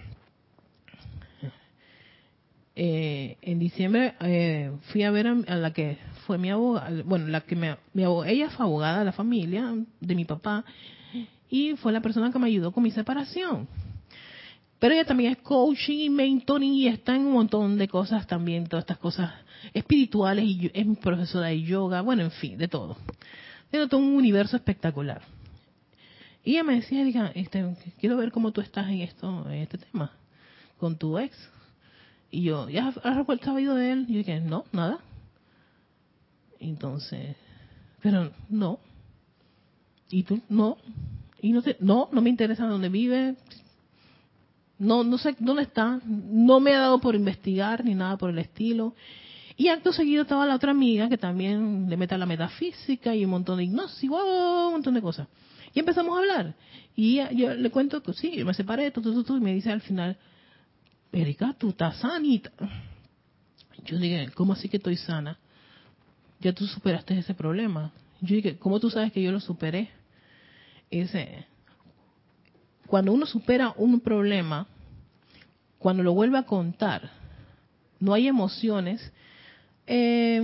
eh, 2.76 3.36
en 3.42 3.58
diciembre 3.58 4.14
eh, 4.20 4.72
fui 4.90 5.04
a 5.04 5.10
ver 5.10 5.28
a, 5.28 5.32
a 5.46 5.56
la 5.56 5.72
que 5.72 5.98
fue 6.26 6.38
mi 6.38 6.50
abogada, 6.50 7.02
bueno, 7.04 7.28
la 7.28 7.40
que 7.42 7.54
me, 7.54 7.76
mi 7.92 8.04
ella 8.26 8.50
fue 8.50 8.66
abogada 8.66 9.00
de 9.00 9.04
la 9.04 9.12
familia 9.12 9.74
de 10.00 10.14
mi 10.14 10.24
papá 10.24 10.64
y 11.48 11.76
fue 11.76 11.92
la 11.92 12.00
persona 12.00 12.32
que 12.32 12.38
me 12.38 12.48
ayudó 12.48 12.72
con 12.72 12.82
mi 12.82 12.90
separación. 12.90 13.68
Pero 14.78 14.94
ella 14.94 15.04
también 15.04 15.32
es 15.32 15.38
coaching 15.38 15.98
y 15.98 16.10
mentoring 16.10 16.74
y 16.74 16.88
está 16.88 17.14
en 17.14 17.26
un 17.26 17.32
montón 17.32 17.78
de 17.78 17.88
cosas 17.88 18.26
también, 18.26 18.66
todas 18.66 18.82
estas 18.82 18.98
cosas 18.98 19.32
espirituales 19.72 20.44
y 20.44 20.70
es 20.74 20.98
profesora 20.98 21.46
de 21.46 21.62
yoga, 21.62 22.00
bueno, 22.00 22.22
en 22.22 22.30
fin, 22.32 22.58
de 22.58 22.68
todo. 22.68 22.96
Tiene 23.70 23.88
todo 23.88 24.00
un 24.00 24.14
universo 24.14 24.56
espectacular. 24.56 25.22
Y 26.44 26.52
ella 26.52 26.64
me 26.64 26.74
decía, 26.74 27.02
diga, 27.04 27.32
este, 27.34 27.64
quiero 27.98 28.16
ver 28.16 28.30
cómo 28.30 28.52
tú 28.52 28.60
estás 28.60 28.88
en 28.88 29.00
esto, 29.00 29.48
en 29.48 29.62
este 29.62 29.78
tema, 29.78 30.12
con 30.76 30.98
tu 30.98 31.18
ex. 31.18 31.34
Y 32.34 32.42
yo, 32.42 32.68
¿ya 32.68 32.88
has 32.88 33.16
revuelto 33.16 33.44
sabido 33.44 33.76
de 33.76 33.92
él? 33.92 34.06
Y 34.08 34.14
yo 34.14 34.18
dije, 34.18 34.40
no, 34.40 34.64
nada. 34.72 34.98
Entonces, 36.58 37.36
pero 38.02 38.32
no. 38.48 38.80
¿Y 40.10 40.24
tú? 40.24 40.40
No. 40.48 40.76
Y 41.40 41.52
no, 41.52 41.62
te, 41.62 41.76
no, 41.78 42.08
no 42.10 42.20
me 42.20 42.30
interesa 42.30 42.66
dónde 42.66 42.88
vive. 42.88 43.36
No, 44.80 45.04
no 45.04 45.16
sé 45.16 45.36
dónde 45.38 45.62
está. 45.62 46.00
No 46.04 46.58
me 46.58 46.74
ha 46.74 46.80
dado 46.80 46.98
por 46.98 47.14
investigar 47.14 47.84
ni 47.84 47.94
nada 47.94 48.16
por 48.16 48.30
el 48.30 48.38
estilo. 48.40 48.96
Y 49.56 49.68
acto 49.68 49.92
seguido 49.92 50.22
estaba 50.22 50.44
la 50.44 50.56
otra 50.56 50.72
amiga 50.72 51.08
que 51.08 51.18
también 51.18 51.88
le 51.88 51.96
mete 51.96 52.16
a 52.16 52.18
la 52.18 52.26
metafísica 52.26 53.14
y 53.14 53.24
un 53.24 53.30
montón 53.30 53.58
de 53.58 53.64
hipnosis, 53.64 54.10
wow, 54.10 54.66
un 54.66 54.72
montón 54.72 54.94
de 54.94 55.02
cosas. 55.02 55.28
Y 55.72 55.78
empezamos 55.78 56.16
a 56.16 56.20
hablar. 56.20 56.56
Y 56.96 57.20
yo 57.36 57.54
le 57.54 57.70
cuento 57.70 58.02
que 58.02 58.12
sí, 58.12 58.32
yo 58.32 58.44
me 58.44 58.54
separé, 58.54 58.90
tú, 58.90 59.00
tú, 59.00 59.22
tú, 59.22 59.36
y 59.36 59.40
me 59.40 59.54
dice 59.54 59.70
al 59.70 59.82
final, 59.82 60.16
Erika, 61.14 61.54
tú 61.56 61.70
estás 61.70 61.96
sanita. 61.98 62.50
Yo 63.84 63.98
dije, 63.98 64.30
¿cómo 64.34 64.52
así 64.52 64.68
que 64.68 64.78
estoy 64.78 64.96
sana? 64.96 65.38
Ya 66.40 66.52
tú 66.52 66.66
superaste 66.66 67.16
ese 67.16 67.34
problema. 67.34 67.92
Yo 68.20 68.34
dije, 68.34 68.58
¿cómo 68.58 68.80
tú 68.80 68.90
sabes 68.90 69.12
que 69.12 69.22
yo 69.22 69.30
lo 69.30 69.38
superé? 69.38 69.90
Y 70.90 71.02
dice, 71.02 71.46
cuando 72.88 73.12
uno 73.12 73.26
supera 73.26 73.72
un 73.76 74.00
problema, 74.00 74.66
cuando 75.78 76.02
lo 76.02 76.14
vuelve 76.14 76.38
a 76.38 76.46
contar, 76.46 77.10
no 78.00 78.12
hay 78.12 78.26
emociones, 78.26 79.12
eh, 79.86 80.42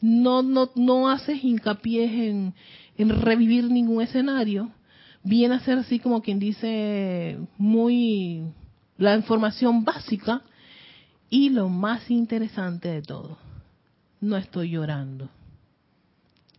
no, 0.00 0.42
no, 0.42 0.70
no 0.74 1.10
haces 1.10 1.44
hincapié 1.44 2.28
en, 2.28 2.54
en 2.98 3.22
revivir 3.22 3.64
ningún 3.64 4.02
escenario, 4.02 4.70
viene 5.22 5.54
a 5.54 5.60
ser 5.60 5.78
así 5.78 6.00
como 6.00 6.22
quien 6.22 6.40
dice 6.40 7.38
muy 7.56 8.52
la 8.98 9.14
información 9.14 9.84
básica 9.84 10.42
y 11.28 11.50
lo 11.50 11.68
más 11.68 12.10
interesante 12.10 12.88
de 12.88 13.02
todo, 13.02 13.38
no 14.20 14.36
estoy 14.36 14.70
llorando. 14.70 15.28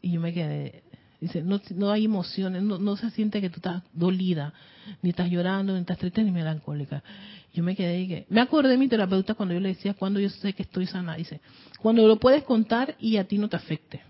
Y 0.01 0.11
yo 0.11 0.21
me 0.21 0.33
quedé, 0.33 0.83
Dice, 1.19 1.41
no, 1.41 1.59
no 1.73 1.89
hay 1.89 2.05
emociones, 2.05 2.61
no, 2.61 2.77
no 2.77 2.95
se 2.95 3.09
siente 3.09 3.41
que 3.41 3.49
tú 3.49 3.55
estás 3.55 3.81
dolida, 3.91 4.53
ni 5.01 5.09
estás 5.09 5.29
llorando, 5.31 5.73
ni 5.73 5.79
estás 5.79 5.97
triste, 5.97 6.23
ni 6.23 6.31
melancólica. 6.31 7.03
Yo 7.53 7.63
me 7.63 7.75
quedé 7.75 8.01
y 8.01 8.25
me 8.29 8.41
acordé 8.41 8.69
de 8.69 8.77
mi 8.77 8.87
terapeuta 8.87 9.33
cuando 9.33 9.55
yo 9.55 9.59
le 9.59 9.69
decía, 9.69 9.95
cuando 9.95 10.19
yo 10.19 10.29
sé 10.29 10.53
que 10.53 10.61
estoy 10.61 10.85
sana, 10.85 11.15
dice, 11.15 11.41
cuando 11.81 12.07
lo 12.07 12.17
puedes 12.17 12.43
contar 12.43 12.95
y 12.99 13.17
a 13.17 13.27
ti 13.27 13.39
no 13.39 13.49
te 13.49 13.55
afecte. 13.55 14.01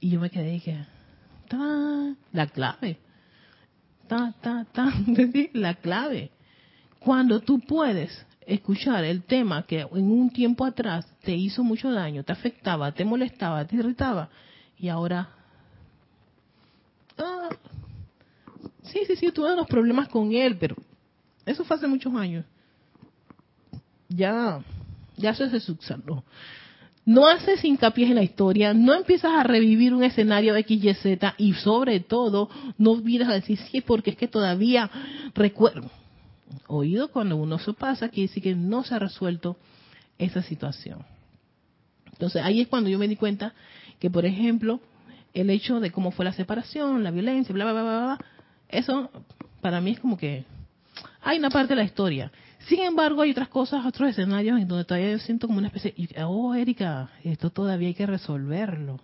Y 0.00 0.10
yo 0.10 0.20
me 0.20 0.30
quedé 0.30 0.56
y 0.56 0.60
que, 0.60 0.84
ta, 1.48 2.16
la 2.32 2.46
clave, 2.48 2.98
ta, 4.08 4.34
ta, 4.40 4.66
ta, 4.72 4.92
la 5.52 5.74
clave. 5.74 6.32
Cuando 7.04 7.40
tú 7.40 7.60
puedes 7.60 8.24
escuchar 8.46 9.04
el 9.04 9.24
tema 9.24 9.64
que 9.66 9.80
en 9.80 10.10
un 10.10 10.30
tiempo 10.30 10.64
atrás 10.64 11.06
te 11.22 11.34
hizo 11.34 11.62
mucho 11.62 11.90
daño, 11.90 12.24
te 12.24 12.32
afectaba, 12.32 12.92
te 12.92 13.04
molestaba, 13.04 13.66
te 13.66 13.76
irritaba, 13.76 14.30
y 14.78 14.88
ahora 14.88 15.28
ah, 17.18 17.50
sí, 18.84 19.00
sí, 19.06 19.16
sí, 19.16 19.32
tuve 19.32 19.52
unos 19.52 19.66
problemas 19.66 20.08
con 20.08 20.32
él, 20.32 20.56
pero 20.58 20.76
eso 21.44 21.62
fue 21.64 21.76
hace 21.76 21.86
muchos 21.86 22.14
años. 22.14 22.46
Ya, 24.08 24.62
ya 25.16 25.34
se 25.34 25.60
subsanó. 25.60 26.24
No 27.04 27.28
haces 27.28 27.62
hincapié 27.62 28.06
en 28.06 28.14
la 28.14 28.22
historia, 28.22 28.72
no 28.72 28.94
empiezas 28.94 29.32
a 29.32 29.42
revivir 29.42 29.92
un 29.92 30.04
escenario 30.04 30.54
XYZ 30.54 31.34
y 31.36 31.52
sobre 31.52 32.00
todo 32.00 32.48
no 32.78 32.92
olvidas 32.92 33.28
a 33.28 33.34
decir 33.34 33.58
sí 33.58 33.82
porque 33.82 34.10
es 34.10 34.16
que 34.16 34.26
todavía 34.26 34.90
recuerdo. 35.34 35.90
Oído 36.66 37.08
cuando 37.08 37.36
uno 37.36 37.58
se 37.58 37.72
pasa 37.72 38.08
quiere 38.08 38.28
decir 38.28 38.42
que 38.42 38.54
no 38.54 38.84
se 38.84 38.94
ha 38.94 38.98
resuelto 38.98 39.56
esa 40.18 40.42
situación. 40.42 41.04
Entonces 42.12 42.42
ahí 42.42 42.60
es 42.60 42.68
cuando 42.68 42.90
yo 42.90 42.98
me 42.98 43.08
di 43.08 43.16
cuenta 43.16 43.54
que, 43.98 44.10
por 44.10 44.24
ejemplo, 44.24 44.80
el 45.32 45.50
hecho 45.50 45.80
de 45.80 45.90
cómo 45.90 46.10
fue 46.10 46.24
la 46.24 46.32
separación, 46.32 47.02
la 47.02 47.10
violencia, 47.10 47.52
bla, 47.52 47.64
bla, 47.64 47.72
bla, 47.72 47.82
bla, 47.82 47.98
bla 47.98 48.18
eso 48.68 49.10
para 49.60 49.80
mí 49.80 49.92
es 49.92 50.00
como 50.00 50.16
que 50.16 50.44
hay 51.22 51.38
una 51.38 51.50
parte 51.50 51.74
de 51.74 51.76
la 51.76 51.84
historia. 51.84 52.30
Sin 52.68 52.80
embargo, 52.80 53.22
hay 53.22 53.30
otras 53.30 53.48
cosas, 53.48 53.84
otros 53.84 54.10
escenarios 54.10 54.60
en 54.60 54.68
donde 54.68 54.84
todavía 54.84 55.12
yo 55.12 55.18
siento 55.18 55.46
como 55.46 55.58
una 55.58 55.68
especie, 55.68 55.94
oh, 56.24 56.54
Erika, 56.54 57.10
esto 57.22 57.50
todavía 57.50 57.88
hay 57.88 57.94
que 57.94 58.06
resolverlo. 58.06 59.00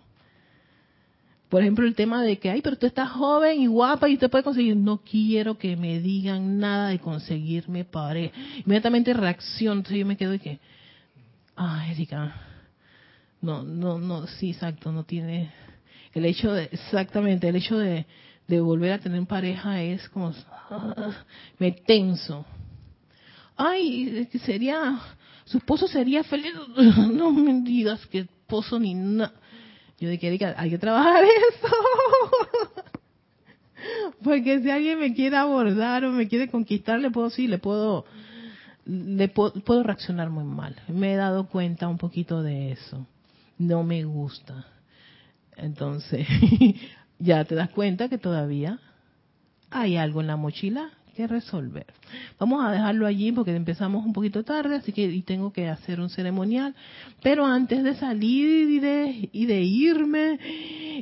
Por 1.51 1.63
ejemplo, 1.63 1.85
el 1.85 1.95
tema 1.95 2.23
de 2.23 2.39
que, 2.39 2.49
ay, 2.49 2.61
pero 2.61 2.77
tú 2.77 2.85
estás 2.85 3.09
joven 3.09 3.61
y 3.61 3.67
guapa 3.67 4.07
y 4.07 4.13
usted 4.13 4.29
puede 4.29 4.45
conseguir. 4.45 4.77
No 4.77 5.01
quiero 5.01 5.57
que 5.57 5.75
me 5.75 5.99
digan 5.99 6.59
nada 6.59 6.87
de 6.87 6.99
conseguirme 6.99 7.83
pareja. 7.83 8.33
Inmediatamente 8.65 9.13
reacción. 9.13 9.79
Entonces 9.79 9.99
yo 9.99 10.05
me 10.05 10.15
quedo 10.15 10.33
y 10.33 10.39
que, 10.39 10.61
ah, 11.57 11.85
Erika, 11.91 12.33
no, 13.41 13.63
no, 13.63 13.99
no, 13.99 14.27
sí, 14.27 14.51
exacto, 14.51 14.93
no 14.93 15.03
tiene. 15.03 15.51
El 16.13 16.23
hecho 16.23 16.53
de, 16.53 16.69
exactamente, 16.71 17.49
el 17.49 17.57
hecho 17.57 17.77
de, 17.77 18.05
de 18.47 18.61
volver 18.61 18.93
a 18.93 18.99
tener 18.99 19.21
pareja 19.25 19.81
es 19.81 20.07
como, 20.07 20.33
me 21.59 21.73
tenso. 21.73 22.45
Ay, 23.57 24.25
sería, 24.45 25.01
su 25.43 25.57
esposo 25.57 25.85
sería 25.89 26.23
feliz. 26.23 26.53
No 27.11 27.29
me 27.33 27.59
digas 27.59 28.05
que 28.07 28.19
esposo 28.19 28.79
ni 28.79 28.93
nada. 28.93 29.33
Yo 30.01 30.09
que 30.19 30.53
hay 30.57 30.69
que 30.71 30.77
trabajar 30.79 31.23
eso. 31.53 31.75
Porque 34.23 34.59
si 34.61 34.71
alguien 34.71 34.99
me 34.99 35.13
quiere 35.13 35.37
abordar 35.37 36.03
o 36.05 36.11
me 36.11 36.27
quiere 36.27 36.49
conquistar, 36.49 36.99
le 36.99 37.11
puedo, 37.11 37.29
sí, 37.29 37.47
le 37.47 37.59
puedo, 37.59 38.05
le 38.85 39.27
puedo 39.27 39.83
reaccionar 39.83 40.31
muy 40.31 40.43
mal. 40.43 40.75
Me 40.87 41.13
he 41.13 41.15
dado 41.15 41.47
cuenta 41.47 41.87
un 41.87 41.99
poquito 41.99 42.41
de 42.41 42.71
eso. 42.71 43.05
No 43.59 43.83
me 43.83 44.03
gusta. 44.03 44.65
Entonces, 45.55 46.27
ya 47.19 47.45
te 47.45 47.53
das 47.53 47.69
cuenta 47.69 48.09
que 48.09 48.17
todavía 48.17 48.79
hay 49.69 49.97
algo 49.97 50.21
en 50.21 50.27
la 50.27 50.35
mochila 50.35 50.89
resolver. 51.27 51.87
Vamos 52.39 52.63
a 52.63 52.71
dejarlo 52.71 53.07
allí 53.07 53.31
porque 53.31 53.55
empezamos 53.55 54.05
un 54.05 54.13
poquito 54.13 54.43
tarde, 54.43 54.75
así 54.75 54.91
que 54.91 55.03
y 55.03 55.21
tengo 55.21 55.51
que 55.53 55.67
hacer 55.69 55.99
un 55.99 56.09
ceremonial. 56.09 56.75
Pero 57.21 57.45
antes 57.45 57.83
de 57.83 57.95
salir 57.95 58.69
y 58.69 58.79
de, 58.79 59.29
y 59.31 59.45
de 59.45 59.61
irme 59.61 60.39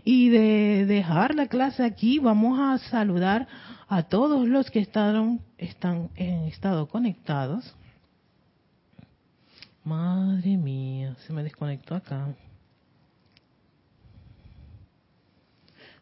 y 0.05 0.29
de 0.29 0.85
dejar 0.85 1.35
la 1.35 1.47
clase 1.47 1.83
aquí, 1.83 2.19
vamos 2.19 2.59
a 2.59 2.77
saludar 2.89 3.47
a 3.87 4.03
todos 4.03 4.47
los 4.47 4.69
que 4.69 4.79
están, 4.79 5.41
están 5.57 6.09
en 6.15 6.45
estado 6.45 6.87
conectados. 6.87 7.75
Madre 9.83 10.57
mía, 10.57 11.15
se 11.25 11.33
me 11.33 11.43
desconectó 11.43 11.95
acá. 11.95 12.27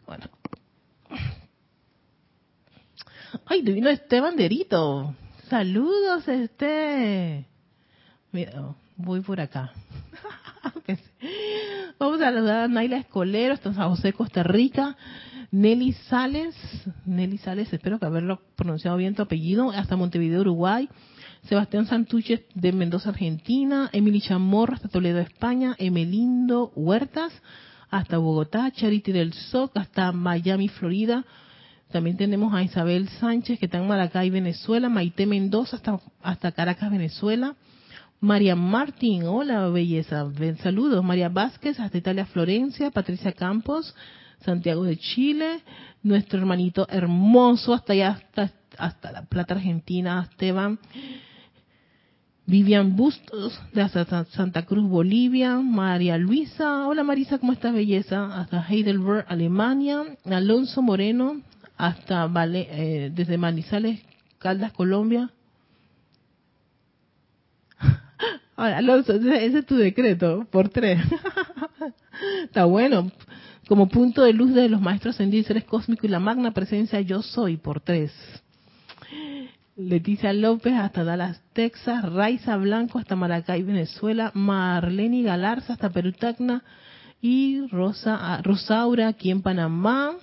Bueno. 0.05 0.36
Ay, 3.45 3.61
divino 3.61 3.89
este 3.89 4.19
banderito. 4.21 5.15
Saludos, 5.49 6.27
este. 6.27 7.45
Mira, 8.31 8.75
voy 8.95 9.21
por 9.21 9.39
acá. 9.39 9.71
Vamos 11.99 12.21
a 12.21 12.25
saludar 12.25 12.63
a 12.63 12.67
Naila 12.67 12.97
Escolero, 12.97 13.53
hasta 13.53 13.73
San 13.73 13.89
José, 13.89 14.13
Costa 14.13 14.43
Rica. 14.43 14.97
Nelly 15.49 15.93
Sales, 15.93 16.55
Nelly 17.05 17.37
Sales, 17.37 17.71
espero 17.71 17.99
que 17.99 18.05
haberlo 18.05 18.41
pronunciado 18.57 18.97
bien 18.97 19.15
tu 19.15 19.21
apellido, 19.21 19.71
hasta 19.71 19.95
Montevideo, 19.95 20.41
Uruguay. 20.41 20.89
Sebastián 21.43 21.85
Santuches 21.85 22.41
de 22.53 22.73
Mendoza, 22.73 23.09
Argentina. 23.09 23.89
Emily 23.93 24.19
Chamorro, 24.19 24.73
hasta 24.73 24.89
Toledo, 24.89 25.19
España. 25.19 25.75
Emelindo 25.77 26.73
Huertas, 26.75 27.31
hasta 27.89 28.17
Bogotá, 28.17 28.69
Charity 28.71 29.13
del 29.13 29.33
SOC 29.33 29.77
hasta 29.77 30.11
Miami, 30.11 30.67
Florida. 30.67 31.25
También 31.91 32.17
tenemos 32.17 32.53
a 32.53 32.63
Isabel 32.63 33.07
Sánchez 33.07 33.59
que 33.59 33.65
está 33.65 33.77
en 33.77 33.87
Maracay, 33.87 34.29
Venezuela, 34.29 34.89
Maite 34.89 35.25
Mendoza 35.25 35.77
hasta, 35.77 35.99
hasta 36.21 36.51
Caracas, 36.51 36.91
Venezuela. 36.91 37.55
María 38.19 38.55
Martín, 38.55 39.23
hola 39.23 39.69
belleza, 39.69 40.27
saludos. 40.61 41.03
María 41.03 41.29
Vázquez 41.29 41.79
hasta 41.79 41.97
Italia, 41.97 42.25
Florencia. 42.25 42.91
Patricia 42.91 43.31
Campos, 43.31 43.95
Santiago 44.41 44.83
de 44.83 44.97
Chile. 44.97 45.61
Nuestro 46.03 46.39
hermanito 46.39 46.87
hermoso 46.89 47.73
hasta 47.73 47.93
allá, 47.93 48.09
hasta, 48.09 48.51
hasta 48.77 49.11
La 49.11 49.25
Plata, 49.25 49.53
Argentina, 49.53 50.27
Esteban. 50.29 50.79
Vivian 52.47 52.95
Bustos 52.95 53.59
de 53.73 53.89
Santa 54.29 54.65
Cruz, 54.65 54.87
Bolivia, 54.87 55.57
María 55.57 56.17
Luisa, 56.17 56.87
hola 56.87 57.03
Marisa, 57.03 57.39
¿cómo 57.39 57.51
estás 57.51 57.73
belleza? 57.73 58.39
Hasta 58.39 58.65
Heidelberg, 58.65 59.25
Alemania, 59.27 60.05
Alonso 60.23 60.81
Moreno, 60.81 61.41
hasta 61.77 62.27
vale, 62.27 62.67
eh, 62.69 63.11
desde 63.13 63.37
Manizales, 63.37 64.01
Caldas, 64.39 64.73
Colombia. 64.73 65.31
Alonso, 68.55 69.13
ese 69.13 69.59
es 69.59 69.65
tu 69.65 69.75
decreto, 69.75 70.47
por 70.51 70.69
tres. 70.69 70.99
Está 72.43 72.65
bueno. 72.65 73.11
Como 73.67 73.89
punto 73.89 74.23
de 74.23 74.31
luz 74.31 74.53
de 74.53 74.69
los 74.69 74.79
maestros 74.79 75.19
en 75.19 75.43
seres 75.43 75.65
cósmicos 75.65 76.05
y 76.05 76.07
la 76.07 76.19
magna 76.19 76.51
presencia 76.51 77.01
yo 77.01 77.21
soy, 77.21 77.57
por 77.57 77.81
tres. 77.81 78.13
Leticia 79.75 80.33
López 80.33 80.73
hasta 80.73 81.03
Dallas, 81.03 81.41
Texas, 81.53 82.01
Raiza 82.11 82.55
Blanco 82.57 82.97
hasta 82.97 83.15
Maracay, 83.15 83.61
Venezuela, 83.61 84.31
Marlene 84.33 85.21
Galarza 85.21 85.73
hasta 85.73 85.91
Perú, 85.91 86.13
Tacna 86.13 86.63
y 87.21 87.67
Rosa, 87.67 88.17
ah, 88.19 88.41
Rosaura 88.41 89.09
aquí 89.09 89.29
en 89.29 89.41
Panamá. 89.41 90.13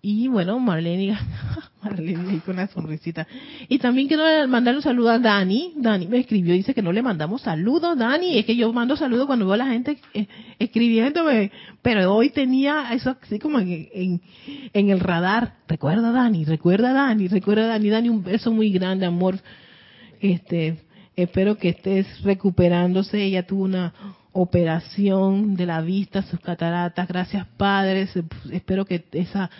Y 0.00 0.28
bueno, 0.28 0.60
Marlene, 0.60 1.18
Marlene 1.82 2.40
con 2.44 2.54
una 2.54 2.68
sonrisita. 2.68 3.26
Y 3.68 3.80
también 3.80 4.06
quiero 4.06 4.22
mandar 4.46 4.76
un 4.76 4.82
saludo 4.82 5.10
a 5.10 5.18
Dani. 5.18 5.72
Dani 5.76 6.06
me 6.06 6.18
escribió, 6.18 6.54
dice 6.54 6.72
que 6.72 6.82
no 6.82 6.92
le 6.92 7.02
mandamos 7.02 7.42
saludos, 7.42 7.98
Dani. 7.98 8.38
Es 8.38 8.44
que 8.44 8.54
yo 8.54 8.72
mando 8.72 8.96
saludos 8.96 9.26
cuando 9.26 9.44
veo 9.46 9.54
a 9.54 9.58
la 9.58 9.66
gente 9.66 9.98
eh, 10.14 10.28
escribiéndome. 10.60 11.50
Pero 11.82 12.14
hoy 12.14 12.30
tenía 12.30 12.92
eso 12.92 13.16
así 13.20 13.40
como 13.40 13.58
en, 13.58 14.20
en, 14.72 14.90
el 14.90 15.00
radar. 15.00 15.56
Recuerda, 15.66 16.12
Dani, 16.12 16.44
recuerda, 16.44 16.92
Dani, 16.92 17.26
recuerda, 17.26 17.66
Dani. 17.66 17.88
Dani, 17.90 18.08
un 18.08 18.22
beso 18.22 18.52
muy 18.52 18.70
grande, 18.70 19.04
amor. 19.04 19.40
Este, 20.20 20.78
espero 21.16 21.58
que 21.58 21.70
estés 21.70 22.22
recuperándose. 22.22 23.20
Ella 23.20 23.44
tuvo 23.44 23.64
una 23.64 23.92
operación 24.30 25.56
de 25.56 25.66
la 25.66 25.80
vista, 25.80 26.22
sus 26.22 26.38
cataratas. 26.38 27.08
Gracias, 27.08 27.48
padres. 27.56 28.10
Espero 28.52 28.84
que 28.84 29.04
esa 29.10 29.50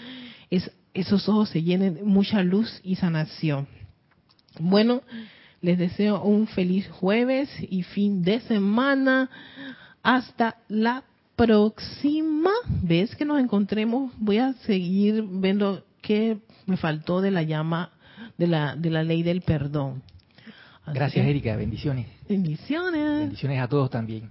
es, 0.51 0.71
esos 0.95 1.29
ojos 1.29 1.51
se 1.51 1.63
llenen 1.63 1.95
de 1.95 2.03
mucha 2.03 2.43
luz 2.43 2.81
y 2.83 2.97
sanación. 2.97 3.67
Bueno, 4.59 5.03
les 5.61 5.79
deseo 5.79 6.23
un 6.23 6.47
feliz 6.47 6.89
jueves 6.89 7.49
y 7.61 7.83
fin 7.83 8.23
de 8.23 8.41
semana. 8.41 9.31
Hasta 10.03 10.57
la 10.69 11.05
próxima 11.37 12.51
vez 12.83 13.15
que 13.15 13.25
nos 13.25 13.41
encontremos, 13.41 14.13
voy 14.19 14.39
a 14.39 14.55
seguir 14.65 15.23
viendo 15.23 15.85
qué 16.03 16.39
me 16.67 16.77
faltó 16.77 17.21
de 17.21 17.31
la 17.31 17.43
llama 17.43 17.93
de 18.37 18.47
la, 18.47 18.77
de 18.77 18.91
la 18.91 19.03
ley 19.03 19.23
del 19.23 19.43
perdón. 19.43 20.03
Gracias, 20.87 21.27
Erika. 21.27 21.55
Bendiciones. 21.57 22.07
Bendiciones. 22.29 23.19
Bendiciones 23.21 23.61
a 23.61 23.69
todos 23.69 23.91
también. 23.91 24.31